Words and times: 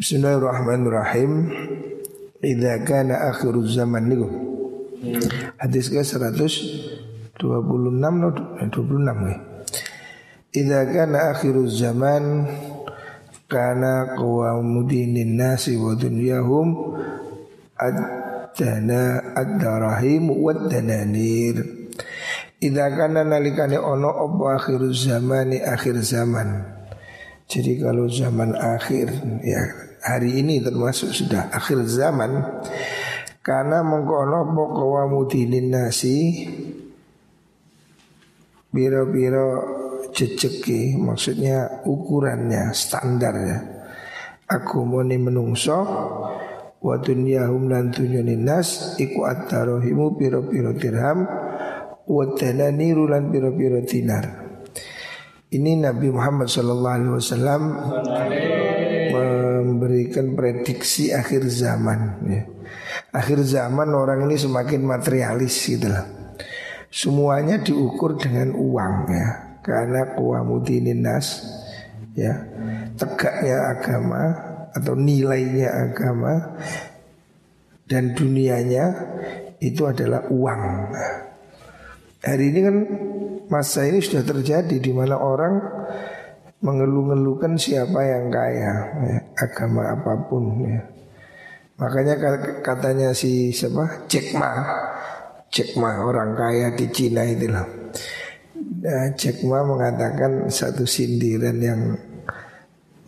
Bismillahirrahmanirrahim. 0.00 1.52
Idza 2.40 2.88
kana 2.88 3.28
akhirul 3.28 3.68
zaman 3.68 4.08
niku. 4.08 4.32
Hadis 5.60 5.92
ke 5.92 6.00
126 6.00 7.36
no 7.36 8.32
26 8.32 8.96
ya. 9.28 9.36
Idza 10.56 10.80
kana 10.88 11.36
akhirul 11.36 11.68
zaman 11.68 12.48
kana 13.44 14.16
qawamu 14.16 14.88
dinin 14.88 15.36
nasi 15.36 15.76
wa 15.76 15.92
dunyahum 15.92 16.96
ad-dana 17.76 19.36
ad-darahim 19.36 20.32
wa 20.32 20.56
dananir. 20.64 21.60
Idza 22.56 22.88
kana 22.96 23.20
nalikane 23.20 23.76
ono 23.76 24.16
apa 24.16 24.64
akhirul 24.64 24.96
zamani 24.96 25.60
akhir 25.60 26.00
zaman. 26.00 26.80
Jadi 27.52 27.84
kalau 27.84 28.08
zaman 28.08 28.56
akhir 28.56 29.12
ya 29.44 29.89
hari 30.04 30.40
ini 30.40 30.64
termasuk 30.64 31.12
sudah 31.12 31.52
akhir 31.52 31.84
zaman 31.86 32.40
karena 33.40 33.80
mengkono 33.84 34.52
pokok 34.52 35.08
mudinin 35.08 35.72
nasi 35.72 36.48
biro-biro 38.70 39.48
jejeki 40.12 40.96
maksudnya 41.00 41.84
ukurannya 41.86 42.72
standar 42.76 43.34
ya 43.38 43.58
aku 44.50 44.82
moni 44.82 45.16
menungso 45.16 45.78
wa 46.80 46.96
dunyahum 46.96 47.68
lan 47.68 47.92
nas 48.40 48.96
iku 48.96 49.28
at-tarahimu 49.28 50.16
biro-biro 50.16 50.72
dirham 50.74 51.28
wa 52.10 52.24
tananiru 52.34 53.06
lan 53.06 53.30
biro-biro 53.30 53.78
dinar. 53.86 54.48
Ini 55.50 55.82
Nabi 55.82 56.08
Muhammad 56.14 56.46
sallallahu 56.46 56.94
alaihi 56.94 57.14
wasallam 57.14 57.62
memberikan 59.70 60.34
prediksi 60.34 61.14
akhir 61.14 61.46
zaman 61.46 62.00
ya. 62.26 62.42
Akhir 63.14 63.42
zaman 63.46 63.94
orang 63.94 64.26
ini 64.26 64.34
semakin 64.34 64.82
materialis 64.82 65.54
gitu 65.66 65.86
lah. 65.86 66.06
Semuanya 66.90 67.62
diukur 67.62 68.18
dengan 68.18 68.50
uang 68.54 68.94
ya. 69.10 69.28
Karena 69.62 70.18
kuamudinin 70.18 71.06
nas 71.06 71.46
ya. 72.18 72.34
Tegaknya 72.98 73.78
agama 73.78 74.22
atau 74.74 74.94
nilainya 74.98 75.68
agama 75.90 76.58
dan 77.90 78.14
dunianya 78.14 78.86
itu 79.58 79.82
adalah 79.86 80.26
uang. 80.30 80.62
Hari 82.20 82.44
ini 82.52 82.60
kan 82.62 82.76
masa 83.50 83.88
ini 83.88 83.98
sudah 83.98 84.22
terjadi 84.22 84.76
di 84.78 84.92
mana 84.92 85.18
orang 85.18 85.79
mengeluh-ngeluhkan 86.60 87.56
siapa 87.56 88.00
yang 88.04 88.28
kaya 88.28 88.72
ya, 89.04 89.16
agama 89.40 89.96
apa 89.96 90.12
pun 90.28 90.64
ya. 90.64 90.80
Makanya 91.80 92.14
katanya 92.60 93.16
si 93.16 93.48
siapa? 93.48 94.04
Jack 94.08 94.36
Ma. 94.36 94.52
Jack 95.48 95.74
Ma 95.80 96.04
orang 96.04 96.36
kaya 96.36 96.70
di 96.76 96.86
Cina 96.92 97.26
itulah 97.26 97.66
nah, 98.80 99.08
Jack 99.16 99.44
Ma 99.44 99.64
mengatakan 99.64 100.48
satu 100.48 100.84
sindiran 100.88 101.58
yang 101.60 101.80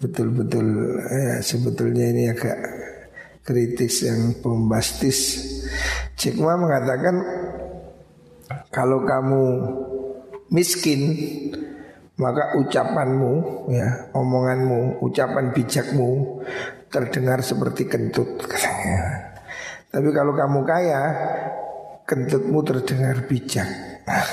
betul-betul 0.02 0.66
ya, 1.06 1.38
sebetulnya 1.38 2.10
ini 2.10 2.24
agak 2.32 2.58
kritis 3.46 4.06
yang 4.06 4.34
bombastis. 4.42 5.18
Jack 6.18 6.38
Ma 6.38 6.58
mengatakan 6.58 7.16
kalau 8.74 9.02
kamu 9.06 9.42
miskin 10.52 11.00
maka 12.22 12.54
ucapanmu 12.54 13.66
ya 13.74 14.14
omonganmu 14.14 15.02
ucapan 15.02 15.50
bijakmu 15.50 16.38
terdengar 16.86 17.42
seperti 17.42 17.90
kentut 17.90 18.46
tapi 19.90 20.08
kalau 20.14 20.32
kamu 20.38 20.60
kaya 20.62 21.02
kentutmu 22.06 22.62
terdengar 22.62 23.26
bijak 23.26 23.66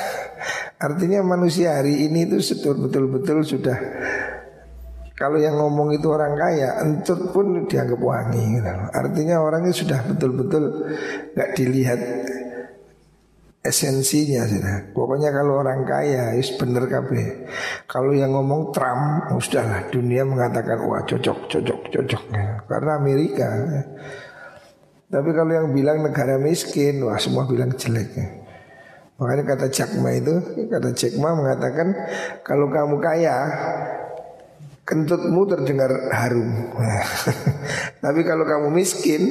artinya 0.85 1.25
manusia 1.25 1.81
hari 1.81 2.05
ini 2.05 2.29
itu 2.29 2.37
betul-betul 2.77 3.41
sudah 3.41 3.77
kalau 5.19 5.35
yang 5.35 5.59
ngomong 5.59 5.91
itu 5.91 6.07
orang 6.07 6.31
kaya, 6.39 6.79
entut 6.79 7.35
pun 7.35 7.67
dianggap 7.67 7.99
wangi. 7.99 8.55
Gitu. 8.55 8.71
Artinya 8.95 9.43
orangnya 9.43 9.75
sudah 9.75 9.99
betul-betul 10.07 10.63
nggak 11.35 11.49
dilihat 11.59 11.99
esensinya 13.69 14.43
sih. 14.49 14.59
Pokoknya 14.91 15.29
kalau 15.29 15.61
orang 15.61 15.85
kaya 15.85 16.33
is 16.35 16.49
bener 16.57 16.89
kabeh. 16.89 17.45
Kalau 17.85 18.11
yang 18.11 18.33
ngomong 18.33 18.73
Trump, 18.73 19.29
oh, 19.29 19.39
sudahlah 19.39 19.87
dunia 19.93 20.25
mengatakan 20.25 20.81
wah 20.89 21.05
cocok, 21.05 21.47
cocok, 21.47 21.79
cocok. 21.93 22.23
Ya. 22.33 22.59
Karena 22.65 22.91
Amerika. 22.97 23.47
Ya. 23.47 23.81
Tapi 25.09 25.29
kalau 25.33 25.51
yang 25.53 25.67
bilang 25.73 26.01
negara 26.01 26.41
miskin, 26.41 27.05
wah 27.05 27.21
semua 27.21 27.45
bilang 27.45 27.73
jelek. 27.77 28.09
Ya. 28.17 28.27
Makanya 29.19 29.43
kata 29.51 29.67
Cakma 29.69 30.09
itu, 30.15 30.35
kata 30.71 30.89
Cakma 30.95 31.29
mengatakan 31.35 31.87
kalau 32.41 32.71
kamu 32.71 32.97
kaya, 33.03 33.37
kentutmu 34.87 35.45
terdengar 35.45 35.91
harum. 36.09 36.49
Tapi 38.03 38.21
kalau 38.25 38.47
kamu 38.47 38.67
miskin, 38.73 39.21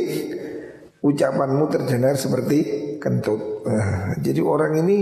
ucapanmu 1.03 1.65
terdengar 1.71 2.19
seperti 2.19 2.59
kentut. 2.99 3.63
Nah, 3.65 4.19
jadi 4.19 4.43
orang 4.43 4.83
ini 4.83 4.99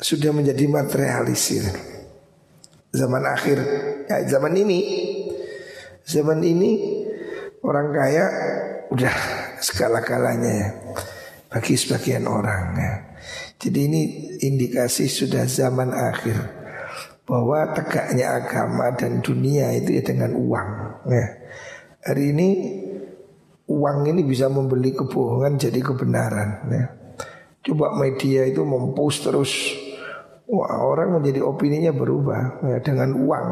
sudah 0.00 0.32
menjadi 0.32 0.64
materialis 0.68 1.44
ya. 1.52 1.66
Zaman 2.94 3.24
akhir, 3.26 3.58
ya 4.06 4.22
zaman 4.30 4.54
ini, 4.54 4.80
zaman 6.06 6.38
ini 6.40 6.72
orang 7.64 7.90
kaya 7.90 8.24
udah 8.92 9.14
segala-galanya 9.58 10.52
ya 10.52 10.68
bagi 11.50 11.74
sebagian 11.74 12.30
orang 12.30 12.64
ya. 12.78 12.92
Jadi 13.58 13.78
ini 13.88 14.02
indikasi 14.44 15.08
sudah 15.08 15.48
zaman 15.48 15.90
akhir 15.90 16.36
bahwa 17.24 17.72
tegaknya 17.72 18.36
agama 18.44 18.92
dan 18.92 19.24
dunia 19.24 19.72
itu 19.72 19.96
ya 19.96 20.02
dengan 20.04 20.36
uang. 20.36 20.70
Ya. 21.08 21.26
Hari 22.04 22.24
ini 22.36 22.48
uang 23.68 23.98
ini 24.08 24.22
bisa 24.24 24.52
membeli 24.52 24.92
kebohongan 24.92 25.56
jadi 25.56 25.80
kebenaran 25.80 26.50
ya. 26.68 26.84
Coba 27.64 27.96
media 27.96 28.44
itu 28.44 28.60
mempost 28.60 29.24
terus 29.24 29.52
Wah, 30.44 30.76
orang 30.76 31.16
menjadi 31.16 31.40
opininya 31.40 31.88
berubah 31.88 32.60
ya, 32.68 32.76
dengan 32.84 33.16
uang. 33.16 33.48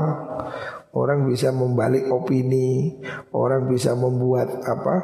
Orang 0.93 1.25
bisa 1.25 1.49
membalik 1.49 2.05
opini, 2.13 3.01
orang 3.33 3.65
bisa 3.65 3.97
membuat 3.97 4.61
apa? 4.69 5.01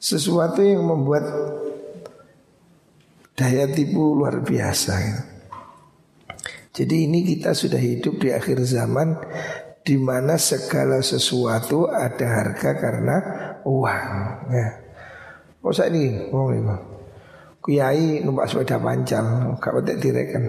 Sesuatu 0.00 0.64
yang 0.64 0.88
membuat 0.88 1.28
daya 3.36 3.68
tipu 3.68 4.16
luar 4.16 4.40
biasa. 4.40 4.94
Ya. 5.04 5.18
Jadi 6.72 7.04
ini 7.04 7.28
kita 7.28 7.52
sudah 7.52 7.76
hidup 7.76 8.16
di 8.16 8.32
akhir 8.32 8.64
zaman 8.64 9.12
di 9.82 9.98
mana 9.98 10.38
segala 10.38 11.02
sesuatu 11.02 11.90
ada 11.90 12.26
harga 12.26 12.70
karena 12.78 13.16
uang. 13.66 14.10
Ya. 14.50 14.68
Oh 15.62 15.70
saya 15.70 15.94
ini, 15.94 16.30
oh 16.34 16.50
ini, 16.50 16.74
Kiai 17.62 18.18
numpak 18.26 18.50
sepeda 18.50 18.82
panjang, 18.82 19.54
gak 19.62 19.74
betek 19.78 20.02
direken. 20.02 20.44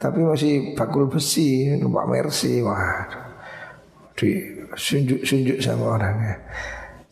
Tapi 0.00 0.20
masih 0.24 0.72
bakul 0.72 1.08
besi, 1.12 1.76
numpak 1.76 2.08
mercy, 2.08 2.64
wah, 2.64 3.04
di 4.16 4.40
sunjuk-sunjuk 4.72 5.60
sama 5.60 6.00
orangnya. 6.00 6.40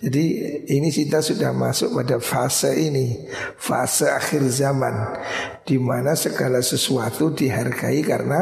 Jadi 0.03 0.25
ini 0.67 0.91
kita 0.91 1.23
sudah 1.23 1.55
masuk 1.55 1.95
pada 1.95 2.19
fase 2.19 2.75
ini, 2.75 3.29
fase 3.55 4.09
akhir 4.11 4.43
zaman, 4.51 5.21
di 5.63 5.79
mana 5.79 6.17
segala 6.19 6.59
sesuatu 6.59 7.31
dihargai 7.31 8.03
karena 8.03 8.41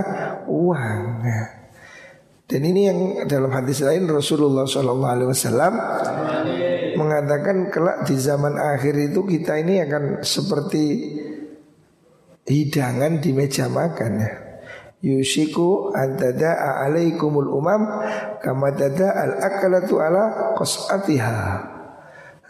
uang. 0.48 1.02
Ya. 1.20 1.59
Dan 2.50 2.66
ini 2.66 2.90
yang 2.90 2.98
dalam 3.30 3.54
hadis 3.54 3.78
lain 3.78 4.10
Rasulullah 4.10 4.66
SAW 4.66 4.98
mengatakan 6.98 7.70
kelak 7.70 8.10
di 8.10 8.18
zaman 8.18 8.58
akhir 8.58 8.98
itu 8.98 9.22
kita 9.22 9.62
ini 9.62 9.78
akan 9.86 10.26
seperti 10.26 11.14
hidangan 12.50 13.22
di 13.22 13.30
meja 13.30 13.70
makan 13.70 14.12
ya. 14.18 14.32
Yushiku 15.00 15.94
antada 15.94 16.82
alaikumul 16.84 17.54
umam 17.54 17.86
kama 18.42 18.74
tada 18.74 19.14
al 19.14 19.32
akalatu 19.38 20.02
ala 20.02 20.52
qas'atiha. 20.58 21.38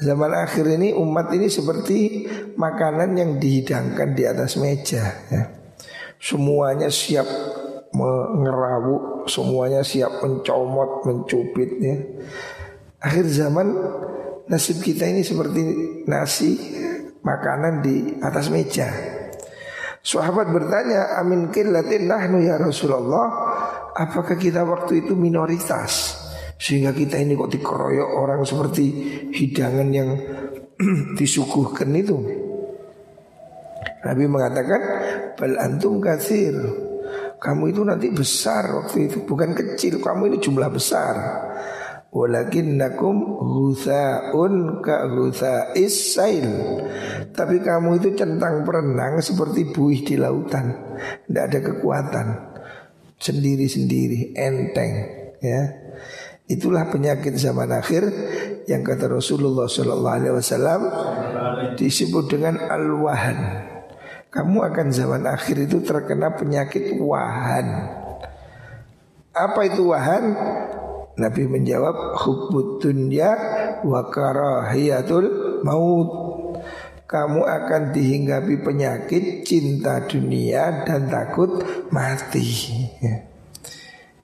Zaman 0.00 0.32
akhir 0.32 0.64
ini 0.80 0.96
umat 0.96 1.28
ini 1.36 1.52
seperti 1.52 2.24
makanan 2.56 3.20
yang 3.20 3.30
dihidangkan 3.36 4.16
di 4.16 4.24
atas 4.24 4.56
meja 4.56 5.12
ya. 5.28 5.44
Semuanya 6.16 6.88
siap 6.88 7.28
mengerawuk 7.90 9.26
semuanya 9.26 9.82
siap 9.82 10.22
mencomot, 10.22 11.02
mencubit 11.06 11.70
ya. 11.82 11.96
Akhir 13.00 13.26
zaman 13.26 13.66
nasib 14.46 14.82
kita 14.84 15.08
ini 15.08 15.24
seperti 15.24 15.62
nasi 16.06 16.58
makanan 17.24 17.82
di 17.82 18.20
atas 18.20 18.52
meja. 18.52 18.88
Sahabat 20.00 20.48
bertanya, 20.48 21.20
"Amin 21.20 21.52
killatin 21.52 22.08
nahnu 22.08 22.40
ya 22.40 22.56
Rasulullah?" 22.56 23.28
Apakah 23.90 24.38
kita 24.38 24.64
waktu 24.64 25.04
itu 25.04 25.12
minoritas? 25.12 26.16
Sehingga 26.60 26.92
kita 26.92 27.20
ini 27.20 27.36
kok 27.36 27.52
dikeroyok 27.52 28.10
orang 28.16 28.40
seperti 28.44 28.84
hidangan 29.32 29.88
yang 29.92 30.10
disuguhkan 31.18 31.90
itu. 31.96 32.16
Nabi 34.00 34.24
mengatakan 34.24 34.82
bal 35.36 35.56
antum 35.60 36.00
kasir. 36.00 36.56
Kamu 37.40 37.72
itu 37.72 37.80
nanti 37.80 38.12
besar 38.12 38.68
waktu 38.68 39.08
itu 39.08 39.24
bukan 39.24 39.56
kecil, 39.56 40.04
kamu 40.04 40.28
ini 40.28 40.38
jumlah 40.44 40.68
besar. 40.68 41.16
Walakinnakum 42.10 43.38
ka 44.84 45.08
ghusais 45.08 45.94
sail. 46.12 46.46
Tapi 47.32 47.56
kamu 47.62 48.02
itu 48.02 48.12
centang 48.18 48.66
perenang 48.66 49.22
seperti 49.22 49.72
buih 49.72 50.04
di 50.04 50.20
lautan. 50.20 50.98
Tidak 51.00 51.44
ada 51.48 51.58
kekuatan. 51.64 52.26
Sendiri-sendiri, 53.20 54.36
enteng, 54.36 54.92
ya. 55.44 55.62
Itulah 56.50 56.90
penyakit 56.90 57.38
zaman 57.38 57.70
akhir 57.70 58.10
yang 58.66 58.82
kata 58.82 59.06
Rasulullah 59.06 59.70
Sallallahu 59.70 60.16
Alaihi 60.18 60.34
Wasallam 60.34 60.80
disebut 61.78 62.26
dengan 62.26 62.58
al-wahan. 62.58 63.69
Kamu 64.30 64.62
akan 64.62 64.94
zaman 64.94 65.26
akhir 65.26 65.66
itu 65.66 65.82
terkena 65.82 66.30
penyakit 66.38 66.94
wahan. 67.02 67.66
Apa 69.34 69.66
itu 69.66 69.90
wahan? 69.90 70.38
Nabi 71.18 71.50
menjawab 71.50 72.14
hubbud 72.14 72.78
dunya 72.78 73.34
wa 73.82 74.06
karahiyatul 74.06 75.58
maut. 75.66 76.10
Kamu 77.10 77.42
akan 77.42 77.90
dihinggapi 77.90 78.62
penyakit 78.62 79.42
cinta 79.42 80.06
dunia 80.06 80.86
dan 80.86 81.10
takut 81.10 81.66
mati. 81.90 82.46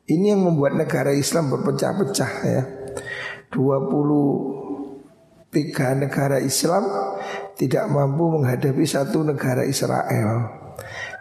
Ini 0.06 0.38
yang 0.38 0.46
membuat 0.46 0.78
negara 0.78 1.10
Islam 1.10 1.50
berpecah-pecah 1.50 2.32
ya. 2.46 2.62
23 3.50 5.50
negara 5.98 6.38
Islam 6.38 6.86
tidak 7.56 7.88
mampu 7.88 8.36
menghadapi 8.36 8.84
satu 8.84 9.24
negara 9.24 9.64
Israel 9.64 10.56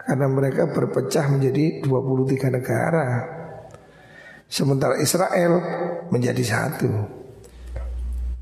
karena 0.06 0.26
mereka 0.30 0.70
berpecah 0.70 1.26
menjadi 1.32 1.82
23 1.82 2.56
negara. 2.62 3.06
Sementara 4.46 4.94
Israel 5.02 5.58
menjadi 6.14 6.44
satu. 6.46 6.90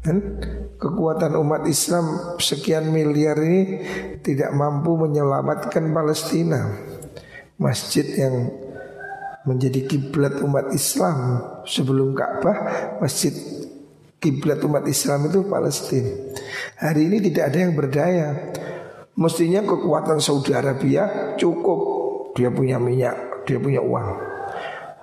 Dan 0.05 0.37
kekuatan 0.77 1.33
umat 1.41 1.65
Islam 1.65 2.37
sekian 2.37 2.93
miliar 2.93 3.41
ini 3.41 3.81
tidak 4.21 4.53
mampu 4.53 5.01
menyelamatkan 5.01 5.89
Palestina. 5.97 6.61
Masjid 7.57 8.05
yang 8.05 8.53
menjadi 9.49 9.89
kiblat 9.89 10.45
umat 10.45 10.77
Islam 10.77 11.41
sebelum 11.65 12.13
Ka'bah 12.13 12.59
masjid 13.01 13.33
kiblat 14.25 14.65
umat 14.65 14.89
Islam 14.89 15.29
itu 15.29 15.45
Palestina. 15.45 16.09
Hari 16.81 17.13
ini 17.13 17.21
tidak 17.29 17.53
ada 17.53 17.59
yang 17.61 17.73
berdaya. 17.77 18.29
Mestinya 19.21 19.61
kekuatan 19.61 20.17
Saudi 20.25 20.57
Arabia 20.57 21.37
cukup. 21.37 21.81
Dia 22.33 22.49
punya 22.49 22.81
minyak, 22.81 23.45
dia 23.45 23.61
punya 23.61 23.85
uang. 23.85 24.33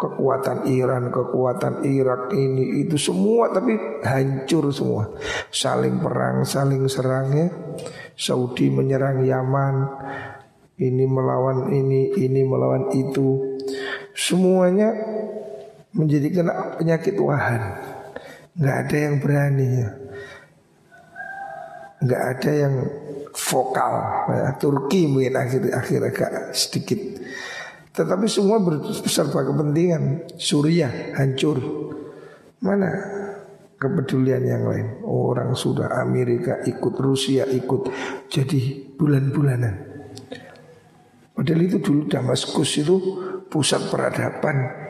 Kekuatan 0.01 0.65
Iran, 0.73 1.13
kekuatan 1.13 1.85
Irak 1.85 2.33
ini 2.33 2.81
itu 2.81 2.97
semua 2.97 3.53
tapi 3.53 3.77
hancur 4.01 4.73
semua. 4.73 5.13
Saling 5.53 6.01
perang, 6.01 6.41
saling 6.41 6.89
serangnya. 6.89 7.53
Saudi 8.17 8.73
menyerang 8.73 9.21
Yaman, 9.21 9.75
ini 10.81 11.05
melawan 11.05 11.69
ini, 11.69 12.17
ini 12.17 12.41
melawan 12.41 12.89
itu. 12.97 13.61
Semuanya 14.17 14.91
menjadi 15.93 16.27
kena 16.33 16.75
penyakit 16.81 17.15
wahan 17.21 17.90
Nggak 18.57 18.77
ada 18.87 18.97
yang 18.97 19.15
berani. 19.23 19.67
Ya 19.79 19.89
Nggak 22.01 22.23
ada 22.33 22.51
yang 22.51 22.75
vokal. 23.29 23.93
Ya. 24.33 24.49
Turki 24.57 25.05
mungkin 25.05 25.37
akhir-akhir 25.37 25.99
agak 26.01 26.31
sedikit. 26.57 26.99
Tetapi 27.93 28.25
semua 28.25 28.57
berserba 28.57 29.45
kepentingan. 29.45 30.33
Suriah 30.41 31.13
hancur. 31.21 31.61
Mana 32.65 32.89
kepedulian 33.77 34.41
yang 34.41 34.65
lain? 34.65 34.87
Orang 35.05 35.53
sudah 35.53 36.01
Amerika 36.01 36.65
ikut 36.65 36.95
Rusia 36.97 37.45
ikut. 37.45 37.93
Jadi 38.33 38.89
bulan-bulanan. 38.97 39.75
Padahal 41.37 41.61
itu 41.63 41.77
dulu 41.81 42.09
Damaskus 42.09 42.81
itu 42.81 42.97
pusat 43.45 43.89
peradaban. 43.93 44.80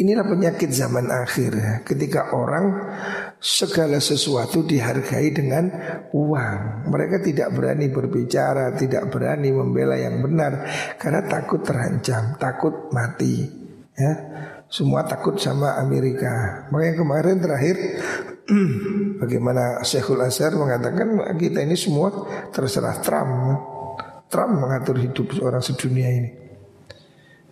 Inilah 0.00 0.24
penyakit 0.24 0.72
zaman 0.72 1.12
akhir. 1.12 1.84
Ketika 1.84 2.32
orang 2.32 2.88
segala 3.36 4.00
sesuatu 4.00 4.64
dihargai 4.64 5.28
dengan 5.28 5.68
uang 6.16 6.88
Mereka 6.88 7.20
tidak 7.20 7.52
berani 7.52 7.92
berbicara, 7.92 8.72
tidak 8.80 9.12
berani 9.12 9.52
membela 9.52 10.00
yang 10.00 10.24
benar 10.24 10.64
Karena 10.96 11.20
takut 11.28 11.60
terancam, 11.60 12.40
takut 12.40 12.88
mati 12.96 13.44
ya. 13.92 14.12
Semua 14.72 15.04
takut 15.04 15.36
sama 15.36 15.76
Amerika 15.76 16.64
Makanya 16.72 16.94
kemarin 16.96 17.36
terakhir 17.40 17.76
Bagaimana 19.20 19.84
Syekhul 19.84 20.24
Azhar 20.24 20.56
mengatakan 20.56 21.36
kita 21.36 21.60
ini 21.60 21.76
semua 21.76 22.08
terserah 22.52 23.04
Trump 23.04 23.32
Trump 24.30 24.62
mengatur 24.62 24.94
hidup 24.94 25.34
seorang 25.34 25.58
sedunia 25.58 26.06
ini. 26.06 26.49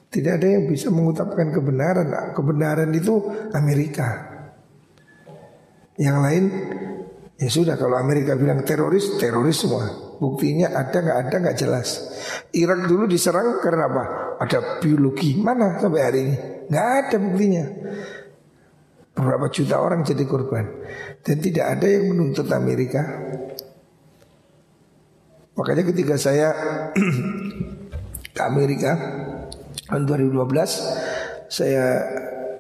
Tidak 0.08 0.32
ada 0.40 0.48
yang 0.48 0.64
bisa 0.64 0.88
mengutapkan 0.88 1.52
kebenaran. 1.52 2.32
Kebenaran 2.32 2.90
itu 2.96 3.20
Amerika. 3.52 4.08
Yang 6.00 6.18
lain 6.22 6.44
ya 7.36 7.48
sudah 7.52 7.74
kalau 7.76 8.00
Amerika 8.00 8.32
bilang 8.34 8.64
teroris, 8.64 9.20
teroris 9.20 9.60
semua. 9.60 10.16
Buktinya 10.18 10.74
ada 10.74 10.98
nggak 10.98 11.18
ada 11.28 11.36
nggak 11.44 11.58
jelas. 11.60 11.88
Irak 12.56 12.88
dulu 12.88 13.04
diserang 13.06 13.60
karena 13.60 13.86
apa? 13.86 14.04
Ada 14.42 14.80
biologi 14.80 15.36
mana 15.38 15.78
sampai 15.78 16.00
hari 16.00 16.18
ini? 16.24 16.36
Nggak 16.72 16.88
ada 17.04 17.16
buktinya. 17.20 17.64
Berapa 19.18 19.46
juta 19.50 19.82
orang 19.82 20.06
jadi 20.06 20.24
korban 20.30 20.66
dan 21.26 21.36
tidak 21.42 21.66
ada 21.74 21.86
yang 21.90 22.14
menuntut 22.14 22.46
Amerika 22.54 23.02
Makanya 25.58 25.90
ketika 25.90 26.14
saya 26.14 26.54
ke 28.36 28.42
Amerika 28.46 28.94
tahun 29.88 30.04
2012 30.04 31.48
saya 31.48 32.04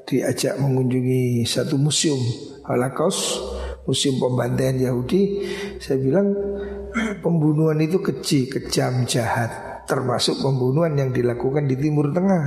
diajak 0.08 0.56
mengunjungi 0.56 1.44
satu 1.44 1.76
museum 1.76 2.16
Holocaust, 2.64 3.44
museum 3.84 4.16
pembantaian 4.16 4.76
Yahudi. 4.80 5.44
Saya 5.76 6.00
bilang 6.00 6.32
pembunuhan 7.24 7.76
itu 7.84 8.00
keji, 8.00 8.48
kejam, 8.48 9.04
jahat, 9.04 9.84
termasuk 9.84 10.40
pembunuhan 10.40 10.96
yang 10.96 11.12
dilakukan 11.12 11.68
di 11.68 11.76
Timur 11.76 12.08
Tengah. 12.16 12.44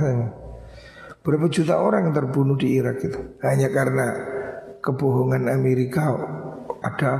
Berapa 1.22 1.46
juta 1.46 1.78
orang 1.78 2.10
terbunuh 2.10 2.58
di 2.58 2.74
Irak 2.74 2.98
itu 3.06 3.38
hanya 3.46 3.70
karena 3.70 4.06
kebohongan 4.82 5.46
Amerika 5.46 6.10
ada 6.82 7.12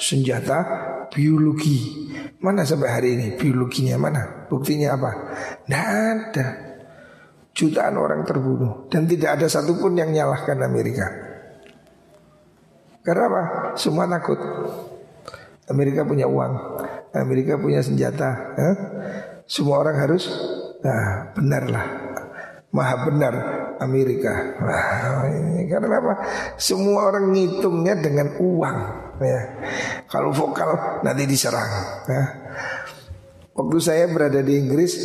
senjata 0.00 0.64
biologi 1.12 2.08
Mana 2.40 2.64
sampai 2.64 2.88
hari 2.88 3.08
ini 3.20 3.36
biologinya 3.36 4.00
mana? 4.00 4.48
Buktinya 4.48 4.96
apa? 4.96 5.10
Tidak 5.68 5.84
ada. 5.92 6.69
Jutaan 7.50 7.98
orang 7.98 8.22
terbunuh 8.22 8.86
dan 8.88 9.10
tidak 9.10 9.36
ada 9.36 9.46
satupun 9.50 9.98
yang 9.98 10.14
nyalahkan 10.14 10.58
Amerika. 10.62 11.06
Karena 13.02 13.24
apa? 13.26 13.42
Semua 13.74 14.06
takut. 14.06 14.38
Amerika 15.70 16.02
punya 16.02 16.26
uang, 16.26 16.52
Amerika 17.14 17.54
punya 17.58 17.78
senjata. 17.82 18.54
Eh? 18.58 18.76
Semua 19.46 19.82
orang 19.82 19.98
harus, 20.02 20.26
nah 20.82 21.30
benarlah, 21.34 21.86
maha 22.70 22.96
benar 23.06 23.34
Amerika. 23.82 24.34
Nah, 24.60 25.26
karena 25.66 25.96
apa? 25.98 26.14
Semua 26.58 27.10
orang 27.10 27.32
ngitungnya 27.34 27.98
dengan 27.98 28.34
uang. 28.38 28.78
Ya. 29.20 29.40
Kalau 30.06 30.30
vokal 30.34 31.02
nanti 31.06 31.24
diserang. 31.24 31.70
Ya. 32.06 32.22
Waktu 33.56 33.78
saya 33.80 34.04
berada 34.08 34.40
di 34.40 34.56
Inggris 34.56 34.96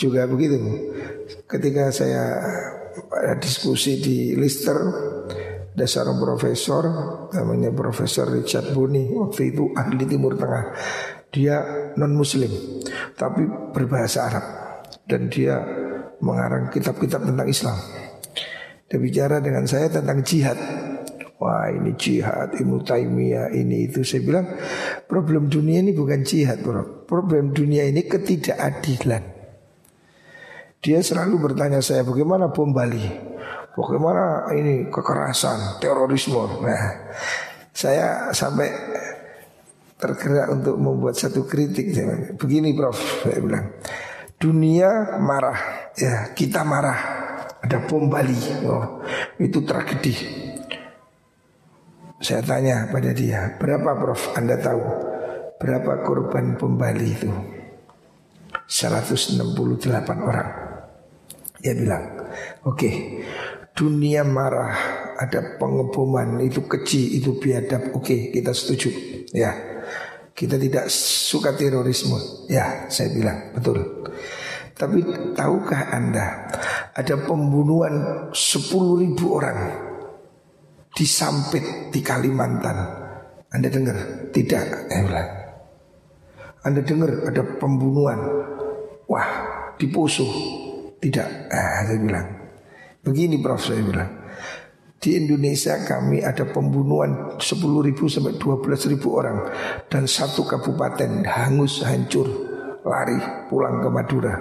juga 0.00 0.24
begitu. 0.24 0.56
Ketika 1.44 1.92
saya 1.92 2.40
ada 3.12 3.36
diskusi 3.36 4.00
di 4.00 4.32
Leicester, 4.32 4.78
ada 5.76 5.86
seorang 5.86 6.16
profesor 6.16 6.84
namanya 7.36 7.70
Profesor 7.70 8.32
Richard 8.32 8.72
Boni 8.72 9.12
waktu 9.12 9.52
itu 9.52 9.76
ahli 9.76 10.08
Timur 10.08 10.40
Tengah. 10.40 10.72
Dia 11.30 11.56
non 11.94 12.16
Muslim 12.16 12.50
tapi 13.14 13.46
berbahasa 13.76 14.26
Arab 14.26 14.44
dan 15.06 15.30
dia 15.30 15.60
mengarang 16.24 16.72
kitab-kitab 16.72 17.22
tentang 17.22 17.46
Islam. 17.46 17.78
Dia 18.90 18.98
bicara 18.98 19.38
dengan 19.38 19.68
saya 19.68 19.86
tentang 19.86 20.26
jihad. 20.26 20.58
Wah 21.40 21.72
ini 21.72 21.96
jihad, 21.96 22.52
Ibnu 22.52 22.84
Taimiyah 22.84 23.48
ini 23.56 23.88
itu 23.88 24.04
Saya 24.04 24.20
bilang 24.20 24.44
problem 25.08 25.48
dunia 25.48 25.80
ini 25.80 25.96
bukan 25.96 26.20
jihad 26.20 26.60
bro 26.60 27.08
Problem 27.08 27.56
dunia 27.56 27.88
ini 27.88 28.04
ketidakadilan 28.04 29.39
Dia 30.80 31.04
selalu 31.04 31.52
bertanya 31.52 31.84
saya 31.84 32.00
bagaimana 32.00 32.48
bom 32.48 32.72
Bali 32.72 33.30
Bagaimana 33.70 34.50
ini 34.50 34.90
kekerasan, 34.90 35.78
terorisme. 35.78 36.42
Nah, 36.58 37.14
saya 37.70 38.34
sampai 38.34 38.66
tergerak 39.94 40.50
untuk 40.50 40.74
membuat 40.74 41.14
satu 41.14 41.46
kritik. 41.46 41.94
Begini 42.34 42.74
Prof, 42.74 42.98
saya 43.22 43.38
bilang. 43.38 43.66
Dunia 44.40 45.20
marah, 45.20 45.92
ya 45.94 46.32
kita 46.34 46.66
marah. 46.66 46.98
Ada 47.60 47.84
bom 47.84 48.08
Bali, 48.08 48.40
oh, 48.64 49.04
itu 49.36 49.60
tragedi. 49.62 50.16
Saya 52.20 52.40
tanya 52.40 52.88
pada 52.88 53.12
dia, 53.12 53.56
berapa 53.60 53.96
Prof 54.00 54.32
Anda 54.36 54.56
tahu 54.56 54.80
berapa 55.60 56.04
korban 56.08 56.56
bom 56.56 56.74
Bali 56.80 57.08
itu? 57.12 57.28
168 58.64 59.44
orang. 60.24 60.69
Dia 61.60 61.76
bilang, 61.76 62.04
oke, 62.64 62.76
okay, 62.76 62.94
dunia 63.76 64.24
marah, 64.24 64.72
ada 65.20 65.60
pengeboman, 65.60 66.40
itu 66.40 66.64
keji, 66.64 67.20
itu 67.20 67.36
biadab. 67.36 67.92
Oke, 67.92 68.00
okay, 68.00 68.20
kita 68.32 68.56
setuju. 68.56 68.88
Ya, 69.36 69.52
kita 70.32 70.56
tidak 70.56 70.88
suka 70.92 71.52
terorisme. 71.52 72.16
Ya, 72.48 72.88
saya 72.88 73.12
bilang, 73.12 73.52
betul. 73.52 74.08
Tapi 74.72 75.04
tahukah 75.36 75.92
Anda 75.92 76.48
ada 76.96 77.14
pembunuhan 77.28 78.28
10 78.32 79.02
ribu 79.04 79.36
orang 79.36 79.60
disampit 80.96 81.92
di 81.92 82.00
Kalimantan? 82.00 82.78
Anda 83.52 83.68
dengar? 83.68 83.96
Tidak, 84.32 84.64
saya. 84.88 85.28
Anda 86.64 86.80
dengar 86.80 87.28
ada 87.28 87.42
pembunuhan? 87.60 88.20
Wah, 89.04 89.28
di 89.76 89.84
Poso. 89.92 90.24
Tidak, 91.00 91.28
ah, 91.48 91.80
saya 91.88 91.96
bilang. 91.96 92.28
Begini 93.00 93.40
Prof 93.40 93.64
saya 93.64 93.80
bilang. 93.80 94.20
Di 95.00 95.16
Indonesia 95.16 95.80
kami 95.80 96.20
ada 96.20 96.44
pembunuhan 96.44 97.40
10 97.40 97.40
ribu 97.88 98.04
sampai 98.04 98.36
12 98.36 98.92
ribu 98.92 99.16
orang 99.16 99.48
Dan 99.88 100.04
satu 100.04 100.44
kabupaten 100.44 101.24
hangus, 101.24 101.80
hancur, 101.80 102.28
lari, 102.84 103.16
pulang 103.48 103.80
ke 103.80 103.88
Madura 103.88 104.36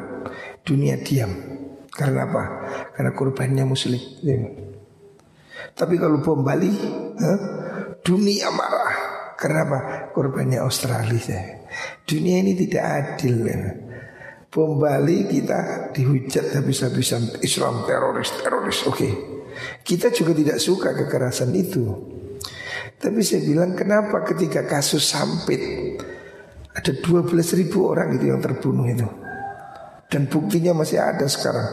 Dunia 0.59 0.99
diam 0.99 1.31
Karena 1.87 2.27
apa? 2.27 2.43
Karena 2.91 3.15
korbannya 3.15 3.63
muslim 3.63 4.03
Tapi 5.79 5.95
kalau 5.95 6.19
bom 6.19 6.43
Bali 6.43 6.75
eh, 7.15 7.39
Dunia 8.03 8.51
marah 8.51 8.95
Karena 9.39 9.63
apa? 9.63 9.79
Korbannya 10.11 10.59
Australia 10.59 11.39
Dunia 12.03 12.43
ini 12.43 12.51
tidak 12.59 12.83
adil 12.83 13.47
ya. 13.47 13.55
Bom 14.49 14.81
Bali 14.81 15.29
kita 15.29 15.93
dihujat 15.93 16.57
habis-habisan 16.57 17.37
Islam 17.45 17.85
teroris, 17.85 18.33
teroris, 18.41 18.81
oke. 18.89 18.97
Okay. 18.97 19.11
Kita 19.85 20.09
juga 20.09 20.33
tidak 20.33 20.57
suka 20.57 20.97
kekerasan 20.97 21.53
itu. 21.53 21.85
Tapi 22.97 23.21
saya 23.21 23.45
bilang 23.45 23.77
kenapa 23.77 24.25
ketika 24.25 24.65
kasus 24.65 25.05
Sampit 25.05 25.61
ada 26.73 26.91
12 26.97 27.29
ribu 27.61 27.93
orang 27.93 28.17
itu 28.17 28.33
yang 28.33 28.41
terbunuh 28.41 28.89
itu. 28.89 29.05
Dan 30.09 30.25
buktinya 30.25 30.81
masih 30.81 30.97
ada 30.97 31.29
sekarang. 31.29 31.69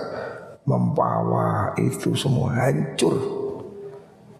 Membawa 0.68 1.72
itu 1.80 2.12
semua 2.12 2.60
hancur. 2.60 3.16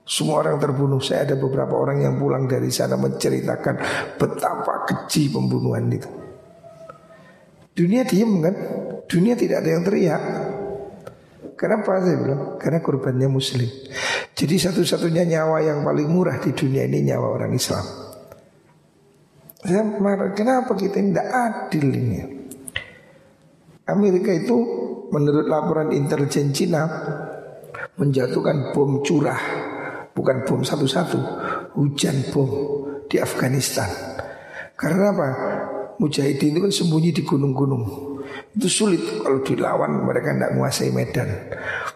Semua 0.05 0.45
orang 0.45 0.61
terbunuh. 0.61 1.01
Saya 1.01 1.25
ada 1.25 1.41
beberapa 1.41 1.73
orang 1.73 2.05
yang 2.05 2.21
pulang 2.21 2.45
dari 2.45 2.69
sana 2.69 3.01
menceritakan 3.01 3.81
betapa 4.21 4.85
keji 4.85 5.33
pembunuhan 5.33 5.89
itu. 5.89 6.16
Dunia 7.77 8.09
diem 8.09 8.33
kan 8.41 8.55
Dunia 9.05 9.37
tidak 9.37 9.61
ada 9.61 9.71
yang 9.77 9.85
teriak 9.85 10.23
Kenapa 11.57 12.01
saya 12.01 12.17
bilang? 12.17 12.57
Karena 12.57 12.81
korbannya 12.81 13.29
muslim 13.29 13.69
Jadi 14.33 14.57
satu-satunya 14.57 15.29
nyawa 15.29 15.61
yang 15.61 15.85
paling 15.85 16.09
murah 16.09 16.41
di 16.41 16.57
dunia 16.57 16.89
ini 16.89 17.05
nyawa 17.05 17.37
orang 17.37 17.53
Islam 17.53 17.85
Saya 19.61 19.85
marah, 19.85 20.33
kenapa 20.33 20.73
kita 20.73 21.01
tidak 21.01 21.29
adil 21.29 21.87
ini? 21.93 22.21
Amerika 23.87 24.33
itu 24.33 24.57
menurut 25.13 25.47
laporan 25.49 25.93
intelijen 25.93 26.57
Cina 26.57 26.89
Menjatuhkan 27.97 28.73
bom 28.73 29.05
curah 29.05 29.41
Bukan 30.17 30.49
bom 30.49 30.65
satu-satu 30.65 31.21
Hujan 31.77 32.33
bom 32.33 32.49
di 33.05 33.21
Afghanistan 33.21 33.89
Karena 34.77 35.13
apa? 35.13 35.29
Mujahidin 35.97 36.53
itu 36.53 36.61
kan 36.61 36.73
sembunyi 36.73 37.11
di 37.17 37.23
gunung-gunung. 37.25 37.85
Itu 38.53 38.69
sulit 38.69 39.01
kalau 39.25 39.41
dilawan 39.41 40.05
mereka 40.05 40.37
tidak 40.37 40.53
menguasai 40.53 40.93
medan. 40.93 41.29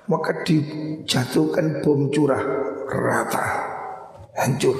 Maka 0.09 0.40
dijatuhkan 0.45 1.85
bom 1.85 2.09
curah 2.09 2.40
Rata 2.88 3.45
Hancur. 4.40 4.76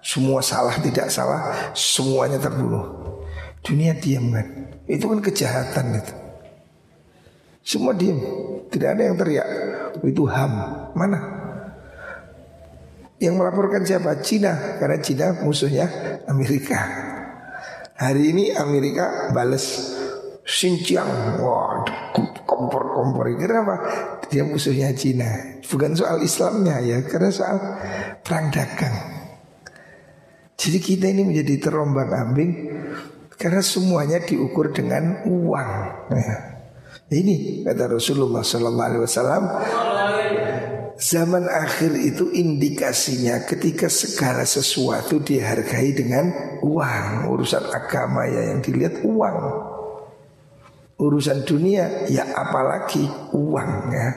Semua 0.00 0.38
salah 0.38 0.78
tidak 0.78 1.10
salah 1.10 1.72
Semuanya 1.76 2.40
terbunuh. 2.40 2.86
Dunia 3.60 3.92
diam 3.98 4.32
kan? 4.32 4.46
Itu 4.86 5.10
kan 5.10 5.18
kejahatan 5.18 5.98
itu 5.98 6.14
Semua 7.66 7.90
diam 7.90 8.14
Tidak 8.70 8.88
ada 8.88 9.02
yang 9.02 9.18
teriak. 9.18 9.48
Itu 10.00 10.24
HAM. 10.24 10.52
Mana? 10.96 11.18
Yang 13.20 13.34
melaporkan 13.36 13.82
siapa? 13.84 14.16
Cina 14.24 14.78
Karena 14.80 14.96
Cina 15.02 15.26
musuhnya 15.44 15.88
Amerika 16.30 17.15
Hari 17.96 18.22
ini 18.28 18.44
Amerika 18.52 19.32
bales 19.32 19.96
Xinjiang. 20.44 21.40
Wah 21.40 21.80
kompor-kompor. 22.44 23.32
Ini 23.32 23.44
apa? 23.56 23.76
Dia 24.28 24.44
musuhnya 24.44 24.92
Cina. 24.92 25.60
Bukan 25.64 25.96
soal 25.96 26.20
Islamnya 26.20 26.76
ya. 26.84 27.00
Karena 27.08 27.32
soal 27.32 27.56
perang 28.20 28.52
dagang. 28.52 28.96
Jadi 30.56 30.78
kita 30.80 31.08
ini 31.12 31.20
menjadi 31.24 31.68
terombang 31.68 32.08
ambing 32.16 32.52
Karena 33.36 33.60
semuanya 33.60 34.24
diukur 34.24 34.72
dengan 34.72 35.28
uang 35.28 35.70
ya. 36.08 36.36
Ini 37.12 37.62
kata 37.68 37.92
Rasulullah 37.92 38.40
Wasallam 39.04 39.42
Zaman 40.96 41.44
akhir 41.44 41.92
itu 41.92 42.32
indikasinya 42.32 43.44
ketika 43.44 43.84
segala 43.84 44.48
sesuatu 44.48 45.20
dihargai 45.20 45.92
dengan 45.92 46.56
uang. 46.64 47.28
Urusan 47.28 47.68
agama 47.68 48.24
ya 48.24 48.56
yang 48.56 48.64
dilihat 48.64 49.04
uang. 49.04 49.38
Urusan 50.96 51.44
dunia 51.44 52.08
ya 52.08 52.24
apalagi 52.32 53.04
uang 53.36 53.72
ya. 53.92 54.08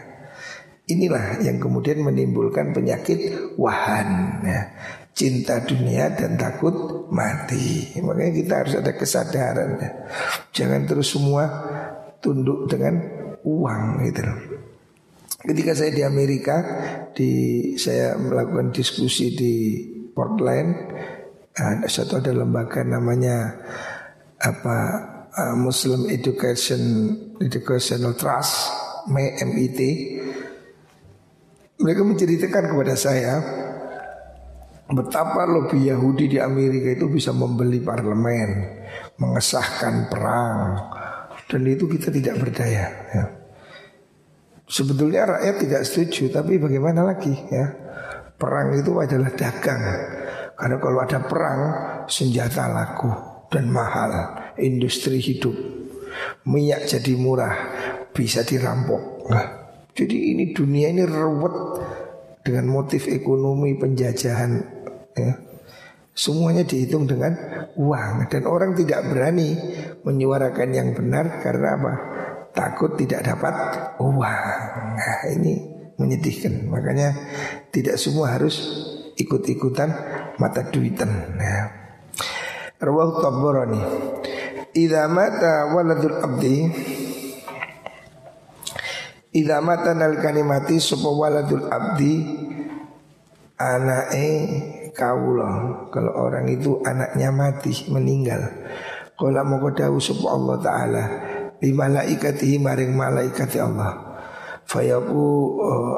Inilah 0.88 1.44
yang 1.44 1.60
kemudian 1.60 2.00
menimbulkan 2.00 2.72
penyakit 2.72 3.52
wahan 3.60 4.40
ya. 4.48 4.62
Cinta 5.12 5.60
dunia 5.60 6.16
dan 6.16 6.40
takut 6.40 7.12
mati. 7.12 7.92
Makanya 8.00 8.32
kita 8.32 8.54
harus 8.56 8.74
ada 8.80 8.96
kesadaran 8.96 9.70
ya. 9.84 9.90
Jangan 10.56 10.88
terus 10.88 11.12
semua 11.12 11.44
tunduk 12.24 12.72
dengan 12.72 13.04
uang 13.44 14.00
gitu 14.08 14.24
loh 14.24 14.49
Ketika 15.40 15.72
saya 15.72 15.96
di 15.96 16.04
Amerika, 16.04 16.56
di 17.16 17.32
saya 17.80 18.20
melakukan 18.20 18.76
diskusi 18.76 19.32
di 19.32 19.56
Portland, 20.12 20.76
ada 21.56 21.88
satu 21.88 22.20
ada 22.20 22.36
lembaga 22.36 22.84
namanya 22.84 23.56
apa 24.36 24.78
uh, 25.32 25.56
Muslim 25.56 26.12
Education 26.12 27.16
Educational 27.40 28.20
Trust 28.20 28.68
MIT. 29.16 29.80
Mereka 31.80 32.02
menceritakan 32.04 32.76
kepada 32.76 32.96
saya 33.00 33.40
betapa 34.92 35.48
lobby 35.48 35.88
Yahudi 35.88 36.36
di 36.36 36.38
Amerika 36.44 37.00
itu 37.00 37.08
bisa 37.08 37.32
membeli 37.32 37.80
parlemen, 37.80 38.84
mengesahkan 39.16 40.12
perang, 40.12 40.76
dan 41.48 41.62
itu 41.64 41.88
kita 41.88 42.12
tidak 42.12 42.44
berdaya. 42.44 42.86
Ya. 43.16 43.39
Sebetulnya 44.70 45.26
rakyat 45.26 45.56
tidak 45.66 45.82
setuju 45.82 46.30
Tapi 46.30 46.62
bagaimana 46.62 47.02
lagi 47.02 47.34
ya 47.34 47.66
Perang 48.38 48.78
itu 48.78 49.02
adalah 49.02 49.34
dagang 49.34 49.82
Karena 50.54 50.78
kalau 50.78 51.00
ada 51.02 51.20
perang 51.26 51.62
Senjata 52.06 52.70
laku 52.70 53.10
dan 53.50 53.74
mahal 53.74 54.14
Industri 54.62 55.18
hidup 55.18 55.58
Minyak 56.46 56.86
jadi 56.86 57.18
murah 57.18 57.56
Bisa 58.14 58.46
dirampok 58.46 59.26
nah, 59.34 59.48
Jadi 59.98 60.38
ini 60.38 60.54
dunia 60.54 60.94
ini 60.94 61.02
ruwet 61.02 61.56
Dengan 62.46 62.70
motif 62.70 63.10
ekonomi 63.10 63.74
penjajahan 63.74 64.52
ya. 65.18 65.34
Semuanya 66.14 66.62
dihitung 66.62 67.10
dengan 67.10 67.34
uang 67.74 68.30
Dan 68.30 68.46
orang 68.46 68.78
tidak 68.78 69.02
berani 69.10 69.58
Menyuarakan 70.06 70.70
yang 70.78 70.94
benar 70.94 71.42
Karena 71.42 71.74
apa? 71.74 72.19
Takut 72.60 72.92
tidak 73.00 73.24
dapat 73.24 73.56
uang. 74.04 74.20
Nah, 75.00 75.20
ini 75.32 75.64
menyedihkan. 75.96 76.68
Makanya 76.68 77.16
tidak 77.72 77.96
semua 77.96 78.36
harus 78.36 78.60
ikut-ikutan 79.16 79.88
mata 80.36 80.68
duitan. 80.68 81.08
Nah. 81.40 81.64
Rawahu 82.76 83.24
Tabarani. 83.24 83.82
Idza 84.76 85.08
mata 85.10 85.74
waladul 85.74 86.22
abdi 86.22 86.56
Idza 89.30 89.62
mata 89.66 89.98
nalikane 89.98 90.46
mati 90.46 90.78
sapa 90.78 91.10
waladul 91.10 91.68
abdi 91.70 92.14
anake 93.56 94.28
kawula. 94.94 95.50
Kalau 95.94 96.14
orang 96.18 96.50
itu 96.52 96.80
anaknya 96.84 97.30
mati 97.32 97.88
meninggal. 97.88 98.42
Kala 99.20 99.44
moko 99.44 99.76
dawuh 99.76 100.00
sapa 100.00 100.28
Allah 100.32 100.58
taala 100.64 101.04
li 101.60 101.72
malaikatihi 101.76 102.60
maring 102.60 102.96
malaikat 102.96 103.60
Allah. 103.60 104.20
Fayaku 104.70 105.26
uh, 105.60 105.98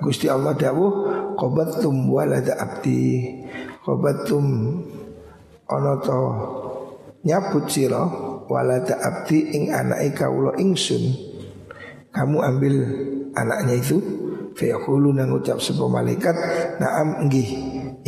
Gusti 0.00 0.26
Allah 0.30 0.56
dawuh 0.56 0.92
qabattum 1.36 2.08
walada 2.08 2.56
abdi. 2.56 3.42
Qabattum 3.84 4.44
ana 5.66 5.98
to 6.02 6.20
nyabut 7.22 7.66
sira 7.70 8.02
walada 8.46 8.98
abdi 9.02 9.50
ing 9.54 9.70
anake 9.70 10.14
kawula 10.14 10.54
ingsun 10.58 11.10
kamu 12.16 12.38
ambil 12.40 12.74
anaknya 13.36 13.76
itu 13.76 13.98
Fayaqulu 14.56 15.12
nang 15.12 15.36
ucap 15.36 15.60
sebuah 15.60 16.00
malaikat 16.00 16.32
Naam 16.80 17.28
nggih 17.28 17.48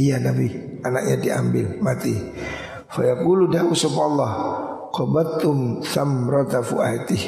Iya 0.01 0.17
Nabi 0.17 0.81
Anaknya 0.81 1.17
diambil 1.21 1.77
mati 1.85 2.17
Fayaqulu 2.89 3.53
dahu 3.53 3.77
sebuah 3.77 4.05
Allah 4.09 4.33
Qobatum 4.99 5.79
samrata 5.87 6.59
fu'atih 6.59 7.23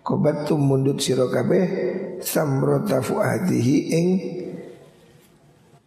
Qobatum 0.00 0.64
mundut 0.64 0.96
sirokabe 0.96 1.60
Samrata 2.24 3.04
fu'atihi 3.04 3.76
ing 3.92 4.06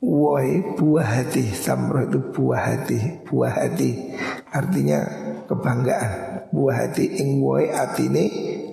Woi 0.06 0.78
buah 0.78 1.26
hati 1.26 1.50
Samro 1.50 2.06
itu 2.06 2.22
buah 2.30 2.62
hati 2.62 3.26
Buah 3.26 3.58
hati 3.58 4.14
Artinya 4.54 5.02
kebanggaan 5.50 6.46
Buah 6.54 6.86
hati 6.86 7.18
ing 7.18 7.42
woi 7.42 7.74
atine 7.74 8.30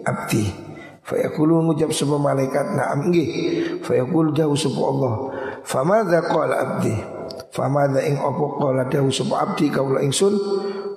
abdi. 0.07 0.45
Fayaqulu 1.03 1.63
mengucap 1.63 1.91
sebuah 1.91 2.21
malaikat 2.23 2.79
Naam 2.79 3.11
nggih. 3.11 3.31
Fayaqulu 3.83 4.31
jauh 4.31 4.55
sebuah 4.55 4.89
Allah. 4.95 5.15
Famadha 5.67 6.23
qala 6.23 6.55
abdi? 6.63 6.95
Famadha 7.51 8.07
ing 8.07 8.23
opo 8.23 8.55
qala 8.63 8.87
jauh 8.87 9.11
sebuah 9.11 9.51
abdi? 9.51 9.67
Kaulah 9.67 9.99
ingsun 10.07 10.35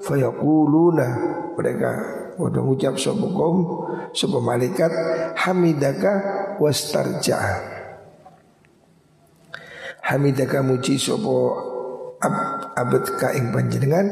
Fayaquluna 0.06 1.08
Mereka. 1.56 1.92
Pada 2.36 2.60
mengucap 2.60 3.00
sebuah 3.00 3.32
kaum 3.32 3.60
Sebuah 4.12 4.44
malaikat 4.44 4.92
Hamidaka 5.40 6.14
wastarja'a. 6.60 7.76
Hamidaka 10.06 10.62
muji 10.62 10.96
sebuah 10.96 11.52
ab, 12.24 12.36
abad 12.80 13.06
ka 13.20 13.36
ing 13.36 13.52
panjenengan. 13.52 14.08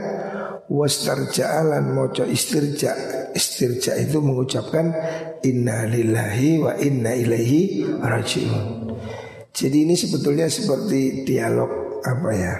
Wastarja'alan 0.67 1.91
moco 1.91 2.23
istirja 2.23 2.95
istirja 3.35 3.99
itu 3.99 4.23
mengucapkan 4.23 4.89
inna 5.43 5.85
lillahi 5.85 6.49
wa 6.63 6.73
inna 6.79 7.13
ilaihi 7.13 7.83
rajiun. 7.99 8.89
Jadi 9.53 9.85
ini 9.85 9.93
sebetulnya 9.93 10.49
seperti 10.49 11.27
dialog 11.27 12.01
apa 12.01 12.29
ya? 12.33 12.55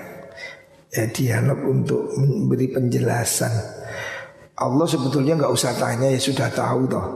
Ya 0.94 1.10
dialog 1.10 1.58
untuk 1.66 2.14
memberi 2.22 2.70
penjelasan 2.70 3.50
Allah 4.64 4.88
sebetulnya 4.88 5.36
nggak 5.36 5.54
usah 5.54 5.76
tanya 5.76 6.08
ya 6.08 6.20
sudah 6.20 6.48
tahu 6.48 6.88
toh 6.88 7.08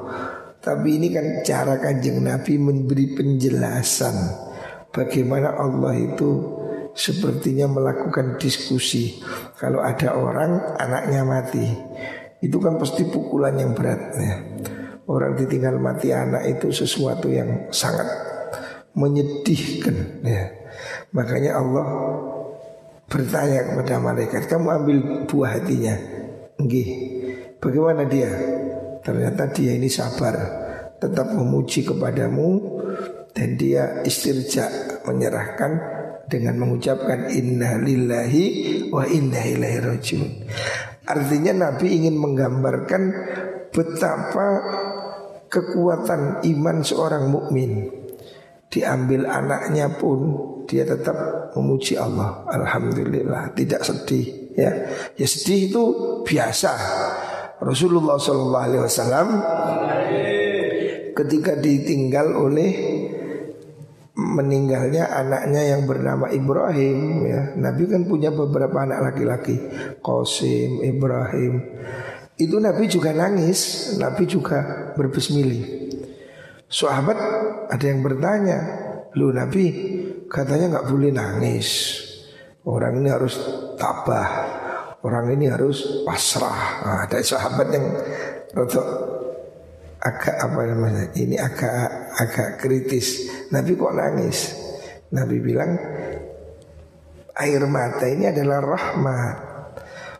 tapi 0.60 1.00
ini 1.00 1.08
kan 1.16 1.26
cara 1.48 1.80
kanjeng 1.80 2.20
Nabi 2.20 2.60
memberi 2.60 3.16
penjelasan 3.16 4.16
bagaimana 4.92 5.56
Allah 5.56 5.96
itu 5.96 6.58
sepertinya 6.98 7.70
melakukan 7.70 8.42
diskusi. 8.42 9.22
Kalau 9.62 9.86
ada 9.86 10.18
orang 10.18 10.76
anaknya 10.82 11.22
mati, 11.22 11.68
itu 12.42 12.58
kan 12.58 12.82
pasti 12.82 13.06
pukulan 13.06 13.54
yang 13.54 13.78
berat. 13.78 14.02
Ya. 14.18 14.36
Orang 15.08 15.38
ditinggal 15.38 15.78
mati 15.78 16.12
anak 16.12 16.44
itu 16.50 16.74
sesuatu 16.74 17.30
yang 17.30 17.70
sangat 17.70 18.10
menyedihkan. 18.98 20.26
Ya. 20.26 20.52
Makanya 21.14 21.62
Allah 21.62 21.88
bertanya 23.08 23.72
kepada 23.72 24.04
malaikat, 24.04 24.50
kamu 24.50 24.68
ambil 24.84 24.98
buah 25.30 25.62
hatinya. 25.62 25.96
Nggih. 26.58 27.17
Bagaimana 27.58 28.06
dia? 28.06 28.30
Ternyata 29.02 29.50
dia 29.50 29.74
ini 29.74 29.90
sabar, 29.90 30.36
tetap 31.02 31.34
memuji 31.34 31.82
kepadamu 31.82 32.60
dan 33.34 33.58
dia 33.58 34.02
istirja 34.06 34.70
menyerahkan 35.06 35.72
dengan 36.28 36.60
mengucapkan 36.60 37.32
inna 37.32 37.80
lillahi 37.80 38.46
wa 38.92 39.08
inna 39.08 39.42
ilaihi 39.48 39.80
rajiun. 39.80 40.32
Artinya 41.08 41.72
Nabi 41.72 41.88
ingin 42.04 42.20
menggambarkan 42.20 43.04
betapa 43.72 44.48
kekuatan 45.48 46.44
iman 46.44 46.78
seorang 46.84 47.32
mukmin. 47.32 47.90
Diambil 48.68 49.24
anaknya 49.24 49.88
pun 49.96 50.36
dia 50.68 50.84
tetap 50.84 51.16
memuji 51.56 51.96
Allah. 51.96 52.44
Alhamdulillah, 52.52 53.56
tidak 53.56 53.88
sedih 53.88 54.52
ya. 54.54 54.72
Ya 55.16 55.26
sedih 55.26 55.72
itu 55.72 55.84
biasa. 56.28 56.74
Rasulullah 57.58 58.22
Shallallahu 58.22 58.66
alaihi 58.70 58.84
wasallam 58.86 59.28
ketika 61.18 61.58
ditinggal 61.58 62.38
oleh 62.38 62.72
meninggalnya 64.18 65.14
anaknya 65.14 65.78
yang 65.78 65.86
bernama 65.86 66.30
Ibrahim 66.34 67.26
ya. 67.30 67.42
Nabi 67.58 67.86
kan 67.86 68.06
punya 68.10 68.34
beberapa 68.34 68.82
anak 68.82 69.14
laki-laki, 69.14 69.58
Qasim, 70.02 70.82
Ibrahim. 70.82 71.62
Itu 72.38 72.58
Nabi 72.58 72.90
juga 72.90 73.14
nangis, 73.14 73.94
Nabi 73.98 74.26
juga 74.26 74.94
berbismillah. 74.98 75.90
Sahabat 76.70 77.18
ada 77.70 77.86
yang 77.86 78.02
bertanya, 78.02 78.60
"Lu 79.18 79.34
Nabi 79.34 79.66
katanya 80.30 80.78
nggak 80.78 80.88
boleh 80.90 81.12
nangis. 81.14 81.70
Orang 82.68 83.00
ini 83.00 83.10
harus 83.10 83.40
tabah. 83.80 84.30
Orang 85.06 85.30
ini 85.34 85.52
harus 85.52 86.06
pasrah." 86.06 86.62
Nah, 86.86 86.98
ada 87.06 87.18
sahabat 87.22 87.68
yang 87.70 87.86
rotok 88.56 88.88
agak 89.98 90.36
apa 90.40 90.62
namanya 90.72 91.04
ini 91.18 91.36
agak 91.36 92.14
agak 92.22 92.50
kritis 92.62 93.28
Nabi 93.50 93.74
kok 93.74 93.98
nangis 93.98 94.54
Nabi 95.10 95.42
bilang 95.42 95.74
air 97.34 97.62
mata 97.66 98.06
ini 98.06 98.30
adalah 98.30 98.62
rahmat 98.62 99.58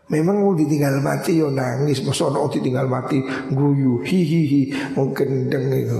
Memang 0.08 0.40
mau 0.40 0.56
ditinggal 0.56 1.04
mati 1.04 1.36
yo 1.36 1.52
nangis, 1.52 2.00
masa 2.00 2.32
ono 2.32 2.48
ditinggal 2.48 2.88
mati 2.88 3.20
guyu 3.52 4.00
hihihi 4.00 4.96
mungkin 4.96 5.52
itu. 5.52 5.96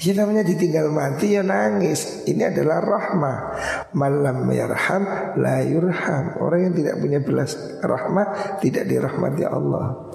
Ya 0.00 0.12
namanya 0.16 0.40
ditinggal 0.40 0.88
mati 0.88 1.36
ya 1.36 1.44
nangis. 1.44 2.24
Ini 2.24 2.48
adalah 2.48 2.80
rahmah. 2.80 3.38
Malam 3.96 4.44
yarham 4.52 5.04
la 5.40 5.64
yurham. 5.64 6.36
Orang 6.44 6.68
yang 6.68 6.74
tidak 6.76 7.00
punya 7.00 7.20
belas 7.24 7.56
rahmah 7.80 8.60
tidak 8.60 8.84
dirahmati 8.84 9.44
Allah. 9.48 10.12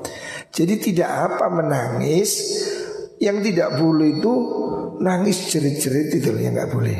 Jadi 0.54 0.78
tidak 0.78 1.10
apa 1.10 1.50
menangis 1.50 2.32
Yang 3.18 3.38
tidak 3.50 3.80
boleh 3.82 4.20
itu 4.20 4.34
Nangis 5.02 5.50
jerit-jerit 5.50 6.14
itu 6.22 6.30
yang 6.38 6.54
nggak 6.54 6.72
boleh. 6.72 7.00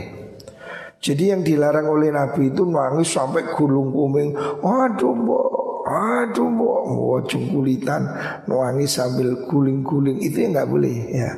Jadi 0.98 1.36
yang 1.36 1.46
dilarang 1.46 1.88
oleh 1.88 2.10
Nabi 2.10 2.50
itu 2.50 2.66
Nangis 2.66 3.14
sampai 3.14 3.54
gulung 3.54 3.94
kuming. 3.94 4.34
Aduh 4.64 5.14
mbok. 5.14 5.86
Aduh 5.86 6.50
mbok. 6.50 6.82
Wajung 6.90 7.54
kulitan. 7.54 8.08
Nangis 8.50 8.98
sambil 8.98 9.46
guling-guling. 9.46 10.20
Itu 10.26 10.42
yang 10.42 10.58
nggak 10.58 10.70
boleh 10.72 10.96
ya. 11.14 11.32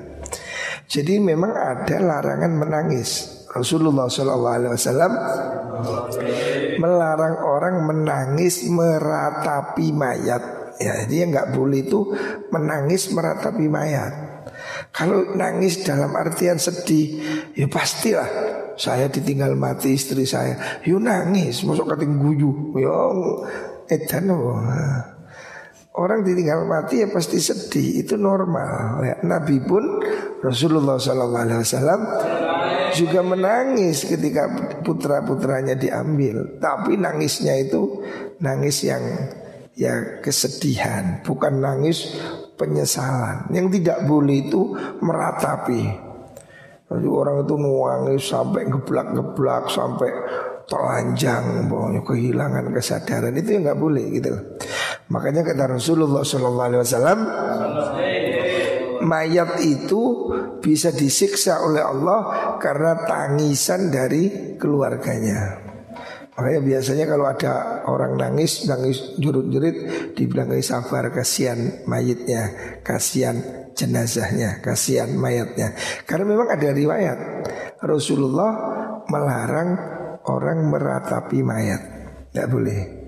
Jadi 0.85 1.17
memang 1.17 1.51
ada 1.51 1.97
larangan 1.97 2.53
menangis 2.55 3.34
Rasulullah 3.55 4.11
SAW 4.11 5.15
melarang 6.75 7.35
orang 7.39 7.75
menangis 7.87 8.67
meratapi 8.67 9.95
mayat 9.95 10.65
Ya, 10.75 11.07
dia 11.07 11.23
nggak 11.23 11.55
boleh 11.55 11.87
itu 11.87 12.11
menangis 12.51 13.07
meratapi 13.15 13.71
mayat. 13.71 14.13
Kalau 14.91 15.35
nangis 15.35 15.83
dalam 15.87 16.11
artian 16.15 16.59
sedih, 16.59 17.23
ya 17.55 17.67
pastilah 17.71 18.27
saya 18.75 19.07
ditinggal 19.07 19.55
mati 19.55 19.95
istri 19.95 20.27
saya. 20.27 20.83
Yuk 20.83 20.99
nangis, 20.99 21.63
masuk 21.63 21.87
kating 21.87 22.19
guyu. 22.19 22.75
Ya 22.75 22.95
edan 23.87 24.35
Orang 25.95 26.27
ditinggal 26.27 26.67
mati 26.67 26.99
ya 26.99 27.07
pasti 27.07 27.39
sedih, 27.39 28.03
itu 28.03 28.19
normal. 28.19 28.99
Ya, 28.99 29.15
Nabi 29.23 29.63
pun 29.63 30.03
Rasulullah 30.43 30.99
SAW 30.99 31.63
juga 32.95 33.19
menangis 33.21 34.07
ketika 34.07 34.47
putra 34.81 35.21
putranya 35.21 35.75
diambil. 35.75 36.57
Tapi 36.57 36.95
nangisnya 36.95 37.59
itu 37.59 38.01
nangis 38.39 38.87
yang 38.87 39.03
ya 39.75 40.23
kesedihan, 40.23 41.19
bukan 41.27 41.59
nangis 41.59 42.15
penyesalan. 42.55 43.51
Yang 43.51 43.83
tidak 43.83 44.07
boleh 44.07 44.47
itu 44.47 44.71
meratapi. 45.03 45.83
Jadi 46.85 47.07
orang 47.09 47.43
itu 47.43 47.55
nuangis 47.59 48.23
sampai 48.29 48.69
geblak-geblak 48.71 49.67
sampai 49.67 50.09
telanjang, 50.65 51.69
pokoknya 51.69 52.01
kehilangan 52.01 52.65
kesadaran 52.73 53.33
itu 53.37 53.57
yang 53.57 53.69
nggak 53.69 53.81
boleh 53.81 54.05
gitu. 54.17 54.33
Makanya 55.13 55.45
kata 55.45 55.77
Rasulullah 55.77 56.25
Shallallahu 56.25 56.81
mayat 59.05 59.61
itu 59.61 60.33
bisa 60.59 60.89
disiksa 60.89 61.61
oleh 61.61 61.85
Allah 61.85 62.19
karena 62.57 63.05
tangisan 63.05 63.93
dari 63.93 64.57
keluarganya. 64.57 65.61
Makanya 66.35 66.61
biasanya 66.67 67.05
kalau 67.07 67.25
ada 67.31 67.53
orang 67.87 68.19
nangis, 68.19 68.67
nangis 68.67 69.15
jurut-jurit, 69.15 70.11
dibilang 70.19 70.51
sabar, 70.59 71.07
kasihan 71.15 71.87
mayitnya, 71.87 72.51
kasihan 72.83 73.39
jenazahnya, 73.71 74.59
kasihan 74.59 75.15
mayatnya. 75.15 75.71
Karena 76.03 76.27
memang 76.27 76.51
ada 76.51 76.75
riwayat 76.75 77.17
Rasulullah 77.79 78.51
melarang 79.07 79.69
orang 80.27 80.59
meratapi 80.67 81.39
mayat, 81.39 81.81
tidak 82.35 82.47
boleh. 82.51 83.04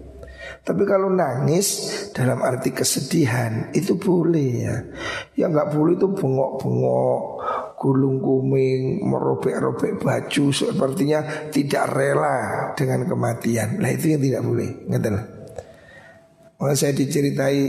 Tapi 0.68 0.84
kalau 0.84 1.08
nangis 1.08 1.88
dalam 2.12 2.44
arti 2.44 2.76
kesedihan 2.76 3.72
itu 3.72 3.96
boleh 3.96 4.50
ya. 4.68 4.76
Yang 5.40 5.50
nggak 5.56 5.70
boleh 5.72 5.94
itu 5.96 6.08
bengok-bengok, 6.12 7.22
gulung 7.80 8.20
kuming, 8.20 9.00
merobek-robek 9.08 9.96
baju 9.96 10.46
sepertinya 10.52 11.48
tidak 11.56 11.88
rela 11.88 12.38
dengan 12.76 13.08
kematian. 13.08 13.80
Nah 13.80 13.96
itu 13.96 14.12
yang 14.12 14.20
tidak 14.20 14.44
boleh, 14.44 14.70
ngerti 14.92 15.10
lah. 15.16 15.26
saya 16.76 16.92
diceritai 16.92 17.60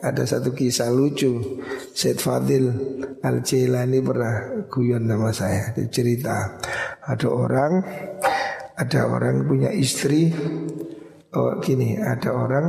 ada 0.00 0.24
satu 0.24 0.54
kisah 0.54 0.88
lucu 0.88 1.60
Syed 1.90 2.22
Fadil 2.22 2.70
Al 3.26 3.42
Jailani 3.42 3.98
pernah 3.98 4.62
guyon 4.70 5.10
nama 5.10 5.34
saya 5.34 5.74
Cerita 5.90 6.54
ada 7.02 7.28
orang 7.28 7.82
Ada 8.78 9.10
orang 9.10 9.42
punya 9.42 9.74
istri 9.74 10.30
oh 11.34 11.60
gini 11.60 11.98
ada 12.00 12.30
orang 12.32 12.66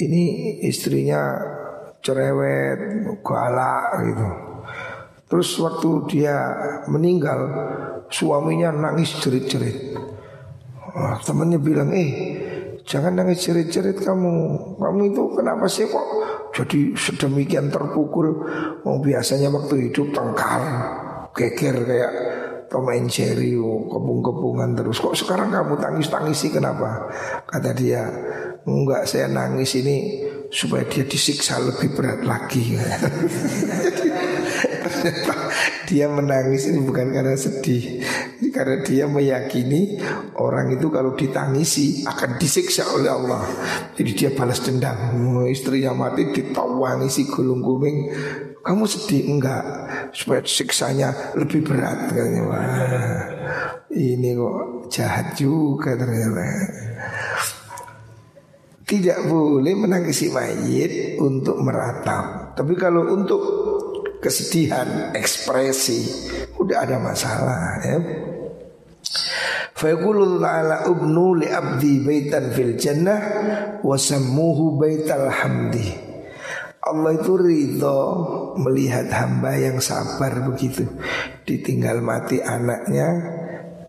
ini 0.00 0.22
istrinya 0.64 1.36
cerewet, 2.00 3.04
galak 3.20 3.84
gitu. 4.08 4.28
Terus 5.30 5.48
waktu 5.62 5.88
dia 6.10 6.36
meninggal, 6.90 7.38
suaminya 8.10 8.74
nangis 8.74 9.14
cerit-cerit. 9.22 9.94
Oh, 10.90 11.14
temannya 11.22 11.62
bilang, 11.62 11.94
eh 11.94 12.10
jangan 12.82 13.14
nangis 13.14 13.46
cerit-cerit 13.46 14.02
kamu. 14.02 14.34
Kamu 14.80 15.00
itu 15.06 15.22
kenapa 15.38 15.70
sih 15.70 15.86
kok 15.86 16.06
jadi 16.50 16.98
sedemikian 16.98 17.70
terpukul? 17.70 18.42
Oh, 18.82 18.98
biasanya 18.98 19.54
waktu 19.54 19.92
hidup 19.92 20.10
tengkar, 20.10 20.62
geger 21.30 21.76
kayak 21.86 22.12
And 22.70 23.10
Jerry 23.10 23.58
oh, 23.58 23.90
kepung-kepungan 23.90 24.78
terus. 24.78 25.02
Kok 25.02 25.18
sekarang 25.18 25.50
kamu 25.50 25.74
tangis-tangisi 25.82 26.54
kenapa? 26.54 27.10
Kata 27.42 27.74
dia 27.74 28.06
Enggak 28.62 29.10
saya 29.10 29.26
nangis 29.26 29.74
ini 29.74 30.22
Supaya 30.50 30.86
dia 30.86 31.02
disiksa 31.02 31.58
lebih 31.58 31.94
berat 31.94 32.22
lagi. 32.26 32.74
Dia 35.90 36.06
menangis 36.06 36.70
ini 36.70 36.82
bukan 36.86 37.10
karena 37.10 37.34
sedih 37.34 38.02
Karena 38.54 38.82
dia 38.82 39.06
meyakini 39.10 39.98
Orang 40.38 40.74
itu 40.74 40.86
kalau 40.90 41.18
ditangisi 41.18 42.06
Akan 42.06 42.38
disiksa 42.38 42.86
oleh 42.94 43.10
Allah. 43.10 43.42
Jadi 43.98 44.10
dia 44.14 44.30
balas 44.30 44.62
dendam 44.62 44.96
Istrinya 45.50 45.94
mati 45.94 46.30
ditawangisi 46.30 47.26
gulung 47.30 47.62
kuming 47.62 47.98
Kamu 48.60 48.84
sedih? 48.84 49.32
Enggak. 49.32 49.64
Supaya 50.12 50.44
siksanya 50.44 51.36
lebih 51.36 51.64
berat 51.64 52.12
katanya. 52.12 52.42
Wah, 52.44 53.24
Ini 53.90 54.28
kok 54.36 54.58
jahat 54.92 55.34
juga 55.34 55.96
ternyata. 55.96 56.46
Tidak 58.84 59.18
boleh 59.30 59.74
menangisi 59.78 60.34
mayit 60.34 61.16
untuk 61.22 61.62
meratap. 61.62 62.54
Tapi 62.58 62.74
kalau 62.74 63.06
untuk 63.06 63.42
kesedihan, 64.18 65.14
ekspresi 65.14 66.00
Udah 66.60 66.84
ada 66.84 67.00
masalah 67.00 67.80
ya. 67.80 67.98
Fayaqulu 69.72 70.36
ta'ala 70.44 70.92
ubnu 70.92 71.40
li 71.40 71.48
baitan 72.04 72.52
fil 72.52 72.76
jannah 72.76 73.20
Wasammuhu 73.80 74.76
baital 74.76 75.32
hamdi 75.32 76.09
Allah 76.80 77.12
itu 77.12 77.36
ridho 77.36 78.00
melihat 78.56 79.12
hamba 79.12 79.52
yang 79.52 79.84
sabar 79.84 80.48
begitu. 80.48 80.88
Ditinggal 81.44 82.00
mati 82.00 82.40
anaknya 82.40 83.08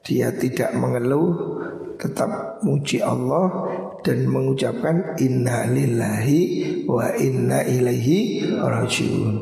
Dia 0.04 0.34
tidak 0.36 0.76
mengeluh 0.76 1.62
Tetap 1.96 2.60
muji 2.66 3.00
Allah 3.00 3.70
Dan 4.04 4.28
mengucapkan 4.28 5.16
Inna 5.24 5.70
lillahi 5.72 6.42
wa 6.90 7.16
inna 7.16 7.64
ilaihi 7.64 8.52
rajiun. 8.60 9.36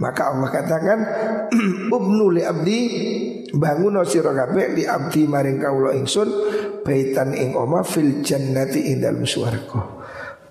Maka 0.00 0.22
Allah 0.32 0.48
katakan 0.48 0.98
Ubnu 1.96 2.32
li 2.32 2.42
abdi 2.46 2.80
Bangun 3.52 4.00
sira 4.08 4.32
kabeh 4.32 4.72
li 4.72 4.88
abdi 4.88 5.28
maring 5.28 5.60
kawula 5.60 5.92
ingsun 5.92 6.28
Baitan 6.80 7.36
ing 7.36 7.52
oma 7.58 7.84
fil 7.84 8.24
jannati 8.24 8.88
ing 8.88 9.04
dalem 9.04 9.26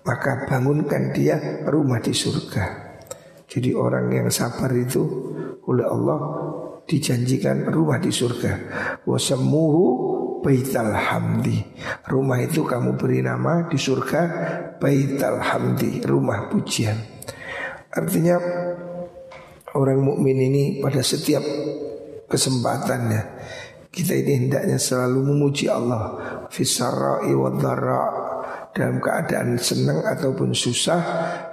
maka 0.06 0.46
bangunkan 0.46 1.12
dia 1.12 1.66
rumah 1.66 1.98
di 1.98 2.14
surga. 2.14 2.86
Jadi 3.50 3.74
orang 3.74 4.10
yang 4.14 4.30
sabar 4.30 4.70
itu 4.74 5.02
oleh 5.66 5.86
Allah 5.86 6.20
dijanjikan 6.86 7.70
rumah 7.74 7.98
di 7.98 8.14
surga. 8.14 8.54
Wasamuhu 9.10 9.84
Baital 10.46 10.94
Hamdi. 10.94 11.58
Rumah 12.06 12.38
itu 12.46 12.62
kamu 12.62 13.02
beri 13.02 13.26
nama 13.26 13.66
di 13.66 13.82
surga 13.82 14.22
Baital 14.78 15.42
Hamdi, 15.42 16.06
rumah 16.06 16.54
pujian. 16.54 16.98
Artinya 17.90 18.38
orang 19.74 20.00
mukmin 20.06 20.38
ini 20.38 20.64
pada 20.86 21.02
setiap 21.02 21.42
kesempatannya 22.30 23.22
kita 23.96 24.12
ini 24.12 24.32
hendaknya 24.46 24.76
selalu 24.76 25.24
memuji 25.32 25.72
Allah 25.72 26.20
fisarra'i 26.52 27.32
wa 27.32 27.48
dalam 28.76 29.00
keadaan 29.00 29.56
senang 29.56 30.04
ataupun 30.04 30.52
susah 30.52 31.00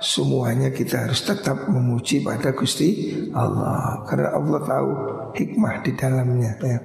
semuanya 0.02 0.74
kita 0.74 1.06
harus 1.06 1.22
tetap 1.22 1.70
memuji 1.70 2.18
pada 2.18 2.50
Gusti 2.50 3.14
Allah. 3.30 4.02
Karena 4.10 4.34
Allah 4.34 4.60
tahu 4.66 4.90
hikmah 5.30 5.86
di 5.86 5.94
dalamnya 5.94 6.52
ya. 6.58 6.78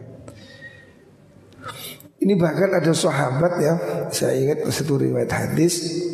Ini 2.21 2.33
bahkan 2.37 2.69
ada 2.69 2.93
sahabat 2.93 3.53
ya. 3.57 3.73
Saya 4.13 4.37
ingat 4.37 4.69
satu 4.69 5.01
riwayat 5.01 5.33
hadis 5.33 6.05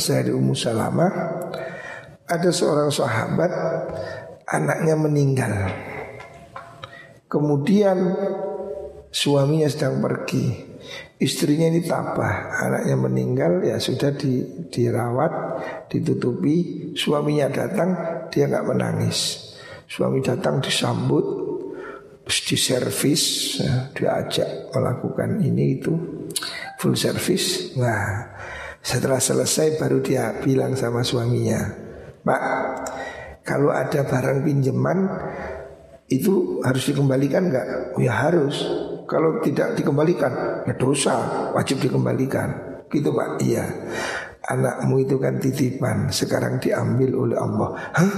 saya 0.00 0.24
di 0.24 0.32
Ummu 0.32 0.56
Salamah. 0.56 1.12
Ada 2.32 2.48
seorang 2.48 2.88
sahabat 2.88 3.52
anaknya 4.48 4.96
meninggal. 4.96 5.52
Kemudian 7.28 8.16
suaminya 9.12 9.68
sedang 9.68 10.00
pergi 10.00 10.69
Istrinya 11.20 11.68
ini 11.68 11.84
tabah, 11.84 12.48
anaknya 12.64 12.96
meninggal 12.96 13.52
ya 13.60 13.76
sudah 13.76 14.16
di, 14.16 14.64
dirawat, 14.72 15.32
ditutupi. 15.92 16.88
Suaminya 16.96 17.52
datang, 17.52 17.92
dia 18.32 18.48
nggak 18.48 18.64
menangis. 18.64 19.52
Suami 19.84 20.24
datang 20.24 20.64
disambut, 20.64 21.24
diservis, 22.24 23.22
ya, 23.60 23.92
diajak 23.92 24.72
melakukan 24.72 25.44
ini 25.44 25.76
itu 25.76 25.92
full 26.80 26.96
service. 26.96 27.76
Nah, 27.76 28.32
setelah 28.80 29.20
selesai 29.20 29.76
baru 29.76 30.00
dia 30.00 30.40
bilang 30.40 30.72
sama 30.72 31.04
suaminya, 31.04 31.68
Pak, 32.24 32.42
kalau 33.44 33.76
ada 33.76 34.08
barang 34.08 34.40
pinjaman 34.40 34.98
itu 36.08 36.64
harus 36.64 36.88
dikembalikan 36.88 37.52
nggak? 37.52 37.66
Oh 37.92 38.00
ya 38.00 38.24
harus. 38.24 38.88
Kalau 39.10 39.42
tidak 39.42 39.74
dikembalikan, 39.74 40.62
ya 40.62 40.74
dosa, 40.78 41.50
wajib 41.50 41.82
dikembalikan. 41.82 42.78
Gitu 42.86 43.10
Pak, 43.10 43.42
iya. 43.42 43.66
Anakmu 44.50 45.06
itu 45.06 45.20
kan 45.20 45.38
titipan 45.38 46.10
Sekarang 46.10 46.58
diambil 46.58 47.14
oleh 47.14 47.36
Allah. 47.38 47.70
Hah? 47.94 48.12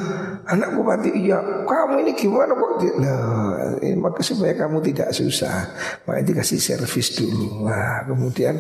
Anakku 0.49 0.81
mati? 0.81 1.13
Iya. 1.13 1.67
Kamu 1.69 2.01
ini 2.01 2.17
gimana 2.17 2.57
kok 2.57 2.81
Loh, 2.81 3.53
eh, 3.85 3.93
Maka 3.99 4.25
supaya 4.25 4.57
kamu 4.57 4.81
tidak 4.81 5.13
susah 5.13 5.69
Maka 6.09 6.25
dikasih 6.25 6.57
servis 6.57 7.19
dulu. 7.21 7.69
Wah 7.69 8.09
kemudian 8.09 8.57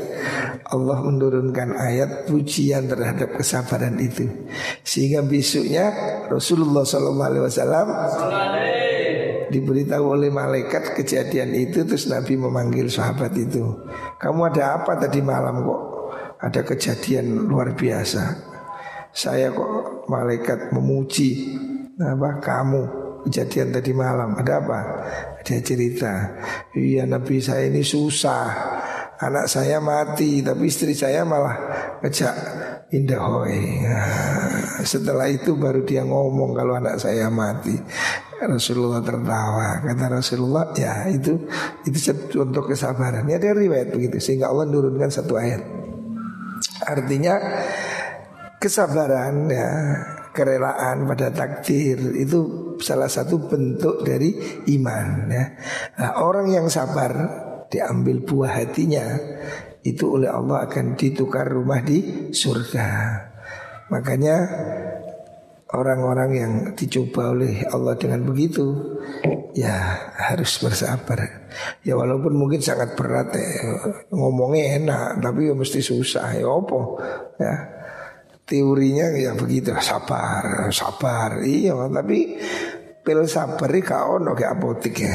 Allah 0.68 0.98
menurunkan 1.00 1.72
ayat 1.78 2.28
Pujian 2.28 2.92
terhadap 2.92 3.40
kesabaran 3.40 3.96
itu. 3.96 4.28
Sehingga 4.84 5.24
besoknya 5.24 5.88
Rasulullah 6.28 6.84
SAW 6.84 8.81
diberitahu 9.52 10.16
oleh 10.16 10.32
malaikat 10.32 10.96
kejadian 10.96 11.52
itu 11.52 11.84
terus 11.84 12.08
Nabi 12.08 12.40
memanggil 12.40 12.88
sahabat 12.88 13.36
itu. 13.36 13.84
Kamu 14.16 14.48
ada 14.48 14.80
apa 14.80 14.96
tadi 14.96 15.20
malam 15.20 15.60
kok? 15.60 15.82
Ada 16.40 16.64
kejadian 16.64 17.46
luar 17.46 17.76
biasa. 17.76 18.50
Saya 19.12 19.52
kok 19.52 20.08
malaikat 20.08 20.72
memuji 20.72 21.60
apa 22.00 22.40
kamu 22.40 22.82
kejadian 23.28 23.70
tadi 23.70 23.92
malam 23.92 24.34
ada 24.40 24.58
apa? 24.58 24.80
Dia 25.44 25.60
cerita, 25.60 26.12
iya 26.72 27.04
Nabi 27.04 27.38
saya 27.38 27.68
ini 27.68 27.84
susah, 27.84 28.46
anak 29.22 29.46
saya 29.46 29.78
mati 29.78 30.42
tapi 30.42 30.66
istri 30.66 30.94
saya 30.96 31.22
malah 31.22 31.54
ngejak 32.02 32.34
indah 32.92 33.20
hoi. 33.24 33.80
Nah, 33.88 34.84
setelah 34.84 35.26
itu 35.32 35.56
baru 35.56 35.80
dia 35.82 36.04
ngomong 36.04 36.52
kalau 36.52 36.76
anak 36.76 37.00
saya 37.00 37.32
mati. 37.32 37.72
Rasulullah 38.42 39.00
tertawa. 39.00 39.80
Kata 39.80 40.06
Rasulullah, 40.12 40.74
ya 40.76 41.08
itu 41.08 41.46
itu 41.88 41.98
contoh 42.36 42.68
kesabaran. 42.68 43.24
Ya 43.30 43.40
ada 43.40 43.56
riwayat 43.56 43.94
begitu 43.94 44.20
sehingga 44.20 44.52
Allah 44.52 44.68
nurunkan 44.68 45.08
satu 45.08 45.38
ayat. 45.38 45.62
Artinya 46.84 47.38
kesabaran 48.58 49.48
ya 49.48 49.70
kerelaan 50.34 51.06
pada 51.06 51.30
takdir 51.30 52.18
itu 52.18 52.72
salah 52.82 53.08
satu 53.08 53.46
bentuk 53.46 54.02
dari 54.02 54.36
iman 54.74 55.30
ya. 55.30 55.44
Nah, 55.96 56.10
orang 56.20 56.50
yang 56.50 56.66
sabar 56.66 57.12
diambil 57.72 58.20
buah 58.26 58.52
hatinya 58.52 59.06
itu 59.82 60.04
oleh 60.18 60.30
Allah 60.30 60.70
akan 60.70 60.94
ditukar 60.94 61.50
rumah 61.50 61.82
di 61.82 62.30
surga. 62.30 62.88
Makanya 63.90 64.36
orang-orang 65.72 66.30
yang 66.32 66.52
dicoba 66.76 67.32
oleh 67.32 67.64
Allah 67.66 67.96
dengan 67.98 68.22
begitu 68.22 68.98
ya 69.52 69.74
harus 70.16 70.60
bersabar. 70.62 71.50
Ya 71.82 71.98
walaupun 71.98 72.36
mungkin 72.36 72.62
sangat 72.62 72.94
berat 72.96 73.34
ya, 73.36 73.48
ngomongnya 74.12 74.80
enak 74.80 75.06
tapi 75.20 75.50
ya 75.50 75.54
mesti 75.56 75.80
susah 75.82 76.36
ya 76.36 76.46
opo 76.46 77.00
ya. 77.36 77.54
Teorinya 78.42 79.16
ya 79.16 79.32
begitu 79.32 79.72
sabar, 79.80 80.68
sabar. 80.70 81.40
Iya 81.40 81.74
tapi 81.88 82.36
pil 83.02 83.26
sabar 83.26 83.70
kau 83.82 84.22
ono 84.22 84.36
kayak 84.36 84.52
apotik 84.60 84.94
ya. 85.02 85.14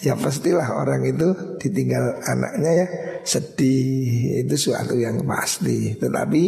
Ya 0.00 0.16
pastilah 0.16 0.80
orang 0.80 1.04
itu 1.04 1.56
ditinggal 1.60 2.24
anaknya 2.24 2.70
ya 2.72 2.86
sedih 3.24 4.44
itu 4.44 4.56
suatu 4.56 4.96
yang 4.96 5.20
pasti. 5.24 5.96
Tetapi 5.96 6.42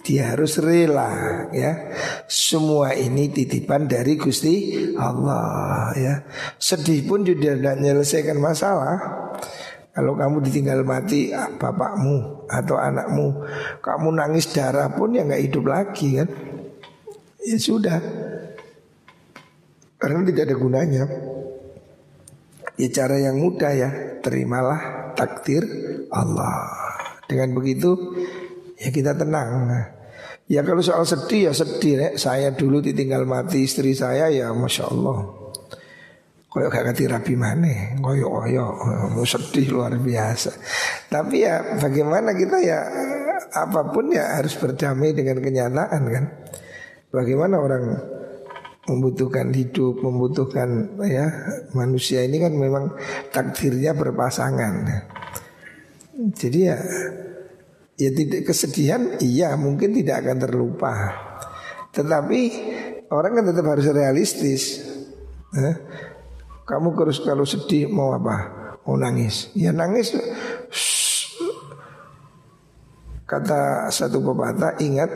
dia 0.00 0.32
harus 0.32 0.56
rela 0.60 1.46
ya. 1.52 1.92
Semua 2.26 2.96
ini 2.96 3.28
titipan 3.28 3.86
dari 3.86 4.16
Gusti 4.16 4.72
Allah 4.96 5.92
ya. 5.96 6.14
Sedih 6.56 7.04
pun 7.04 7.24
juga 7.24 7.56
tidak 7.56 7.76
menyelesaikan 7.80 8.38
masalah. 8.40 8.96
Kalau 9.90 10.14
kamu 10.14 10.40
ditinggal 10.46 10.86
mati 10.86 11.34
ah, 11.34 11.50
bapakmu 11.50 12.46
atau 12.46 12.78
anakmu, 12.78 13.42
kamu 13.82 14.08
nangis 14.14 14.46
darah 14.54 14.86
pun 14.94 15.18
ya 15.18 15.26
nggak 15.26 15.50
hidup 15.50 15.66
lagi 15.66 16.14
kan? 16.14 16.30
Ya 17.42 17.58
sudah, 17.58 17.98
karena 19.98 20.22
tidak 20.30 20.42
ada 20.46 20.56
gunanya. 20.56 21.04
Ya 22.80 22.88
cara 22.88 23.20
yang 23.20 23.36
mudah 23.36 23.72
ya, 23.76 23.90
terimalah 24.24 25.12
takdir 25.12 25.68
Allah. 26.08 26.64
Dengan 27.28 27.52
begitu 27.52 28.16
ya 28.80 28.88
kita 28.88 29.12
tenang. 29.12 29.68
Ya 30.48 30.64
kalau 30.64 30.80
soal 30.80 31.04
sedih 31.04 31.50
ya 31.50 31.52
sedih 31.52 31.94
ya. 32.00 32.08
Saya 32.16 32.56
dulu 32.56 32.80
ditinggal 32.80 33.28
mati 33.28 33.68
istri 33.68 33.92
saya 33.92 34.32
ya 34.32 34.48
masya 34.56 34.88
Allah. 34.88 35.38
Koyo 36.50 36.66
gak 36.66 36.82
ngerti 36.82 37.06
rapi 37.06 37.38
mana, 37.38 37.94
koyo 38.02 38.26
koyo, 38.26 38.74
mau 39.14 39.22
sedih 39.22 39.70
luar 39.70 39.94
biasa. 39.94 40.50
Tapi 41.06 41.46
ya 41.46 41.78
bagaimana 41.78 42.34
kita 42.34 42.58
ya 42.58 42.82
apa 43.54 43.86
pun 43.94 44.10
ya 44.10 44.34
harus 44.34 44.58
berdamai 44.58 45.14
dengan 45.14 45.38
kenyataan 45.38 46.02
kan. 46.10 46.24
Bagaimana 47.14 47.54
orang 47.54 47.82
membutuhkan 48.90 49.54
hidup, 49.54 50.02
membutuhkan 50.02 50.98
ya 51.06 51.30
manusia 51.78 52.26
ini 52.26 52.42
kan 52.42 52.50
memang 52.50 52.90
takdirnya 53.30 53.94
berpasangan. 53.94 54.74
Jadi 56.34 56.58
ya 56.66 56.76
ya 57.94 58.10
tidak 58.10 58.50
kesedihan 58.50 59.16
iya 59.22 59.54
mungkin 59.54 59.94
tidak 59.94 60.26
akan 60.26 60.36
terlupa. 60.42 60.92
Tetapi 61.94 62.40
orang 63.14 63.32
kan 63.38 63.44
tetap 63.54 63.66
harus 63.70 63.86
realistis. 63.94 64.82
Ya. 65.54 65.78
Kamu 66.66 66.94
terus 66.94 67.18
kalau 67.22 67.42
sedih 67.42 67.90
mau 67.90 68.14
apa? 68.14 68.36
Mau 68.86 68.94
nangis? 68.94 69.50
Ya 69.58 69.74
nangis. 69.74 70.14
Kata 73.26 73.86
satu 73.94 74.18
pepatah 74.22 74.74
ingat 74.82 75.10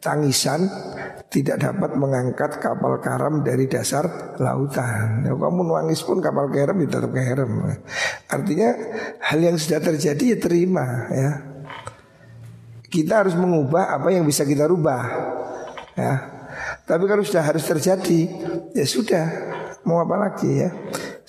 tangisan 0.00 0.66
tidak 1.30 1.62
dapat 1.62 1.94
mengangkat 1.94 2.58
kapal 2.58 2.98
karam 2.98 3.46
dari 3.46 3.70
dasar 3.70 4.34
lautan. 4.42 5.22
Ya, 5.22 5.32
kamu 5.36 5.62
nangis 5.62 6.02
pun 6.02 6.18
kapal 6.18 6.50
karam 6.50 6.74
ya 6.82 6.88
tetap 6.90 7.12
karam. 7.14 7.50
Artinya 8.26 8.68
hal 9.22 9.38
yang 9.38 9.56
sudah 9.60 9.78
terjadi 9.78 10.34
ya 10.34 10.38
terima 10.42 11.06
ya. 11.14 11.30
Kita 12.90 13.22
harus 13.22 13.38
mengubah 13.38 13.94
apa 13.94 14.10
yang 14.10 14.26
bisa 14.26 14.42
kita 14.42 14.66
rubah. 14.66 15.04
Ya. 15.94 16.14
Tapi 16.82 17.06
kalau 17.06 17.22
sudah 17.22 17.46
harus 17.46 17.62
terjadi 17.62 18.20
ya 18.74 18.82
sudah 18.82 19.26
mau 19.86 20.02
apa 20.02 20.16
lagi 20.18 20.50
ya. 20.66 20.74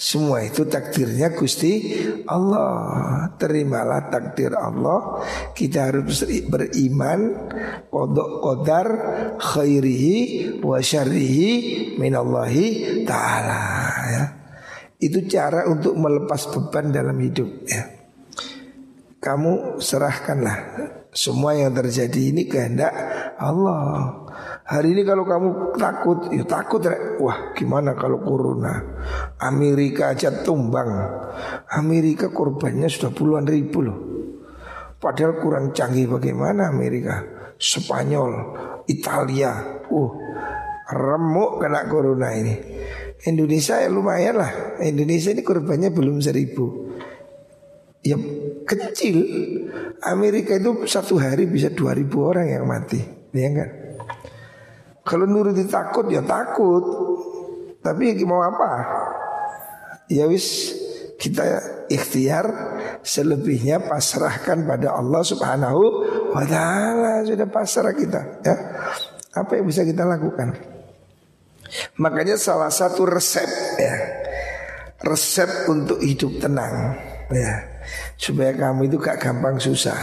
Semua 0.02 0.42
itu 0.42 0.66
takdirnya 0.66 1.30
Gusti 1.38 1.94
Allah 2.26 3.30
Terimalah 3.38 4.10
takdir 4.10 4.50
Allah 4.50 5.22
Kita 5.54 5.94
harus 5.94 6.26
beriman 6.26 7.22
Kodok 7.86 8.42
kodar 8.42 8.88
Khairihi 9.38 10.18
Wa 10.66 10.82
syarihi 10.82 11.50
Minallahi 12.02 12.66
ta'ala 13.06 13.62
ya. 14.10 14.24
Itu 14.98 15.22
cara 15.30 15.70
untuk 15.70 15.94
melepas 15.94 16.50
beban 16.50 16.90
dalam 16.90 17.22
hidup 17.22 17.50
ya. 17.70 17.86
Kamu 19.22 19.78
serahkanlah 19.78 20.58
Semua 21.14 21.54
yang 21.54 21.78
terjadi 21.78 22.34
ini 22.34 22.50
kehendak 22.50 22.90
Allah 23.38 24.18
Hari 24.62 24.94
ini 24.94 25.02
kalau 25.02 25.26
kamu 25.26 25.74
takut, 25.74 26.30
ya 26.30 26.46
takut 26.46 26.86
rek. 26.86 27.18
Wah 27.18 27.52
gimana 27.58 27.98
kalau 27.98 28.22
corona? 28.22 28.78
Amerika 29.42 30.14
aja 30.14 30.46
tumbang. 30.46 30.90
Amerika 31.74 32.30
korbannya 32.30 32.86
sudah 32.86 33.10
puluhan 33.10 33.50
ribu 33.50 33.82
loh. 33.82 34.00
Padahal 35.02 35.42
kurang 35.42 35.74
canggih 35.74 36.06
bagaimana 36.06 36.70
Amerika? 36.70 37.26
Spanyol, 37.58 38.32
Italia. 38.86 39.82
Uh, 39.90 40.14
remuk 40.94 41.58
kena 41.58 41.90
corona 41.90 42.30
ini. 42.38 42.54
Indonesia 43.26 43.82
ya 43.82 43.90
lumayan 43.90 44.46
lah. 44.46 44.78
Indonesia 44.86 45.34
ini 45.34 45.42
korbannya 45.42 45.90
belum 45.90 46.22
seribu. 46.22 46.94
Ya 48.06 48.18
kecil. 48.70 49.26
Amerika 50.06 50.54
itu 50.54 50.86
satu 50.86 51.18
hari 51.18 51.50
bisa 51.50 51.74
dua 51.74 51.98
ribu 51.98 52.30
orang 52.30 52.46
yang 52.46 52.70
mati. 52.70 53.02
Ya 53.34 53.50
kan 53.50 53.81
kalau 55.02 55.26
nuruti 55.26 55.66
takut 55.66 56.06
ya 56.10 56.22
takut. 56.22 56.84
Tapi 57.82 58.14
ya 58.14 58.26
mau 58.30 58.46
apa? 58.46 58.72
Ya 60.06 60.30
wis 60.30 60.78
kita 61.18 61.42
ikhtiar 61.90 62.46
selebihnya 63.02 63.82
pasrahkan 63.90 64.66
pada 64.70 64.98
Allah 64.98 65.22
Subhanahu 65.26 65.84
wa 66.34 66.46
taala 66.46 67.26
sudah 67.26 67.48
pasrah 67.50 67.94
kita 67.98 68.22
ya. 68.46 68.56
Apa 69.34 69.58
yang 69.58 69.66
bisa 69.66 69.82
kita 69.82 70.06
lakukan? 70.06 70.54
Makanya 71.98 72.38
salah 72.38 72.70
satu 72.70 73.08
resep 73.10 73.50
ya. 73.82 73.96
Resep 75.02 75.66
untuk 75.66 75.98
hidup 75.98 76.38
tenang 76.38 76.94
ya. 77.34 77.66
Supaya 78.14 78.54
kamu 78.54 78.86
itu 78.86 79.02
gak 79.02 79.18
gampang 79.18 79.58
susah 79.58 79.98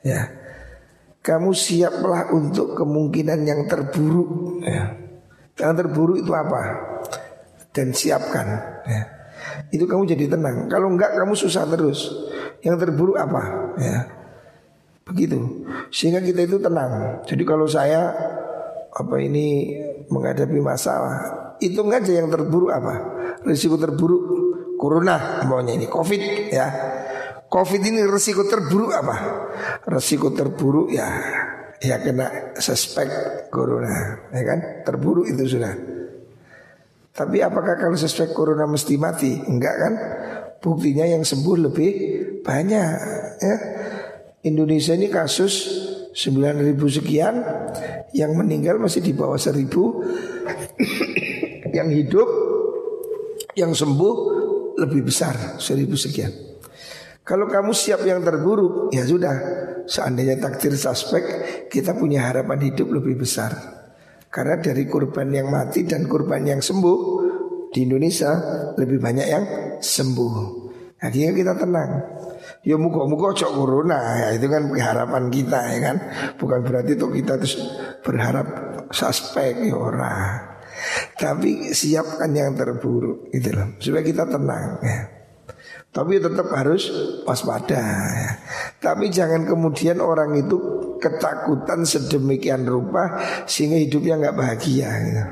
ya 0.00 0.39
kamu 1.20 1.52
siaplah 1.52 2.32
untuk 2.32 2.72
kemungkinan 2.76 3.44
yang 3.44 3.60
terburuk. 3.68 4.60
Ya. 4.64 4.96
Yang 5.60 5.72
terburuk 5.84 6.16
itu 6.20 6.32
apa? 6.32 6.60
Dan 7.76 7.92
siapkan. 7.92 8.48
Ya. 8.88 9.02
Itu 9.68 9.84
kamu 9.84 10.08
jadi 10.08 10.32
tenang. 10.32 10.68
Kalau 10.72 10.88
enggak 10.88 11.12
kamu 11.12 11.36
susah 11.36 11.68
terus. 11.68 12.08
Yang 12.64 12.88
terburuk 12.88 13.20
apa? 13.20 13.72
Ya. 13.76 13.98
Begitu. 15.04 15.66
Sehingga 15.92 16.24
kita 16.24 16.48
itu 16.48 16.56
tenang. 16.56 17.24
Jadi 17.28 17.42
kalau 17.44 17.68
saya 17.68 18.12
apa 18.90 19.16
ini 19.20 19.76
menghadapi 20.08 20.58
masalah, 20.58 21.54
itu 21.60 21.78
aja 21.86 22.12
yang 22.12 22.32
terburuk 22.32 22.72
apa? 22.72 22.94
Risiko 23.44 23.76
terburuk 23.76 24.40
corona 24.80 25.44
maunya 25.44 25.76
ini 25.76 25.84
covid 25.84 26.48
ya 26.48 26.66
Covid 27.50 27.82
ini 27.82 28.06
resiko 28.06 28.46
terburuk 28.46 28.94
apa? 28.94 29.16
Resiko 29.90 30.30
terburuk 30.30 30.94
ya 30.94 31.10
ya 31.82 31.98
kena 31.98 32.54
suspek 32.54 33.10
corona, 33.50 34.22
ya 34.30 34.42
kan? 34.46 34.86
Terburuk 34.86 35.26
itu 35.26 35.58
sudah. 35.58 35.74
Tapi 37.10 37.42
apakah 37.42 37.74
kalau 37.74 37.98
suspek 37.98 38.30
corona 38.30 38.70
mesti 38.70 38.94
mati? 38.94 39.34
Enggak 39.34 39.76
kan? 39.82 39.92
Buktinya 40.62 41.02
yang 41.02 41.26
sembuh 41.26 41.56
lebih 41.66 41.90
banyak 42.46 42.90
ya. 43.42 43.56
Indonesia 44.46 44.94
ini 44.94 45.10
kasus 45.10 45.66
9000 46.14 46.70
sekian 47.02 47.34
yang 48.14 48.38
meninggal 48.38 48.78
masih 48.78 49.02
di 49.02 49.10
bawah 49.10 49.34
1000 49.34 49.66
yang 51.76 51.90
hidup 51.90 52.30
yang 53.58 53.74
sembuh 53.74 54.14
lebih 54.78 55.02
besar 55.02 55.58
1000 55.58 55.90
sekian 55.92 56.49
Kalau 57.30 57.46
kamu 57.46 57.70
siap 57.70 58.02
yang 58.02 58.26
terburuk, 58.26 58.90
ya 58.90 59.06
sudah. 59.06 59.62
Seandainya 59.86 60.42
takdir 60.42 60.74
suspek, 60.74 61.22
kita 61.70 61.94
punya 61.94 62.26
harapan 62.26 62.58
hidup 62.58 62.90
lebih 62.90 63.22
besar. 63.22 63.54
Karena 64.26 64.58
dari 64.58 64.82
kurban 64.90 65.30
yang 65.30 65.46
mati 65.46 65.86
dan 65.86 66.10
kurban 66.10 66.42
yang 66.42 66.58
sembuh 66.58 66.98
di 67.70 67.86
Indonesia 67.86 68.34
lebih 68.74 68.98
banyak 68.98 69.26
yang 69.30 69.44
sembuh. 69.78 70.34
Akhirnya 70.98 71.30
kita 71.30 71.52
tenang. 71.54 71.90
Ya 72.66 72.74
muka-muka 72.74 73.32
cok 73.32 73.52
corona 73.56 73.98
ya 74.20 74.28
itu 74.34 74.50
kan 74.50 74.66
harapan 74.74 75.30
kita 75.30 75.58
ya 75.70 75.78
kan. 75.86 75.96
Bukan 76.34 76.60
berarti 76.66 76.98
tuh 76.98 77.14
kita 77.14 77.38
terus 77.38 77.62
berharap 78.02 78.46
suspek 78.90 79.70
ya 79.70 79.78
ora. 79.78 80.18
Tapi 81.14 81.70
siapkan 81.70 82.34
yang 82.34 82.58
terburuk 82.58 83.30
gitu 83.30 83.54
loh 83.54 83.78
supaya 83.78 84.02
kita 84.02 84.26
tenang 84.26 84.82
ya. 84.82 85.19
Tapi 85.90 86.22
tetap 86.22 86.46
harus 86.54 86.86
waspada. 87.26 87.82
Tapi 88.78 89.10
jangan 89.10 89.42
kemudian 89.42 89.98
orang 89.98 90.38
itu 90.38 90.54
ketakutan 91.02 91.82
sedemikian 91.82 92.62
rupa 92.62 93.18
sehingga 93.48 93.74
hidupnya 93.74 94.22
nggak 94.22 94.38
bahagia 94.38 94.88
gitu. 95.02 95.24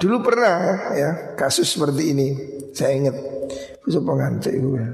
Dulu 0.00 0.16
pernah 0.24 0.56
ya 0.96 1.10
kasus 1.36 1.76
seperti 1.76 2.16
ini 2.16 2.28
saya 2.72 2.96
ingat 2.96 3.16
Bisa 3.80 3.96
pengantin 4.04 4.60
itu 4.60 4.76
ya. 4.76 4.88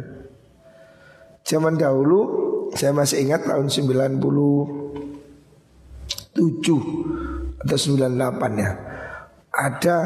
Zaman 1.42 1.75
dahulu 1.75 2.18
saya 2.75 2.94
masih 2.94 3.27
ingat 3.27 3.46
tahun 3.46 3.66
97 3.66 6.38
atau 7.66 7.79
98 7.79 8.62
ya. 8.62 8.72
Ada 9.51 9.99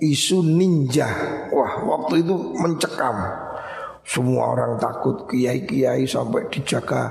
isu 0.00 0.42
ninja. 0.42 1.08
Wah, 1.50 1.84
waktu 1.84 2.24
itu 2.24 2.34
mencekam. 2.58 3.16
Semua 4.04 4.52
orang 4.52 4.76
takut 4.76 5.24
kiai-kiai 5.30 6.04
sampai 6.04 6.48
dijaga 6.52 7.02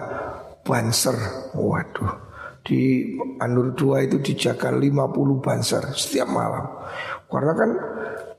banser. 0.62 1.15
Waduh. 1.58 2.32
Di 2.63 3.12
Anur 3.43 3.76
2 3.76 4.08
itu 4.08 4.17
dijaga 4.24 4.72
50 4.72 5.43
banser 5.43 5.84
setiap 6.00 6.32
malam. 6.32 6.63
Karena 7.28 7.54
kan 7.58 7.72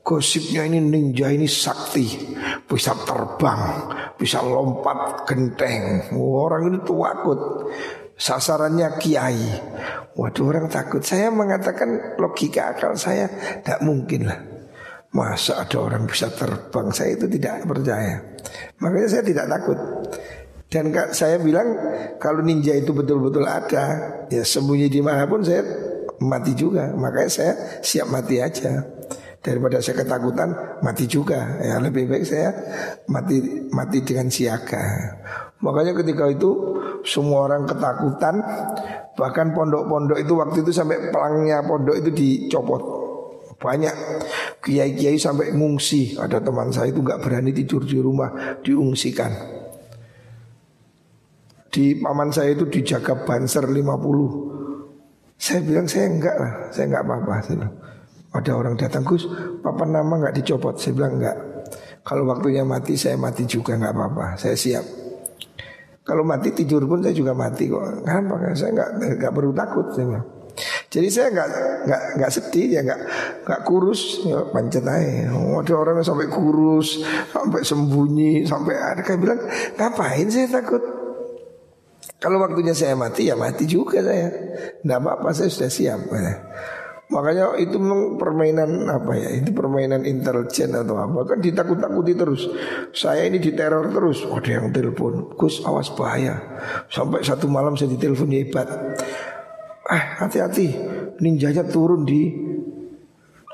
Gosipnya 0.05 0.69
ini 0.69 0.77
ninja 0.85 1.33
ini 1.33 1.49
sakti 1.49 2.05
Bisa 2.69 2.93
terbang 3.09 3.89
Bisa 4.13 4.37
lompat 4.45 5.25
genteng 5.25 6.13
Orang 6.13 6.69
ini 6.69 6.77
takut 6.85 7.73
Sasarannya 8.15 8.95
kiai. 8.95 9.51
Waduh 10.15 10.47
orang 10.47 10.71
takut. 10.71 11.03
Saya 11.03 11.27
mengatakan 11.27 12.15
logika 12.15 12.71
akal 12.71 12.95
saya 12.95 13.27
Tidak 13.27 13.83
mungkin 13.83 14.31
lah. 14.31 14.39
Masa 15.11 15.63
ada 15.63 15.77
orang 15.79 16.07
bisa 16.07 16.31
terbang? 16.31 16.91
Saya 16.95 17.19
itu 17.19 17.27
tidak 17.27 17.67
percaya. 17.67 18.23
Makanya 18.79 19.07
saya 19.11 19.23
tidak 19.23 19.47
takut. 19.51 19.79
Dan 20.71 20.95
saya 21.11 21.35
bilang 21.39 21.67
Kalau 22.15 22.39
ninja 22.39 22.71
itu 22.75 22.95
betul-betul 22.95 23.43
ada 23.43 23.83
Ya 24.31 24.43
sembunyi 24.43 24.87
di 24.87 25.03
mana 25.03 25.27
pun 25.27 25.43
saya 25.43 25.63
mati 26.23 26.55
juga. 26.55 26.95
Makanya 26.95 27.31
saya 27.31 27.53
siap 27.83 28.07
mati 28.07 28.39
aja 28.39 28.79
daripada 29.45 29.77
saya 29.77 30.01
ketakutan 30.01 30.49
mati 30.81 31.05
juga. 31.05 31.61
Ya 31.61 31.77
lebih 31.77 32.09
baik 32.09 32.25
saya 32.25 32.49
mati 33.05 33.69
mati 33.69 34.01
dengan 34.01 34.33
siaga. 34.33 34.81
Makanya 35.61 35.93
ketika 35.93 36.25
itu 36.33 36.81
semua 37.05 37.45
orang 37.45 37.69
ketakutan 37.69 38.41
bahkan 39.13 39.53
pondok-pondok 39.53 40.17
itu 40.17 40.33
waktu 40.33 40.57
itu 40.65 40.73
sampai 40.73 41.13
pelangnya 41.13 41.61
pondok 41.61 42.01
itu 42.01 42.09
dicopot. 42.09 42.81
Banyak 43.61 43.93
kiai-kiai 44.65 45.21
sampai 45.21 45.53
ngungsi. 45.53 46.17
Ada 46.17 46.41
teman 46.41 46.73
saya 46.73 46.89
itu 46.89 47.05
nggak 47.05 47.21
berani 47.21 47.53
tidur 47.53 47.85
di 47.85 48.01
rumah 48.01 48.57
diungsikan. 48.65 49.31
Di 51.69 52.01
paman 52.01 52.33
saya 52.33 52.55
itu 52.55 52.65
dijaga 52.71 53.27
banser 53.27 53.67
50 53.67 54.55
saya 55.35 55.59
bilang 55.61 55.87
saya 55.87 56.07
enggak 56.07 56.35
lah 56.39 56.51
saya 56.71 56.85
enggak 56.87 57.03
apa-apa 57.03 57.35
ada 58.35 58.51
orang 58.51 58.75
datang 58.75 59.07
Gus, 59.07 59.23
papa 59.63 59.87
nama 59.87 60.19
nggak 60.19 60.35
dicopot? 60.35 60.75
Saya 60.75 60.93
bilang 60.93 61.17
enggak. 61.17 61.37
Kalau 62.05 62.27
waktunya 62.29 62.61
mati 62.61 62.93
saya 62.99 63.17
mati 63.17 63.47
juga 63.49 63.79
nggak 63.79 63.93
apa-apa. 63.95 64.37
Saya 64.37 64.53
siap. 64.53 64.85
Kalau 66.05 66.21
mati 66.21 66.53
tidur 66.53 66.85
pun 66.85 67.01
saya 67.01 67.17
juga 67.17 67.33
mati 67.33 67.65
kok. 67.65 68.05
Kenapa? 68.05 68.53
Saya 68.53 68.71
nggak 68.77 68.89
nggak 69.23 69.33
perlu 69.33 69.51
takut. 69.57 69.89
Saya 69.95 70.05
bilang. 70.05 70.25
Jadi 70.93 71.07
saya 71.11 71.27
nggak 71.33 71.49
nggak 71.89 72.01
nggak 72.15 72.31
sedih 72.31 72.67
ya 72.71 72.81
nggak 72.85 73.01
nggak 73.43 73.61
kurus 73.67 74.23
ya 74.23 74.39
pancet 74.53 74.85
aja. 74.85 75.33
Oh, 75.33 75.59
ada 75.59 75.73
orang 75.75 75.99
yang 75.99 76.07
sampai 76.07 76.27
kurus, 76.31 77.03
sampai 77.33 77.61
sembunyi, 77.65 78.45
sampai 78.47 78.75
ada 78.79 79.01
kayak 79.03 79.19
bilang 79.19 79.39
ngapain 79.75 80.29
saya 80.29 80.47
takut? 80.47 80.79
Kalau 82.21 82.39
waktunya 82.39 82.71
saya 82.71 82.95
mati 82.95 83.27
ya 83.27 83.35
mati 83.35 83.67
juga 83.67 83.99
saya. 83.99 84.29
Nggak 84.85 84.99
apa-apa 85.03 85.29
saya 85.35 85.49
sudah 85.51 85.71
siap. 85.73 85.99
Makanya 87.05 87.53
itu 87.61 87.77
memang 87.77 88.17
permainan 88.17 88.89
apa 88.89 89.13
ya? 89.13 89.29
Itu 89.37 89.53
permainan 89.53 90.09
intelijen 90.09 90.73
atau 90.73 90.97
apa? 90.97 91.21
Kan 91.29 91.37
ditakut-takuti 91.37 92.17
terus. 92.17 92.49
Saya 92.97 93.29
ini 93.29 93.37
diteror 93.37 93.93
terus. 93.93 94.25
Oh, 94.25 94.41
ada 94.41 94.49
yang 94.49 94.73
telepon, 94.73 95.37
Gus 95.37 95.61
awas 95.61 95.93
bahaya. 95.93 96.41
Sampai 96.89 97.21
satu 97.21 97.45
malam 97.45 97.77
saya 97.77 97.93
ditelepon 97.93 98.33
ya 98.33 98.41
hebat. 98.41 98.67
Ah 99.85 100.25
hati-hati, 100.25 100.73
ninjanya 101.21 101.61
turun 101.69 102.09
di 102.09 102.33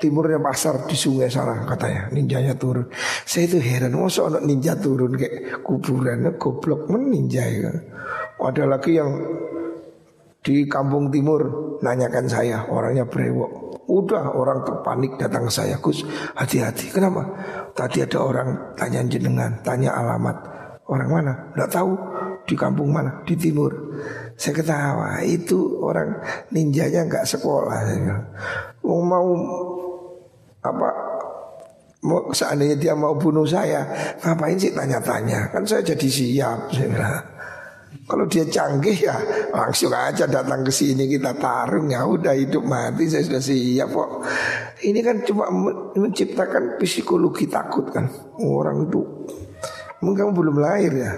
timurnya 0.01 0.41
pasar 0.41 0.89
di 0.89 0.97
sungai 0.97 1.29
sana 1.29 1.67
katanya 1.67 2.09
ninjanya 2.09 2.57
turun. 2.57 2.89
Saya 3.27 3.51
itu 3.51 3.59
heran, 3.61 3.93
masa 3.93 4.25
anak 4.25 4.47
ninja 4.47 4.73
turun 4.73 5.13
kayak 5.13 5.61
kuburan, 5.61 6.25
goblok 6.41 6.89
men 6.89 7.13
ninja 7.13 7.45
ya. 7.45 7.69
Ada 8.41 8.65
lagi 8.65 8.97
yang 8.97 9.11
di 10.41 10.65
kampung 10.65 11.13
timur 11.13 11.41
nanyakan 11.85 12.25
saya 12.25 12.65
orangnya 12.69 13.05
brewok. 13.05 13.81
Udah 13.85 14.33
orang 14.33 14.65
terpanik 14.65 15.17
datang 15.21 15.45
ke 15.45 15.53
saya 15.53 15.77
Gus 15.77 16.01
hati-hati. 16.33 16.89
Kenapa? 16.89 17.21
Tadi 17.77 18.01
ada 18.01 18.19
orang 18.21 18.49
tanya 18.73 19.05
jenengan 19.05 19.61
tanya 19.61 19.93
alamat. 19.93 20.37
Orang 20.89 21.09
mana? 21.13 21.33
Nggak 21.53 21.71
tahu. 21.71 21.93
Di 22.41 22.57
kampung 22.57 22.89
mana? 22.89 23.21
Di 23.21 23.37
timur. 23.37 23.69
Saya 24.33 24.57
ketawa. 24.57 25.21
Itu 25.21 25.77
orang 25.83 26.17
ninjanya 26.49 27.05
nggak 27.05 27.25
sekolah 27.29 27.77
saya 27.85 28.17
mau 28.81 29.01
mau 29.01 29.29
apa 30.61 30.89
mau 32.01 32.33
seandainya 32.33 32.77
dia 32.81 32.93
mau 32.97 33.13
bunuh 33.13 33.45
saya 33.45 33.85
ngapain 34.25 34.57
sih 34.57 34.73
tanya-tanya? 34.73 35.53
Kan 35.53 35.69
saya 35.69 35.85
jadi 35.85 36.07
siap 36.09 36.73
saya 36.73 36.89
bilang 36.89 37.30
kalau 38.11 38.27
dia 38.27 38.43
canggih 38.43 39.07
ya 39.07 39.15
langsung 39.55 39.95
aja 39.95 40.27
datang 40.27 40.67
ke 40.67 40.71
sini 40.75 41.07
kita 41.07 41.31
tarung 41.39 41.87
ya 41.87 42.03
udah 42.03 42.35
hidup 42.35 42.67
mati 42.67 43.07
saya 43.07 43.23
sudah 43.23 43.39
siap 43.39 43.87
kok. 43.87 44.09
Ini 44.83 44.99
kan 44.99 45.23
cuma 45.23 45.47
menciptakan 45.95 46.75
psikologi 46.75 47.47
takut 47.47 47.87
kan 47.87 48.11
orang 48.43 48.91
itu. 48.91 48.99
Mungkin 50.03 50.27
kamu 50.27 50.31
belum 50.35 50.57
lahir 50.59 50.91
ya 50.91 51.11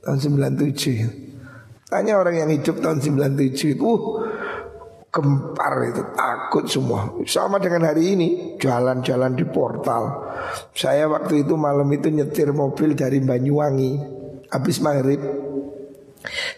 tahun 0.00 0.40
97. 0.40 1.92
Tanya 1.92 2.16
orang 2.16 2.40
yang 2.40 2.48
hidup 2.48 2.80
tahun 2.80 3.04
97 3.04 3.76
itu 3.76 3.84
uh, 3.84 4.24
gempar 5.12 5.92
itu 5.92 6.00
takut 6.16 6.64
semua 6.64 7.12
sama 7.28 7.60
dengan 7.60 7.84
hari 7.84 8.16
ini 8.16 8.28
jalan-jalan 8.56 9.36
di 9.36 9.44
portal 9.44 10.32
saya 10.72 11.04
waktu 11.04 11.44
itu 11.44 11.52
malam 11.52 11.84
itu 11.92 12.08
nyetir 12.08 12.48
mobil 12.56 12.96
dari 12.96 13.20
Banyuwangi 13.20 13.92
habis 14.48 14.80
maghrib 14.80 15.20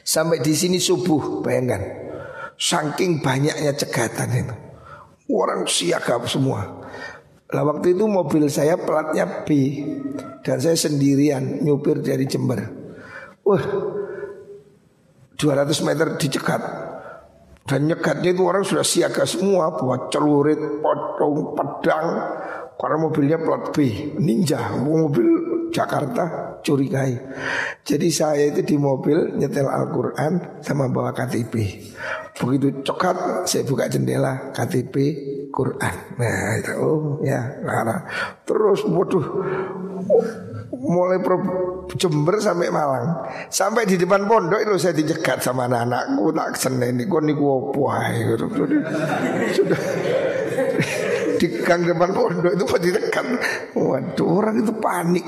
Sampai 0.04 0.44
di 0.44 0.52
sini 0.52 0.76
subuh, 0.76 1.40
bayangkan. 1.40 1.82
Saking 2.54 3.18
banyaknya 3.24 3.72
cegatan 3.74 4.30
itu. 4.30 4.54
Orang 5.34 5.66
siaga 5.66 6.20
semua. 6.28 6.84
Lah 7.50 7.62
waktu 7.64 7.96
itu 7.96 8.04
mobil 8.04 8.46
saya 8.50 8.78
platnya 8.78 9.46
B 9.46 9.48
dan 10.42 10.58
saya 10.60 10.76
sendirian 10.76 11.64
nyupir 11.64 12.02
dari 12.02 12.26
Jember. 12.28 12.60
Wah, 13.44 13.64
200 15.38 15.86
meter 15.86 16.06
dicegat. 16.16 16.62
Dan 17.64 17.88
nyegatnya 17.88 18.36
itu 18.36 18.44
orang 18.44 18.60
sudah 18.60 18.84
siaga 18.84 19.24
semua 19.24 19.72
buat 19.72 20.12
celurit, 20.12 20.60
potong, 20.84 21.56
pedang. 21.56 22.06
Karena 22.76 22.96
mobilnya 23.00 23.38
plat 23.40 23.72
B, 23.72 23.76
ninja, 24.20 24.76
mobil 24.76 25.24
Jakarta 25.72 26.53
curigai. 26.64 27.14
Jadi 27.84 28.08
saya 28.08 28.48
itu 28.48 28.64
di 28.64 28.80
mobil 28.80 29.36
nyetel 29.36 29.68
Al-Quran 29.68 30.64
sama 30.64 30.88
bawa 30.88 31.12
KTP. 31.12 31.54
Begitu 32.34 32.82
cokat 32.82 33.46
saya 33.46 33.62
buka 33.68 33.86
jendela 33.86 34.50
KTP 34.56 34.96
Quran. 35.52 35.94
Nah 36.18 36.58
itu 36.58 36.72
oh 36.80 37.20
ya 37.22 37.62
karena 37.62 38.02
terus 38.42 38.82
waduh 38.88 39.22
mulai 40.74 41.22
pro 41.22 41.38
Jember 41.94 42.40
sampai 42.42 42.72
Malang. 42.72 43.28
Sampai 43.52 43.86
di 43.86 43.94
depan 43.94 44.26
pondok 44.26 44.58
itu 44.58 44.74
saya 44.80 44.96
dijegat 44.96 45.44
sama 45.44 45.70
anak-anakku 45.70 46.34
tak 46.34 46.50
senen 46.58 46.98
ini 46.98 47.04
kon 47.06 47.28
niku 47.28 47.70
opo 47.70 47.92
sudah. 49.54 49.80
Di 51.38 51.46
depan 51.62 52.10
pondok 52.10 52.52
itu 52.56 52.64
pada 52.66 52.82
ditekan 52.82 53.26
waduh 53.78 54.28
orang 54.42 54.64
itu 54.64 54.72
panik 54.80 55.26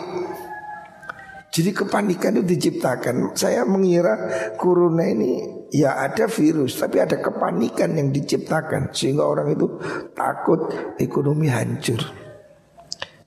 Jadi 1.56 1.72
kepanikan 1.72 2.36
itu 2.36 2.44
diciptakan. 2.44 3.32
Saya 3.32 3.64
mengira 3.64 4.12
corona 4.60 5.08
ini 5.08 5.64
ya 5.72 5.96
ada 5.96 6.28
virus, 6.28 6.76
tapi 6.76 7.00
ada 7.00 7.16
kepanikan 7.16 7.96
yang 7.96 8.12
diciptakan 8.12 8.92
sehingga 8.92 9.24
orang 9.24 9.56
itu 9.56 9.64
takut 10.12 10.68
ekonomi 11.00 11.48
hancur. 11.48 11.96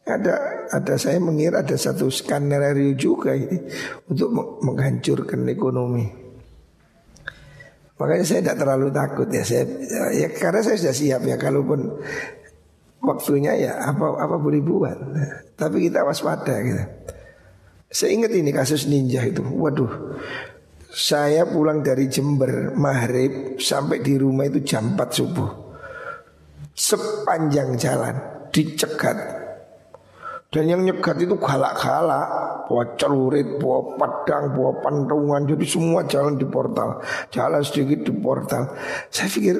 Ada 0.06 0.34
ada 0.70 0.94
saya 1.02 1.18
mengira 1.18 1.66
ada 1.66 1.74
satu 1.74 2.14
skenario 2.14 2.94
juga 2.94 3.34
ini 3.34 3.66
untuk 4.06 4.30
menghancurkan 4.62 5.50
ekonomi. 5.50 6.06
Makanya 7.98 8.26
saya 8.30 8.46
tidak 8.46 8.58
terlalu 8.62 8.88
takut 8.94 9.28
ya 9.34 9.42
saya 9.42 9.66
ya 10.14 10.30
karena 10.38 10.62
saya 10.62 10.78
sudah 10.78 10.96
siap 10.96 11.22
ya 11.26 11.36
kalaupun 11.42 11.98
waktunya 13.02 13.58
ya 13.58 13.74
apa 13.90 14.22
apa 14.22 14.38
boleh 14.38 14.62
buat. 14.62 14.98
Tapi 15.58 15.90
kita 15.90 16.06
waspada 16.06 16.62
gitu. 16.62 16.86
Saya 17.90 18.14
ingat 18.14 18.32
ini 18.38 18.54
kasus 18.54 18.86
ninja 18.86 19.26
itu. 19.26 19.42
Waduh. 19.42 20.22
Saya 20.90 21.46
pulang 21.46 21.86
dari 21.86 22.10
Jember 22.10 22.74
maghrib 22.74 23.58
sampai 23.62 24.02
di 24.02 24.18
rumah 24.18 24.46
itu 24.46 24.62
jam 24.62 24.94
4 24.94 25.10
subuh. 25.10 25.50
Sepanjang 26.74 27.78
jalan 27.78 28.16
dicegat. 28.54 29.18
Dan 30.50 30.66
yang 30.66 30.82
nyegat 30.82 31.22
itu 31.22 31.38
galak-galak, 31.38 32.30
bawa 32.66 32.98
celurit, 32.98 33.62
bawa 33.62 33.94
padang, 34.02 34.50
bawa 34.50 34.82
pantungan, 34.82 35.46
jadi 35.46 35.66
semua 35.70 36.02
jalan 36.10 36.42
di 36.42 36.46
portal, 36.50 37.06
jalan 37.30 37.62
sedikit 37.62 38.10
di 38.10 38.14
portal. 38.18 38.74
Saya 39.14 39.30
pikir 39.30 39.58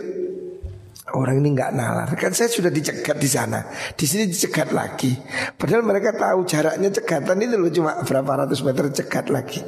Orang 1.18 1.42
ini 1.42 1.58
nggak 1.58 1.72
nalar. 1.74 2.10
Kan 2.14 2.38
saya 2.38 2.50
sudah 2.52 2.70
dicegat 2.70 3.18
di 3.18 3.30
sana. 3.30 3.66
Di 3.98 4.06
sini 4.06 4.30
dicegat 4.30 4.70
lagi. 4.70 5.18
Padahal 5.58 5.82
mereka 5.82 6.14
tahu 6.14 6.46
jaraknya 6.46 6.94
cegatan 6.94 7.42
itu 7.42 7.56
loh 7.58 7.72
Cuma 7.74 7.92
berapa 8.06 8.46
ratus 8.46 8.62
meter 8.62 8.94
cegat 8.94 9.34
lagi. 9.34 9.62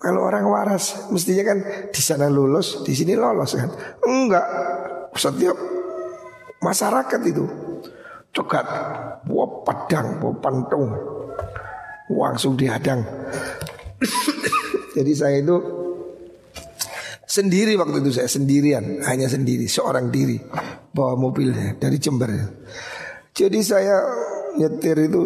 Kalau 0.00 0.24
orang 0.24 0.48
waras 0.48 1.12
Mestinya 1.12 1.44
kan 1.52 1.58
di 1.92 2.00
sana 2.00 2.32
lulus 2.32 2.80
Di 2.80 2.96
sini 2.96 3.12
lolos 3.12 3.52
kan? 3.52 3.68
Enggak. 4.00 4.46
Setiap 5.12 5.56
masyarakat 6.64 7.20
itu 7.28 7.44
Cegat 8.32 8.66
Buah 9.28 9.50
padang 9.60 10.16
Buah 10.16 10.36
pantung 10.40 10.88
Langsung 12.08 12.56
dihadang 12.56 13.04
Jadi 14.96 15.12
saya 15.12 15.44
itu 15.44 15.56
Sendiri 17.30 17.78
waktu 17.78 18.02
itu 18.02 18.10
saya 18.18 18.26
sendirian, 18.26 19.06
hanya 19.06 19.30
sendiri, 19.30 19.70
seorang 19.70 20.10
diri 20.10 20.34
bawa 20.90 21.14
mobilnya 21.14 21.78
dari 21.78 22.02
Jember. 22.02 22.26
Jadi 23.30 23.62
saya 23.62 24.02
nyetir 24.58 24.98
itu 25.06 25.20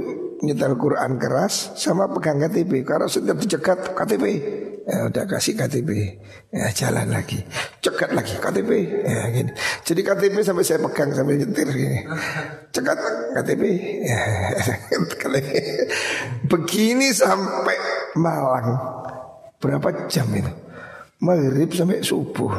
nyetir 0.44 0.76
Quran 0.76 1.16
keras 1.16 1.72
sama 1.80 2.12
pegang 2.12 2.36
KTP. 2.44 2.84
Karena 2.84 3.08
setiap 3.08 3.40
dicegat 3.40 3.96
KTP, 3.96 4.24
ya 4.84 5.08
udah 5.08 5.24
kasih 5.24 5.56
KTP, 5.56 6.20
ya 6.52 6.68
jalan 6.76 7.08
lagi, 7.08 7.40
cegat 7.80 8.12
lagi 8.12 8.36
KTP, 8.36 8.70
ya 9.00 9.20
gini. 9.32 9.52
Jadi 9.80 10.00
KTP 10.04 10.36
sampai 10.44 10.64
saya 10.68 10.84
pegang 10.84 11.08
sambil 11.16 11.40
nyetir 11.40 11.72
gini, 11.72 12.04
cegat 12.68 13.00
KTP, 13.32 13.62
ya, 14.04 14.20
begini 16.52 17.16
sampai 17.16 17.76
Malang 18.20 18.68
berapa 19.56 20.04
jam 20.12 20.28
itu? 20.36 20.63
Maghrib 21.24 21.72
sampai 21.72 22.04
subuh. 22.04 22.52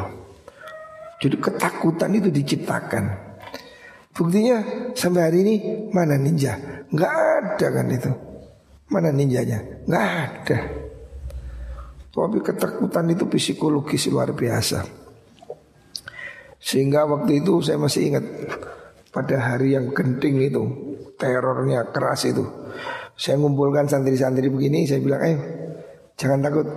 Jadi 1.22 1.38
ketakutan 1.38 2.10
itu 2.18 2.28
diciptakan. 2.34 3.04
Buktinya 4.10 4.90
sampai 4.92 5.22
hari 5.22 5.38
ini 5.46 5.54
mana 5.94 6.18
ninja? 6.18 6.58
Nggak 6.90 7.12
ada 7.14 7.66
kan 7.70 7.86
itu. 7.88 8.10
Mana 8.90 9.14
ninjanya? 9.14 9.86
Nggak 9.86 10.06
ada. 10.06 10.58
Tapi 12.16 12.38
ketakutan 12.40 13.12
itu 13.12 13.28
psikologis 13.28 14.08
luar 14.08 14.32
biasa. 14.32 14.88
Sehingga 16.56 17.04
waktu 17.04 17.44
itu 17.44 17.60
saya 17.60 17.76
masih 17.76 18.10
ingat 18.10 18.24
pada 19.12 19.36
hari 19.36 19.76
yang 19.76 19.92
genting 19.92 20.40
itu 20.40 20.64
terornya 21.20 21.92
keras 21.92 22.24
itu. 22.24 22.44
Saya 23.16 23.40
ngumpulkan 23.40 23.88
santri-santri 23.88 24.48
begini, 24.52 24.84
saya 24.84 25.00
bilang, 25.00 25.20
ayo 25.24 25.38
jangan 26.16 26.40
takut 26.40 26.68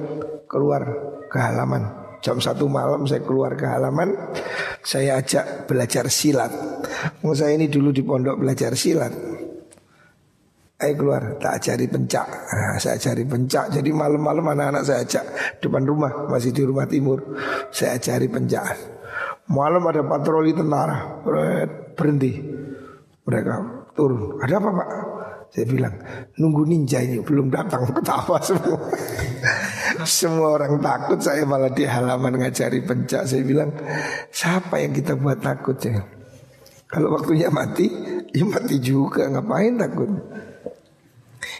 keluar 0.47 0.83
ke 1.29 1.37
halaman. 1.37 2.09
Jam 2.19 2.35
satu 2.35 2.67
malam 2.67 3.07
saya 3.07 3.23
keluar 3.23 3.55
ke 3.55 3.63
halaman 3.63 4.11
Saya 4.83 5.23
ajak 5.23 5.71
belajar 5.71 6.11
silat. 6.11 6.51
Mau 7.23 7.31
saya 7.31 7.55
ini 7.55 7.71
dulu 7.71 7.95
di 7.95 8.03
pondok 8.03 8.43
belajar 8.43 8.75
silat. 8.75 9.13
Ayo 10.79 10.95
keluar, 10.95 11.35
tak 11.43 11.59
ajari 11.59 11.91
pencak. 11.91 12.27
Nah, 12.27 12.79
Saya 12.79 12.95
ajari 12.95 13.27
pencak. 13.27 13.67
Jadi 13.75 13.91
malam-malam 13.91 14.47
anak-anak 14.55 14.83
saya 14.87 15.03
ajak 15.03 15.25
Depan 15.59 15.83
rumah, 15.83 16.27
masih 16.31 16.55
di 16.55 16.63
rumah 16.63 16.87
timur. 16.87 17.19
Saya 17.71 17.99
ajari 17.99 18.31
pencak. 18.31 18.79
Malam 19.51 19.83
ada 19.91 20.01
patroli 20.07 20.55
tentara. 20.55 21.19
Berhenti. 21.95 22.31
Mereka 23.27 23.53
turun. 23.91 24.39
Ada 24.39 24.55
apa 24.55 24.69
pak? 24.71 24.89
Saya 25.49 25.65
bilang 25.65 25.95
nunggu 26.37 26.63
ninja 26.63 27.01
ini 27.03 27.19
belum 27.19 27.51
datang. 27.51 27.83
Ketawa 27.99 28.37
semua. 28.39 28.79
Semua 30.05 30.59
orang 30.59 30.79
takut 30.79 31.19
saya 31.19 31.43
malah 31.43 31.71
di 31.71 31.83
halaman 31.87 32.39
ngajari 32.39 32.85
pencak. 32.85 33.25
Saya 33.25 33.41
bilang 33.43 33.73
siapa 34.29 34.79
yang 34.79 34.93
kita 34.93 35.17
buat 35.17 35.39
takut 35.41 35.75
ya? 35.81 36.03
Kalau 36.89 37.13
waktunya 37.13 37.47
mati, 37.49 37.89
ya 38.33 38.45
mati 38.45 38.77
juga. 38.77 39.27
Ngapain 39.27 39.79
takut? 39.79 40.09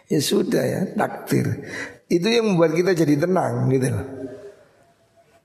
Ya 0.10 0.20
sudah 0.22 0.64
ya 0.64 0.82
takdir. 0.94 1.64
Itu 2.10 2.28
yang 2.30 2.54
membuat 2.54 2.74
kita 2.74 2.98
jadi 2.98 3.26
tenang 3.26 3.70
gitu 3.74 3.88
loh. 3.94 4.06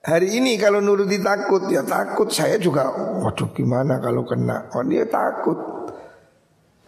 Hari 0.05 0.37
ini 0.37 0.61
kalau 0.61 0.85
nuruti 0.85 1.17
takut 1.17 1.65
ya 1.73 1.81
takut 1.81 2.29
saya 2.29 2.61
juga 2.61 2.93
waduh 3.25 3.57
gimana 3.57 3.97
kalau 4.05 4.21
kena 4.29 4.69
oh 4.77 4.85
dia 4.85 5.09
takut 5.09 5.57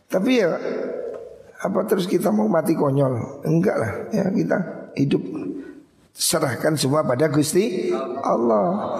tapi 0.07 0.45
ya 0.45 0.53
apa 1.57 1.81
terus 1.89 2.05
kita 2.07 2.31
mau 2.31 2.47
mati 2.47 2.77
konyol? 2.77 3.43
Enggak 3.49 3.77
lah, 3.81 3.93
ya 4.13 4.29
kita 4.29 4.57
hidup 4.95 5.23
serahkan 6.17 6.81
semua 6.81 7.05
pada 7.05 7.29
Gusti 7.29 7.93
Allah. 8.25 8.99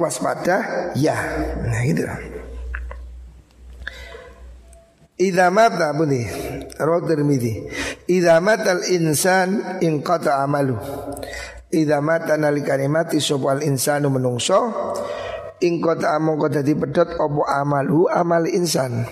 Waspada 0.00 0.90
ya. 0.96 1.16
Nah 1.60 1.82
gitu. 1.84 2.08
Idza 5.20 5.52
mata 5.52 5.92
bunyi 5.92 6.24
Rawat 6.80 7.12
Tirmidzi. 7.12 7.68
Idza 8.08 8.40
mata 8.40 8.72
al-insan 8.80 9.78
in 9.84 10.00
qata 10.00 10.40
amalu. 10.40 10.80
Idza 11.68 12.00
mata 12.00 12.40
nalikane 12.40 12.88
mati 12.88 13.20
sapa 13.20 13.60
al-insanu 13.60 14.08
menungso 14.08 14.58
in 15.60 15.76
qata 15.84 16.16
among 16.16 16.40
dadi 16.48 16.72
pedhot 16.72 17.20
apa 17.20 17.42
amalu 17.60 18.08
amal 18.08 18.48
insan. 18.48 19.04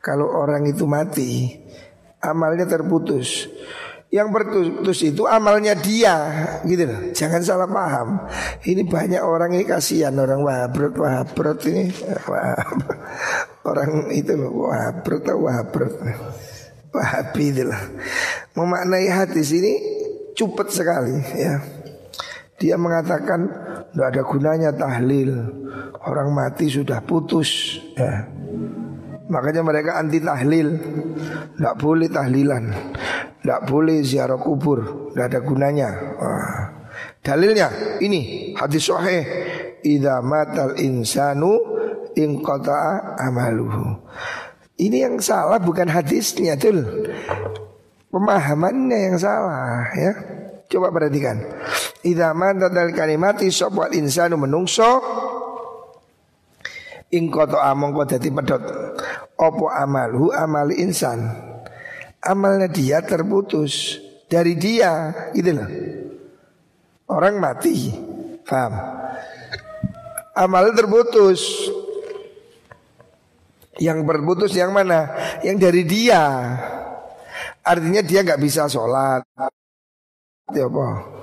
Kalau 0.00 0.32
orang 0.32 0.64
itu 0.70 0.88
mati 0.88 1.60
Amalnya 2.26 2.66
terputus 2.66 3.46
Yang 4.16 4.28
berputus 4.32 4.98
itu 5.04 5.28
amalnya 5.28 5.76
dia 5.76 6.16
Gitu 6.64 6.88
loh. 6.88 7.00
Jangan 7.12 7.44
salah 7.44 7.68
paham. 7.68 8.24
Ini 8.64 8.88
banyak 8.88 9.20
orang 9.20 9.52
ini 9.52 9.68
kasihan 9.68 10.16
Orang 10.16 10.40
wahabrot 10.40 10.96
wahabrot 10.96 11.60
ini. 11.68 11.92
Orang 13.68 14.08
itu 14.16 14.32
loh 14.32 14.72
Wahabrot 14.72 15.20
atau 15.20 15.38
wahabrot. 15.44 15.94
Wahabi 16.96 17.44
itu 17.52 17.62
lah 17.68 17.82
Memaknai 18.56 19.12
hati 19.12 19.44
sini 19.44 19.72
Cupet 20.32 20.72
sekali 20.72 21.20
ya. 21.36 21.60
Dia 22.56 22.80
mengatakan 22.80 23.40
Tidak 23.92 24.06
ada 24.08 24.22
gunanya 24.24 24.72
tahlil. 24.72 25.32
Orang 26.08 26.32
mati 26.32 26.72
sudah 26.72 27.04
putus 27.04 27.76
ya 27.92 28.32
Makanya 29.26 29.62
mereka 29.66 29.98
anti 29.98 30.22
tahlil. 30.22 30.68
Tidak 31.56 31.74
boleh 31.78 32.08
tahlilan. 32.10 32.64
Tidak 33.42 33.60
boleh 33.66 34.02
ziarah 34.06 34.38
kubur. 34.38 35.10
Tidak 35.10 35.26
ada 35.26 35.40
gunanya. 35.42 35.90
Wah. 36.18 36.62
Dalilnya 37.20 37.98
ini 37.98 38.52
hadis 38.54 38.86
sahih. 38.86 39.24
Idza 39.82 40.22
matal 40.22 40.78
insanu 40.78 41.58
inqata'a 42.14 43.18
amaluhu. 43.22 43.98
Ini 44.76 45.08
yang 45.08 45.16
salah 45.24 45.56
bukan 45.56 45.88
hadisnya 45.88 46.52
tuh 46.60 46.84
Pemahamannya 48.12 48.98
yang 49.10 49.16
salah 49.18 49.90
ya. 49.94 50.12
Coba 50.66 50.90
perhatikan. 50.90 51.38
Idza 52.02 52.34
matal 52.34 52.94
kalimati 52.94 53.50
sopwal 53.50 53.94
insanu 53.94 54.38
menungso 54.38 55.02
ing 57.12 57.30
koto 57.30 57.60
among 57.60 57.94
kok 57.94 58.16
dadi 58.16 58.28
pedot 58.30 58.62
opo 59.38 59.70
amal? 59.70 60.10
Insan. 60.74 61.20
Amalnya 62.22 62.66
dia 62.66 62.98
terputus. 63.04 64.02
Dari 64.26 64.58
dia 64.58 65.14
gitu 65.30 65.54
loh. 65.54 65.70
Orang 67.06 67.38
mati. 67.38 67.94
Paham 68.42 68.74
amal 70.36 70.76
terputus. 70.76 71.72
Yang 73.80 73.98
berputus 74.04 74.52
yang 74.52 74.72
mana? 74.76 75.12
Yang 75.40 75.56
dari 75.68 75.82
dia. 75.88 76.22
Artinya 77.64 78.04
dia 78.04 78.20
nggak 78.24 78.40
bisa 78.40 78.68
sholat. 78.68 79.24
Apa? 80.46 81.15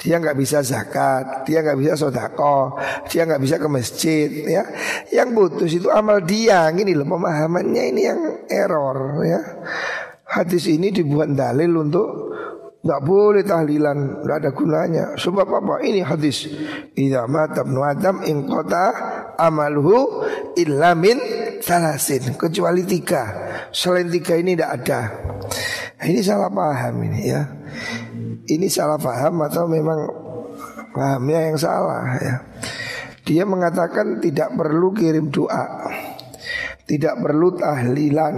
Dia 0.00 0.16
nggak 0.16 0.32
bisa 0.32 0.64
zakat, 0.64 1.44
dia 1.44 1.60
nggak 1.60 1.76
bisa 1.76 1.92
sodako, 1.92 2.80
dia 3.12 3.28
nggak 3.28 3.42
bisa 3.44 3.60
ke 3.60 3.68
masjid, 3.68 4.28
ya. 4.48 4.64
Yang 5.12 5.28
putus 5.36 5.70
itu 5.76 5.92
amal 5.92 6.24
dia, 6.24 6.64
gini 6.72 6.96
loh 6.96 7.04
pemahamannya 7.04 7.82
ini 7.92 8.00
yang 8.08 8.20
error, 8.48 9.20
ya. 9.28 9.40
Hadis 10.24 10.72
ini 10.72 10.88
dibuat 10.88 11.36
dalil 11.36 11.76
untuk 11.76 12.32
nggak 12.80 13.00
boleh 13.04 13.44
tahlilan, 13.44 14.24
nggak 14.24 14.36
ada 14.40 14.50
gunanya. 14.56 15.04
Sebab 15.20 15.46
apa? 15.52 15.84
Ini 15.84 16.00
hadis. 16.00 16.48
Idza 16.96 17.28
mata 17.28 17.60
ibnu 17.60 17.84
Adam 17.84 18.24
in 18.24 18.48
qata 18.48 18.84
amaluhu 19.36 20.24
illa 20.56 20.96
min 20.96 21.20
salasin. 21.60 22.40
Kecuali 22.40 22.88
tiga. 22.88 23.52
Selain 23.68 24.08
tiga 24.08 24.32
ini 24.40 24.56
tidak 24.56 24.70
ada. 24.80 25.00
Ini 26.00 26.20
salah 26.24 26.48
paham 26.48 27.04
ini 27.04 27.20
ya. 27.28 27.44
Ini 28.46 28.66
salah 28.70 29.00
paham 29.00 29.42
atau 29.46 29.64
memang 29.66 30.00
pahamnya 30.94 31.50
yang 31.50 31.56
salah 31.58 32.04
ya. 32.18 32.36
Dia 33.26 33.46
mengatakan 33.46 34.18
tidak 34.18 34.54
perlu 34.58 34.90
kirim 34.90 35.30
doa. 35.30 35.86
Tidak 36.90 37.22
perlu 37.22 37.54
tahlilan 37.54 38.34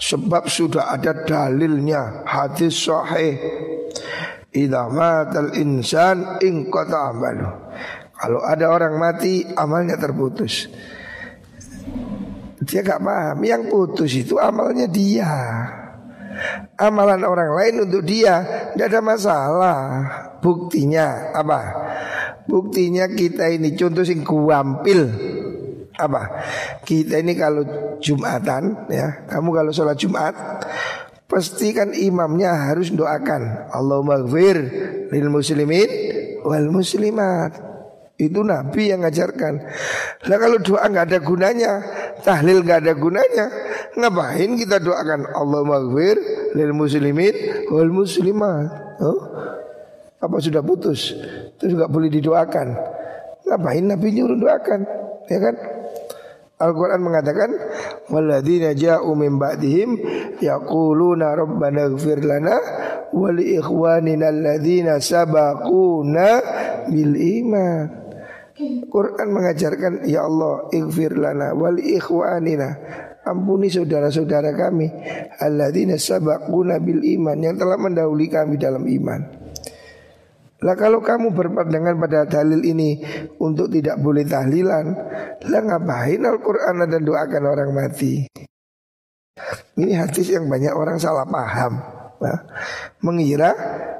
Sebab 0.00 0.48
sudah 0.48 0.88
ada 0.88 1.12
dalilnya 1.12 2.24
Hadis 2.24 2.88
sahih 2.88 3.36
Idza 4.48 4.88
matal 4.88 5.52
insan 5.52 6.40
in 6.40 6.72
amalu. 6.72 7.44
Kalau 8.16 8.40
ada 8.40 8.72
orang 8.72 8.96
mati 8.96 9.44
amalnya 9.44 10.00
terputus. 10.00 10.72
Dia 12.64 12.80
gak 12.80 13.04
paham 13.04 13.44
Yang 13.44 13.62
putus 13.68 14.16
itu 14.16 14.40
amalnya 14.40 14.88
dia 14.88 15.28
Amalan 16.78 17.26
orang 17.26 17.50
lain 17.54 17.74
untuk 17.88 18.06
dia 18.06 18.42
Tidak 18.74 18.86
ada 18.86 19.00
masalah 19.02 19.78
Buktinya 20.38 21.34
apa? 21.34 21.60
Buktinya 22.48 23.04
kita 23.12 23.52
ini 23.52 23.76
contoh 23.76 24.06
sing 24.06 24.24
kuampil 24.24 25.04
apa? 25.98 26.22
Kita 26.86 27.20
ini 27.20 27.34
kalau 27.34 27.66
Jumatan 27.98 28.88
ya, 28.88 29.26
kamu 29.26 29.48
kalau 29.50 29.70
sholat 29.74 29.98
Jumat 29.98 30.32
pasti 31.28 31.76
kan 31.76 31.92
imamnya 31.92 32.72
harus 32.72 32.88
doakan 32.88 33.68
Allahumma 33.68 34.16
lil 34.24 35.28
muslimin 35.28 35.90
wal 36.46 36.72
muslimat. 36.72 37.67
Itu 38.18 38.42
Nabi 38.42 38.90
yang 38.90 39.06
ngajarkan. 39.06 39.54
Nah 40.26 40.36
kalau 40.42 40.58
doa 40.58 40.90
nggak 40.90 41.06
ada 41.06 41.18
gunanya, 41.22 41.72
tahlil 42.26 42.66
nggak 42.66 42.82
ada 42.82 42.92
gunanya, 42.98 43.44
ngapain 43.94 44.58
kita 44.58 44.82
doakan 44.82 45.30
Allahumma 45.38 45.78
gfir 45.86 46.18
lil 46.58 46.74
muslimin 46.74 47.34
wal 47.70 47.94
muslimat? 47.94 48.98
Oh? 48.98 49.22
Apa 50.18 50.34
sudah 50.42 50.66
putus? 50.66 51.14
Itu 51.54 51.78
juga 51.78 51.86
boleh 51.86 52.10
didoakan. 52.10 52.68
Ngapain 53.46 53.86
Nabi 53.86 54.10
nyuruh 54.10 54.34
doakan? 54.34 54.80
Ya 55.30 55.38
kan? 55.38 55.54
Al-Quran 56.58 56.98
mengatakan 57.06 57.54
Waladzina 58.10 58.74
ja'u 58.74 59.14
min 59.14 59.38
ba'dihim 59.38 59.94
Yaquluna 60.42 61.38
rabbana 61.38 61.86
gfir 61.94 62.18
lana 62.26 62.58
Wali 63.14 63.62
ikhwanina 63.62 64.34
alladhina 64.34 64.98
sabakuna 64.98 66.42
bil 66.90 67.14
iman 67.14 68.07
Quran 68.90 69.28
mengajarkan 69.30 70.02
Ya 70.06 70.26
Allah 70.26 70.66
ighfir 70.74 71.14
lana 71.14 71.54
Wali 71.54 71.94
ikhwanina 71.94 72.68
Ampuni 73.22 73.70
saudara-saudara 73.70 74.54
kami 74.58 74.90
Alladzina 75.38 75.94
sabakuna 75.94 76.82
bil 76.82 77.02
iman 77.02 77.38
Yang 77.38 77.62
telah 77.62 77.78
mendahului 77.78 78.28
kami 78.30 78.58
dalam 78.58 78.82
iman 78.82 79.20
lah 80.58 80.74
kalau 80.74 80.98
kamu 80.98 81.38
berpandangan 81.38 81.94
pada 82.02 82.26
dalil 82.26 82.58
ini 82.66 82.98
untuk 83.38 83.70
tidak 83.70 83.94
boleh 84.02 84.26
tahlilan, 84.26 84.90
lah 85.46 85.62
ngapain 85.62 86.18
Al-Quran 86.18 86.82
dan 86.82 87.02
doakan 87.06 87.44
orang 87.46 87.70
mati? 87.70 88.26
Ini 89.78 89.92
hadis 89.94 90.34
yang 90.34 90.50
banyak 90.50 90.74
orang 90.74 90.98
salah 90.98 91.22
paham. 91.22 91.97
Nah, 92.18 92.38
mengira 93.06 93.54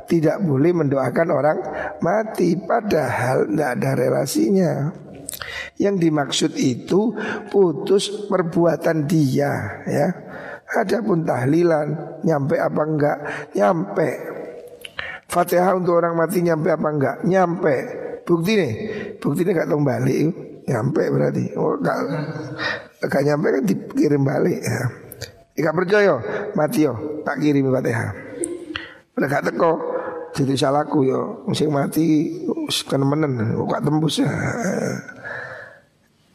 tidak 0.09 0.43
boleh 0.43 0.73
mendoakan 0.75 1.29
orang 1.31 1.59
mati 2.03 2.59
padahal 2.59 3.47
tidak 3.47 3.71
ada 3.79 3.91
relasinya. 3.95 4.73
Yang 5.79 6.11
dimaksud 6.11 6.53
itu 6.59 7.15
putus 7.55 8.11
perbuatan 8.27 9.07
dia 9.07 9.85
ya. 9.87 10.09
Adapun 10.69 11.23
tahlilan 11.23 12.19
nyampe 12.27 12.59
apa 12.59 12.83
enggak? 12.83 13.19
Nyampe. 13.55 14.09
Fatihah 15.29 15.77
untuk 15.77 15.97
orang 15.97 16.19
mati 16.19 16.43
nyampe 16.43 16.69
apa 16.73 16.89
enggak? 16.89 17.17
Nyampe. 17.25 17.77
Bukti 18.27 18.53
nih, 18.61 18.75
bukti 19.17 19.41
ini 19.47 19.57
gak 19.57 19.73
balik. 19.81 20.21
Nyampe 20.69 21.03
berarti. 21.09 21.57
Oh, 21.57 21.81
gak, 21.81 21.97
gak 23.01 23.25
nyampe 23.25 23.47
kan 23.49 23.63
dikirim 23.65 24.21
balik. 24.21 24.61
Ya. 24.61 25.08
Ika 25.59 25.71
percaya? 25.75 26.15
Mati 26.55 26.87
yo. 26.87 27.23
Tak 27.27 27.43
kirim 27.43 27.75
Fatihah. 27.75 28.11
Udah 29.19 29.27
gak 29.27 29.51
teko. 29.51 29.73
Jadi 30.39 30.55
salahku 30.55 31.03
yo. 31.03 31.43
Musim 31.51 31.75
mati 31.75 32.39
kan 32.87 33.03
menen 33.03 33.59
kok 33.59 33.83
tembus? 33.83 34.23
Ya. 34.23 34.31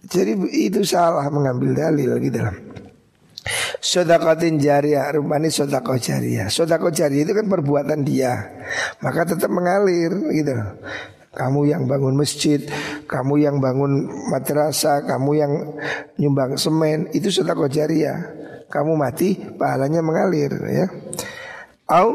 Jadi 0.03 0.35
itu 0.51 0.83
salah 0.83 1.31
mengambil 1.31 1.71
dalil 1.71 2.19
gitu 2.19 2.43
lah. 2.43 2.53
Sodakotin 3.83 4.55
jariah 4.59 5.11
Rupanya 5.11 5.51
sodakoh 5.51 5.99
jariah. 5.99 6.47
Sodakoh 6.47 6.91
jariah 6.91 7.23
itu 7.23 7.31
kan 7.35 7.47
perbuatan 7.47 8.03
dia. 8.03 8.51
Maka 8.99 9.23
tetap 9.27 9.51
mengalir 9.51 10.11
gitu. 10.35 10.55
Kamu 11.33 11.65
yang 11.65 11.89
bangun 11.89 12.13
masjid, 12.13 12.61
kamu 13.09 13.41
yang 13.41 13.57
bangun 13.57 14.05
madrasah, 14.29 15.01
kamu 15.01 15.31
yang 15.33 15.51
nyumbang 16.21 16.61
semen, 16.61 17.09
itu 17.09 17.33
sedekah 17.33 17.65
jariah. 17.65 18.21
Kamu 18.73 18.97
mati, 18.97 19.37
pahalanya 19.37 20.01
mengalir 20.01 20.49
ya. 20.65 20.89
Au 21.93 22.09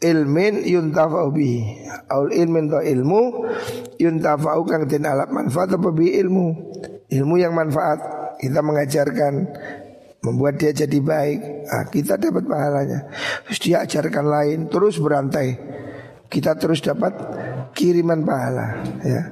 ilmin 0.00 0.64
yuntafa'u 0.64 1.28
bi. 1.28 1.60
Au 2.08 2.24
ilmin 2.32 2.72
to 2.72 2.80
ilmu 2.80 3.52
yuntafa'u 4.00 4.64
kang 4.64 4.88
den 4.88 5.04
alat 5.04 5.28
manfaat 5.28 5.76
apa 5.76 5.92
bi 5.92 6.16
ilmu. 6.16 6.72
Ilmu 7.12 7.34
yang 7.36 7.52
manfaat. 7.52 8.00
Kita 8.40 8.64
mengajarkan 8.64 9.34
membuat 10.22 10.56
dia 10.56 10.72
jadi 10.72 10.98
baik, 11.02 11.66
nah, 11.66 11.84
kita 11.90 12.14
dapat 12.14 12.46
pahalanya. 12.46 13.10
Terus 13.46 13.58
dia 13.58 13.76
ajarkan 13.82 14.26
lain, 14.26 14.58
terus 14.70 14.98
berantai. 15.02 15.58
Kita 16.26 16.56
terus 16.56 16.80
dapat 16.80 17.12
kiriman 17.76 18.24
pahala 18.24 18.80
ya. 19.04 19.22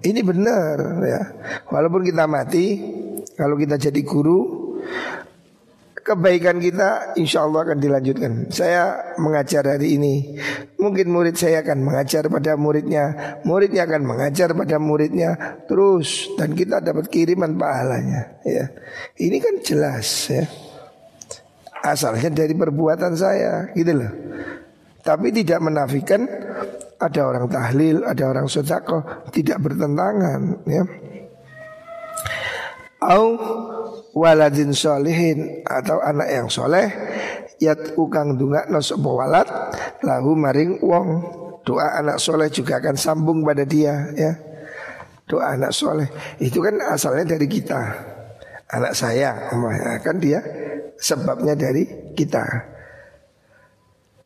Ini 0.00 0.20
benar 0.22 0.78
ya. 1.04 1.22
Walaupun 1.68 2.06
kita 2.06 2.24
mati, 2.30 2.78
kalau 3.34 3.58
kita 3.58 3.76
jadi 3.76 4.00
guru 4.06 4.64
kebaikan 6.06 6.62
kita 6.62 7.18
insya 7.18 7.42
Allah 7.42 7.66
akan 7.66 7.78
dilanjutkan. 7.82 8.32
Saya 8.54 9.12
mengajar 9.18 9.66
hari 9.66 9.98
ini, 9.98 10.38
mungkin 10.78 11.10
murid 11.10 11.34
saya 11.34 11.66
akan 11.66 11.82
mengajar 11.82 12.30
pada 12.30 12.54
muridnya, 12.54 13.36
muridnya 13.42 13.82
akan 13.90 14.06
mengajar 14.06 14.54
pada 14.54 14.78
muridnya 14.78 15.58
terus 15.66 16.30
dan 16.38 16.54
kita 16.54 16.78
dapat 16.78 17.10
kiriman 17.10 17.58
pahalanya. 17.58 18.38
Ya, 18.46 18.70
ini 19.18 19.42
kan 19.42 19.58
jelas 19.66 20.30
ya. 20.30 20.46
Asalnya 21.82 22.30
dari 22.30 22.54
perbuatan 22.54 23.18
saya, 23.18 23.74
gitu 23.74 23.90
loh. 23.94 24.12
Tapi 25.02 25.30
tidak 25.30 25.62
menafikan 25.62 26.26
ada 26.98 27.20
orang 27.22 27.46
tahlil, 27.46 28.02
ada 28.02 28.24
orang 28.26 28.46
sodako, 28.50 29.02
tidak 29.30 29.58
bertentangan. 29.62 30.66
Ya. 30.66 30.82
Au 33.06 33.38
waladin 34.16 34.72
solihin 34.72 35.60
atau 35.68 36.00
anak 36.00 36.28
yang 36.32 36.48
soleh 36.48 36.88
yat 37.60 37.92
ukang 38.00 38.40
dunga 38.40 38.64
no 38.72 38.80
walad 39.12 39.48
lahu 40.00 40.32
maring 40.32 40.80
wong. 40.80 41.08
Doa 41.66 41.98
anak 41.98 42.22
soleh 42.22 42.46
juga 42.46 42.78
akan 42.78 42.94
sambung 42.94 43.42
pada 43.42 43.66
dia 43.66 44.08
ya. 44.14 44.32
Doa 45.26 45.58
anak 45.58 45.74
soleh. 45.74 46.06
Itu 46.38 46.62
kan 46.62 46.78
asalnya 46.78 47.36
dari 47.36 47.50
kita. 47.50 47.80
Anak 48.70 48.94
saya 48.94 49.50
kan 49.98 50.16
dia 50.22 50.38
sebabnya 50.94 51.58
dari 51.58 52.14
kita. 52.14 52.46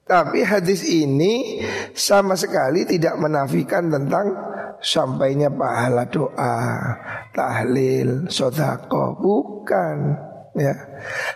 Tapi 0.05 0.45
hadis 0.45 0.85
ini 0.85 1.65
sama 1.97 2.37
sekali 2.37 2.85
tidak 2.85 3.17
menafikan 3.17 3.89
tentang 3.89 4.37
sampainya 4.81 5.53
pahala 5.53 6.09
doa, 6.09 6.57
tahlil, 7.37 8.27
sodako, 8.33 9.17
bukan. 9.21 10.29
Ya, 10.51 10.75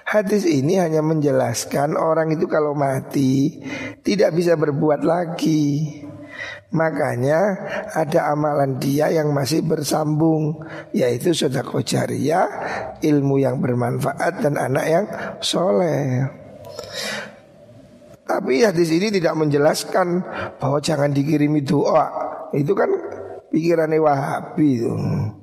hadis 0.02 0.42
ini 0.42 0.74
hanya 0.82 0.98
menjelaskan 0.98 1.94
orang 1.94 2.34
itu 2.34 2.50
kalau 2.50 2.74
mati 2.74 3.62
tidak 4.02 4.34
bisa 4.34 4.58
berbuat 4.58 5.06
lagi. 5.06 6.02
Makanya 6.74 7.40
ada 7.94 8.34
amalan 8.34 8.82
dia 8.82 9.06
yang 9.06 9.30
masih 9.30 9.62
bersambung 9.62 10.58
Yaitu 10.90 11.30
sodako 11.30 11.86
jariah 11.86 12.50
Ilmu 12.98 13.38
yang 13.38 13.62
bermanfaat 13.62 14.42
dan 14.42 14.58
anak 14.58 14.86
yang 14.90 15.06
soleh 15.38 16.26
Tapi 18.26 18.66
hadis 18.66 18.90
ini 18.90 19.14
tidak 19.14 19.36
menjelaskan 19.36 20.24
bahwa 20.56 20.80
jangan 20.80 21.12
dikirimi 21.12 21.60
doa. 21.60 22.08
Itu 22.56 22.72
kan 22.72 22.88
pikirannya 23.54 24.02
Wahabi 24.02 24.68
itu. 24.82 24.90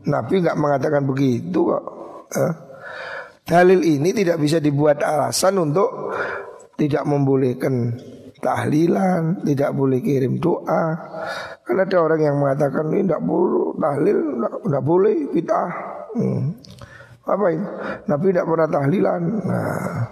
Nabi 0.03 0.33
nggak 0.43 0.59
mengatakan 0.59 1.07
begitu 1.07 1.71
kok. 1.71 1.83
Eh? 2.35 2.53
Dalil 3.47 3.79
ini 3.87 4.11
tidak 4.11 4.37
bisa 4.43 4.59
dibuat 4.59 4.99
alasan 4.99 5.63
untuk 5.63 6.11
tidak 6.75 7.07
membolehkan 7.07 7.95
tahlilan, 8.43 9.39
tidak 9.47 9.71
boleh 9.71 10.03
kirim 10.03 10.43
doa. 10.43 10.83
Karena 11.63 11.87
ada 11.87 11.97
orang 12.03 12.21
yang 12.21 12.35
mengatakan 12.35 12.91
ini 12.91 13.07
tidak 13.07 13.23
boleh 13.23 13.79
tahlil, 13.79 14.19
tidak 14.43 14.83
boleh 14.83 15.15
bid'ah. 15.31 15.71
Hmm. 16.11 16.43
Apa 17.21 17.45
itu? 17.53 17.67
Nabi 18.09 18.25
tidak 18.33 18.47
pernah 18.49 18.67
tahlilan. 18.67 19.21
Nah, 19.45 20.03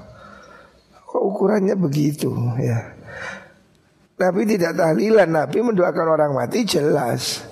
kok 1.03 1.23
ukurannya 1.25 1.75
begitu 1.75 2.31
ya? 2.61 2.79
Nabi 4.19 4.41
tidak 4.45 4.77
tahlilan, 4.77 5.29
Nabi 5.31 5.57
mendoakan 5.63 6.07
orang 6.07 6.31
mati 6.35 6.67
jelas. 6.67 7.48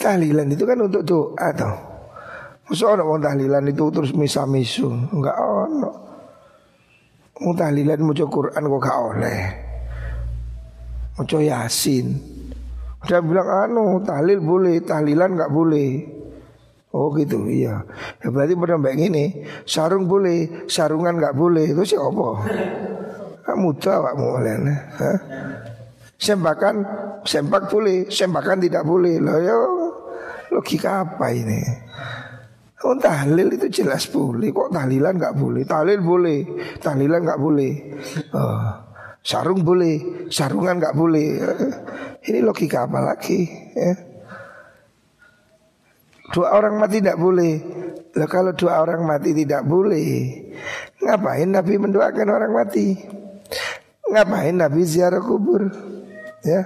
Tahlilan 0.00 0.48
itu 0.48 0.64
kan 0.64 0.80
untuk 0.80 1.04
doa 1.04 1.48
toh. 1.52 1.76
Masa 2.70 2.86
orang 2.86 3.20
tahlilan 3.20 3.66
itu 3.68 3.84
terus 3.92 4.14
misa-misu, 4.16 4.88
enggak 5.12 5.36
ono. 5.36 5.90
Mau 7.40 7.52
tahlilan 7.52 7.98
mau 8.00 8.14
Quran 8.14 8.62
kok 8.62 8.80
gak 8.80 8.98
oleh. 9.00 9.40
Mau 11.18 11.26
Yasin. 11.26 12.06
Dia 13.08 13.18
bilang 13.24 13.48
anu 13.48 14.00
tahlil 14.04 14.44
boleh, 14.44 14.84
tahlilan 14.84 15.36
nggak 15.36 15.52
boleh. 15.52 15.90
Oh 16.92 17.10
gitu, 17.16 17.48
iya. 17.48 17.80
Ya 18.20 18.28
berarti 18.28 18.52
pada 18.58 18.76
mbak 18.76 18.98
ini 18.98 19.46
sarung 19.64 20.04
boleh, 20.04 20.68
sarungan 20.68 21.16
nggak 21.16 21.32
boleh. 21.32 21.72
Itu 21.72 21.82
siapa? 21.86 22.28
Kamu 23.46 23.68
tahu 23.80 24.00
kamu 24.04 24.26
kalian? 24.36 24.60
Sembakan, 26.20 26.84
sempak 27.24 27.72
boleh, 27.72 28.12
sembakan 28.12 28.60
tidak 28.60 28.84
boleh. 28.84 29.16
Loh 29.16 29.40
ya 29.40 29.56
logika 30.52 31.00
apa 31.08 31.32
ini? 31.32 31.60
Oh 32.84 32.96
tahlil 32.96 33.56
itu 33.56 33.68
jelas 33.72 34.08
boleh, 34.08 34.52
kok 34.52 34.68
tahlilan 34.68 35.16
nggak 35.16 35.36
boleh? 35.36 35.64
Tahlil 35.64 36.00
boleh, 36.04 36.38
tahlilan 36.80 37.24
nggak 37.24 37.40
boleh. 37.40 37.72
Oh, 38.36 38.60
sarung 39.24 39.64
boleh, 39.64 40.28
sarungan 40.28 40.76
nggak 40.76 40.96
boleh. 40.96 41.28
Ini 42.20 42.44
logika 42.44 42.84
apa 42.84 43.00
lagi? 43.00 43.40
Ya? 43.72 43.92
Dua 46.30 46.54
orang 46.54 46.78
mati 46.78 47.02
tidak 47.02 47.18
boleh 47.18 47.58
Lah 48.14 48.28
kalau 48.30 48.54
dua 48.54 48.86
orang 48.86 49.02
mati 49.02 49.34
tidak 49.34 49.66
boleh 49.66 50.30
Ngapain 51.02 51.50
Nabi 51.50 51.74
mendoakan 51.74 52.28
orang 52.30 52.52
mati 52.54 52.94
Ngapain 54.06 54.54
Nabi 54.54 54.86
ziarah 54.86 55.18
kubur 55.18 55.66
Ya. 56.40 56.64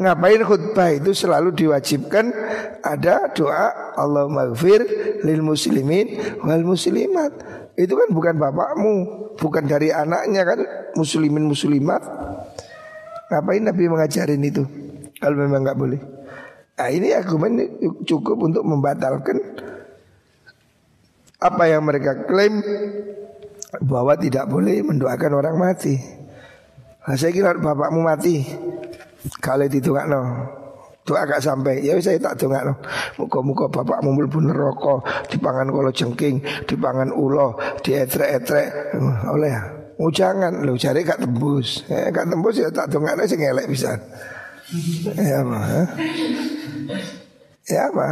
Ngapain 0.00 0.40
khutbah 0.40 0.90
itu 0.96 1.12
selalu 1.12 1.52
diwajibkan? 1.52 2.32
Ada 2.80 3.32
doa 3.36 3.96
Allah 3.96 4.28
maghfir 4.28 4.80
lil 5.24 5.44
muslimin 5.44 6.40
wal 6.40 6.64
muslimat. 6.64 7.32
Itu 7.74 7.98
kan 7.98 8.08
bukan 8.14 8.38
bapakmu 8.38 9.24
Bukan 9.34 9.66
dari 9.66 9.90
anaknya 9.90 10.46
kan 10.46 10.58
Muslimin 10.94 11.50
muslimat. 11.50 12.02
Ngapain 13.30 13.66
Nabi 13.66 13.90
mengajarin 13.90 14.42
itu 14.46 14.62
Kalau 15.18 15.34
memang 15.34 15.66
nggak 15.66 15.78
boleh? 15.78 16.00
Nah 16.74 16.88
ini 16.90 17.14
argumen 17.14 17.54
cukup 18.02 18.50
untuk 18.50 18.62
membatalkan 18.66 19.38
apa 21.38 21.64
yang 21.70 21.86
mereka 21.86 22.26
klaim 22.26 22.62
bahwa 23.78 24.16
tidak 24.18 24.48
boleh 24.50 24.82
mendoakan 24.82 25.32
orang 25.38 25.56
mati. 25.60 25.98
Nah, 27.04 27.14
saya 27.20 27.30
kira 27.36 27.52
bapakmu 27.52 28.00
mati 28.00 28.42
ditungak 29.70 30.06
no. 30.08 30.20
Doa 31.04 31.28
agak 31.28 31.44
sampai 31.44 31.84
ya 31.84 32.00
saya 32.00 32.16
tak 32.16 32.40
tungak 32.40 32.64
no. 32.64 32.80
Muka-muka 33.20 33.68
bapakmu 33.68 34.16
mlebu 34.16 34.40
neraka, 34.40 35.04
dipangan 35.28 35.68
kalau 35.68 35.92
jengking, 35.92 36.40
dipangan 36.64 37.12
ulo, 37.12 37.60
dietrek-etrek 37.84 38.96
oleh 39.28 39.84
Oh 39.94 40.10
jangan 40.10 40.66
lo 40.66 40.74
cari 40.74 41.06
gak 41.06 41.22
tembus. 41.22 41.86
Eh, 41.86 42.10
gak 42.10 42.26
tembus 42.26 42.58
ya 42.58 42.66
tak 42.74 42.90
tungak 42.90 43.14
sing 43.30 43.38
elek 43.38 43.70
bisa. 43.70 43.94
Ya 45.14 45.38
apa? 45.44 45.60
Ya 47.70 47.80
apa? 47.92 48.08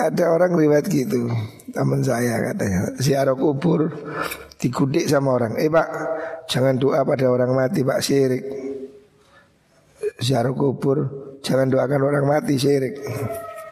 Ada 0.00 0.32
orang 0.32 0.56
riwayat 0.56 0.88
gitu 0.88 1.28
Teman 1.76 2.00
saya 2.00 2.40
katanya 2.40 2.88
Siarah 2.96 3.36
kubur 3.36 3.92
Dikudik 4.56 5.04
sama 5.04 5.36
orang 5.36 5.60
Eh 5.60 5.68
pak 5.68 5.88
Jangan 6.48 6.80
doa 6.80 7.04
pada 7.04 7.28
orang 7.28 7.52
mati 7.52 7.84
pak 7.84 8.00
syirik 8.00 8.69
Siarah 10.20 10.52
kubur 10.54 10.98
Jangan 11.40 11.72
doakan 11.72 12.00
orang 12.04 12.24
mati 12.28 12.60
syirik 12.60 13.00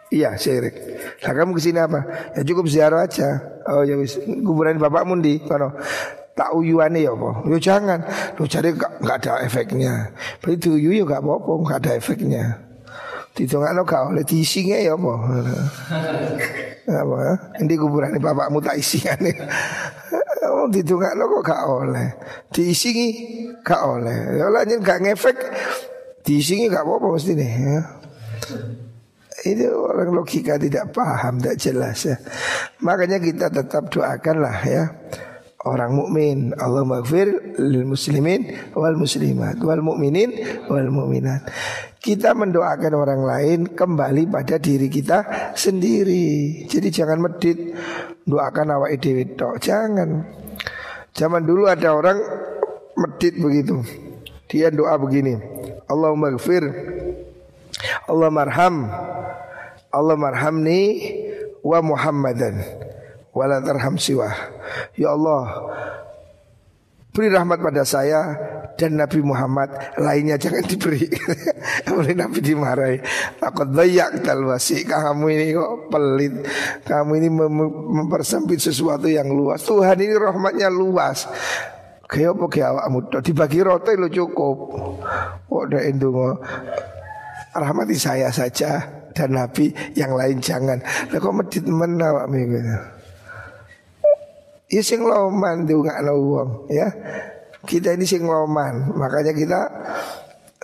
Iya 0.08 0.34
syirik 0.40 0.74
Nah 1.20 1.32
kamu 1.36 1.52
ke 1.52 1.60
sini 1.60 1.78
apa? 1.84 2.00
Ya 2.32 2.40
cukup 2.42 2.66
ziarah 2.66 3.04
aja 3.04 3.60
Oh 3.68 3.84
ya 3.84 4.00
wis 4.00 4.16
kuburan 4.18 4.80
bapak 4.80 5.04
mundi 5.04 5.38
Kono 5.44 5.76
tak 6.38 6.54
uyuane 6.54 7.02
ya 7.02 7.10
apa? 7.18 7.42
Yo 7.50 7.58
jangan. 7.58 7.98
Lo 8.38 8.46
cari 8.46 8.70
gak, 8.70 9.02
gak 9.02 9.26
ada 9.26 9.42
efeknya. 9.42 10.14
Berarti 10.38 10.70
uyu 10.70 10.94
ya 10.94 11.02
gak 11.02 11.18
apa-apa, 11.26 11.52
gak 11.66 11.78
ada 11.82 11.92
efeknya. 11.98 12.44
Ditungakno 13.34 13.82
gak 13.82 14.14
oleh 14.14 14.22
diisinge 14.22 14.78
ya 14.86 14.94
apa? 14.94 15.12
apa? 17.02 17.18
Ini 17.58 17.74
kuburan 17.74 18.14
bapakmu 18.22 18.62
tak 18.62 18.78
isingane. 18.78 19.34
Oh, 20.48 20.64
ditungakno 20.64 21.28
kok 21.28 21.44
gak 21.44 21.62
oleh. 21.68 22.08
Diisingi 22.48 23.08
gak 23.60 23.84
oleh. 23.84 24.40
Ya 24.40 24.48
lanjut 24.48 24.80
gak 24.80 25.04
ngefek. 25.04 25.36
Diisingi 26.28 26.68
gak 26.68 26.84
apa-apa 26.84 27.16
mesti 27.16 27.32
nih 27.32 27.52
ya. 27.56 27.80
Ini 29.48 29.64
orang 29.72 30.12
logika 30.12 30.60
tidak 30.60 30.92
paham, 30.92 31.40
tidak 31.40 31.56
jelas 31.56 32.04
ya. 32.04 32.20
Makanya 32.84 33.16
kita 33.16 33.48
tetap 33.48 33.88
doakanlah 33.88 34.58
ya 34.68 34.84
orang 35.64 35.96
mukmin. 35.96 36.52
Allah 36.60 36.84
maghfir 36.84 37.56
lil 37.56 37.88
muslimin 37.88 38.44
wal 38.76 39.00
muslimat 39.00 39.56
wal 39.64 39.80
mukminin 39.80 40.36
wal 40.68 40.92
mukminat. 40.92 41.48
Kita 41.96 42.36
mendoakan 42.36 42.92
orang 42.92 43.22
lain 43.24 43.60
kembali 43.72 44.28
pada 44.28 44.60
diri 44.60 44.92
kita 44.92 45.52
sendiri. 45.56 46.68
Jadi 46.68 46.88
jangan 46.92 47.24
medit 47.24 47.72
doakan 48.28 48.76
awak 48.76 49.00
dhewe. 49.00 49.32
Jangan. 49.58 50.28
Zaman 51.16 51.42
dulu 51.42 51.66
ada 51.66 51.96
orang 51.96 52.18
medit 53.00 53.34
begitu. 53.40 54.07
Dia 54.48 54.72
doa 54.72 54.96
begini. 54.96 55.36
Allah 55.88 56.12
maghfir 56.12 56.64
Allah 58.08 58.28
marham 58.32 58.88
Allah 59.88 60.16
marhamni 60.16 60.82
wa 61.64 61.80
Muhammadan 61.80 62.60
wala 63.38 63.62
tarham 63.62 63.94
siwah. 63.94 64.34
Ya 64.98 65.14
Allah, 65.14 65.46
beri 67.14 67.30
rahmat 67.30 67.62
pada 67.62 67.86
saya 67.86 68.34
dan 68.74 68.98
Nabi 68.98 69.22
Muhammad 69.22 69.70
lainnya 69.98 70.34
jangan 70.38 70.66
diberi. 70.66 71.06
Oleh 71.94 72.14
Nabi 72.18 72.38
dimarahi. 72.42 72.98
Takut 73.38 73.70
banyak 73.70 74.26
talwasi. 74.26 74.82
Kamu 74.86 75.24
ini 75.30 75.54
kok 75.54 75.90
pelit. 75.90 76.34
Kamu 76.82 77.10
ini 77.18 77.28
mem 77.30 77.54
mempersempit 78.02 78.58
sesuatu 78.58 79.06
yang 79.06 79.30
luas. 79.30 79.62
Tuhan 79.62 79.98
ini 79.98 80.14
rahmatnya 80.18 80.66
luas. 80.70 81.26
Kayak 82.08 82.40
apa 82.40 82.44
kayak 82.48 82.68
awakmu 82.72 82.98
dibagi 83.20 83.60
roti 83.60 83.92
lo 84.00 84.08
cukup. 84.08 84.56
Oh, 85.52 85.62
udah 85.68 85.84
endungo 85.84 86.40
rahmati 87.52 87.96
saya 88.00 88.32
saja 88.32 88.80
dan 89.12 89.36
Nabi 89.36 89.72
yang 89.92 90.16
lain 90.16 90.40
jangan. 90.40 90.80
Lah 90.80 91.18
kok 91.20 91.34
medit 91.36 91.64
menawak 91.68 92.24
gitu. 92.32 92.60
Ya 94.68 94.80
sing 94.84 95.00
loman 95.00 95.64
wong 95.68 96.68
ya. 96.72 96.88
Kita 97.64 97.92
ini 97.92 98.08
sing 98.08 98.24
loman, 98.24 98.96
makanya 98.96 99.32
kita 99.36 99.60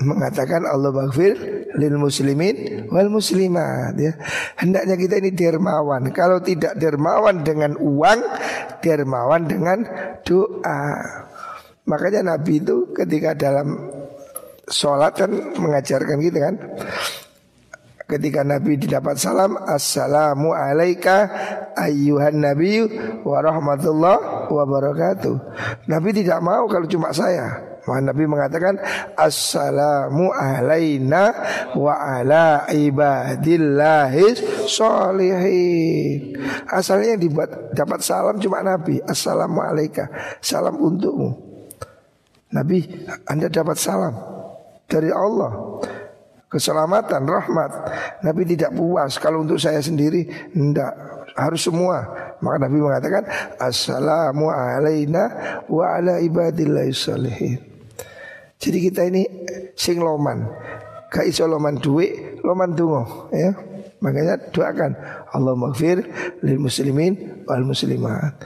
mengatakan 0.00 0.64
Allah 0.66 0.90
maghfir 0.90 1.36
lil 1.76 1.96
muslimin 1.98 2.86
wal 2.88 3.10
muslimat 3.10 3.92
ya. 3.98 4.12
Hendaknya 4.56 4.94
kita 4.96 5.20
ini 5.20 5.30
dermawan. 5.34 6.08
Kalau 6.14 6.40
tidak 6.40 6.78
dermawan 6.78 7.42
dengan 7.42 7.76
uang, 7.76 8.18
dermawan 8.80 9.42
dengan 9.44 9.78
doa. 10.22 10.82
Makanya 11.84 12.24
Nabi 12.24 12.64
itu 12.64 12.88
ketika 12.96 13.36
dalam 13.36 13.76
sholat 14.68 15.12
kan 15.12 15.30
mengajarkan 15.60 16.16
gitu 16.20 16.38
kan. 16.40 16.56
Ketika 18.04 18.44
Nabi 18.44 18.76
didapat 18.76 19.16
salam 19.16 19.56
Assalamu 19.64 20.52
alaika 20.52 21.24
ayyuhan 21.72 22.36
nabi 22.36 22.84
wa 23.24 23.40
rahmatullah 23.40 24.48
wa 24.52 24.64
barakatuh. 24.68 25.36
Nabi 25.88 26.12
tidak 26.12 26.40
mau 26.44 26.68
kalau 26.68 26.84
cuma 26.84 27.12
saya. 27.16 27.72
Maka 27.84 28.00
Nabi 28.00 28.24
mengatakan 28.24 28.80
Assalamu 29.12 30.32
alaina 30.32 31.36
wa 31.76 31.92
ala 31.92 32.64
ibadillahis 32.72 34.40
solihin 34.72 36.32
Asalnya 36.64 37.16
yang 37.16 37.28
dibuat 37.28 37.76
dapat 37.76 38.00
salam 38.00 38.40
cuma 38.40 38.64
Nabi. 38.64 39.04
Assalamu 39.04 39.60
alaika 39.60 40.08
Salam 40.40 40.80
untukmu 40.80 41.53
Nabi 42.54 42.86
Anda 43.26 43.50
dapat 43.50 43.76
salam 43.76 44.14
dari 44.86 45.10
Allah 45.10 45.82
keselamatan, 46.54 47.26
rahmat. 47.26 47.70
Nabi 48.22 48.46
tidak 48.46 48.78
puas 48.78 49.18
kalau 49.18 49.42
untuk 49.42 49.58
saya 49.58 49.82
sendiri, 49.82 50.22
tidak 50.54 50.94
harus 51.34 51.66
semua. 51.66 52.06
Maka 52.38 52.56
Nabi 52.62 52.78
mengatakan 52.78 53.26
assalamu 53.58 54.54
alaina 54.54 55.24
wa 55.66 55.98
ala 55.98 56.22
ibadillahi 56.22 56.94
salihin. 56.94 57.58
Jadi 58.62 58.78
kita 58.78 59.02
ini 59.10 59.26
sing 59.74 59.98
loman. 59.98 60.46
Gak 61.10 61.26
iso 61.26 61.46
loman 61.50 61.82
duit, 61.82 62.38
loman 62.46 62.70
tungo 62.78 63.30
ya. 63.34 63.50
Makanya 63.98 64.50
doakan 64.54 64.92
Allah 65.34 65.54
maghfir 65.58 66.06
lil 66.44 66.58
muslimin 66.62 67.44
wal 67.50 67.66
muslimat. 67.66 68.36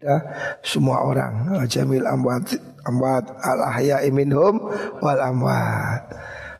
Kita 0.00 0.16
semua 0.64 1.04
orang 1.04 1.60
jamil 1.68 2.08
amwat 2.08 2.56
amwat 2.88 3.36
al 3.44 3.60
ahya 3.68 4.00
minhum 4.08 4.56
wal 4.96 5.20
amwat. 5.20 6.08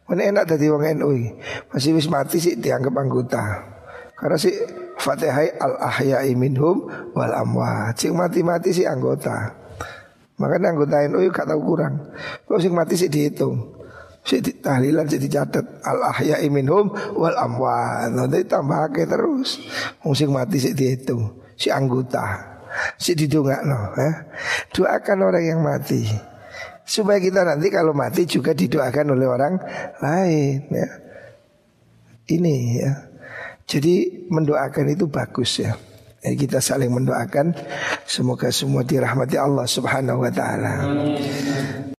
Mana 0.04 0.28
enak 0.28 0.44
tadi 0.44 0.68
wong 0.68 0.84
NU 1.00 1.40
Masih 1.72 1.96
wis 1.96 2.12
mati 2.12 2.36
sih 2.36 2.60
dianggap 2.60 2.92
anggota. 3.00 3.40
Karena 4.12 4.36
sih 4.36 4.52
Fatihah 5.00 5.56
al 5.56 5.80
ahya 5.80 6.20
minhum 6.36 6.84
wal 7.16 7.32
amwat. 7.32 7.96
Sing 7.96 8.12
mati-mati 8.12 8.76
sih 8.76 8.84
anggota. 8.84 9.56
Makanya 10.36 10.76
anggota 10.76 11.00
NU 11.08 11.24
gak 11.32 11.48
tahu 11.48 11.64
kurang. 11.64 12.12
Kalau 12.44 12.60
sing 12.60 12.76
mati 12.76 13.00
sih 13.00 13.08
dihitung. 13.08 13.80
Si 14.20 14.36
tahlilan 14.44 15.08
si 15.08 15.16
dicatat 15.16 15.80
al 15.88 16.12
ahya 16.12 16.44
minhum 16.52 16.92
wal 17.16 17.40
amwat. 17.40 18.12
Nanti 18.12 18.44
tambah 18.44 18.92
terus. 18.92 19.64
Sing 20.12 20.28
mati 20.28 20.60
sih 20.60 20.76
dihitung. 20.76 21.40
Si 21.56 21.72
anggota. 21.72 22.49
Si 22.96 23.16
didongakno, 23.16 23.94
eh. 23.98 24.14
Doakan 24.70 25.18
orang 25.26 25.44
yang 25.44 25.60
mati. 25.60 26.06
Supaya 26.86 27.22
kita 27.22 27.46
nanti 27.46 27.70
kalau 27.70 27.94
mati 27.94 28.26
juga 28.26 28.50
didoakan 28.50 29.14
oleh 29.14 29.26
orang 29.30 29.54
lain 30.02 30.58
ya. 30.70 30.88
Ini 32.30 32.56
ya. 32.82 32.92
Jadi 33.70 34.26
mendoakan 34.26 34.86
itu 34.90 35.06
bagus 35.06 35.62
ya. 35.62 35.78
Jadi 36.20 36.36
kita 36.36 36.58
saling 36.58 36.90
mendoakan 36.90 37.54
semoga 38.04 38.50
semua 38.50 38.82
dirahmati 38.82 39.38
Allah 39.38 39.64
Subhanahu 39.64 40.26
wa 40.26 40.32
taala. 40.34 40.74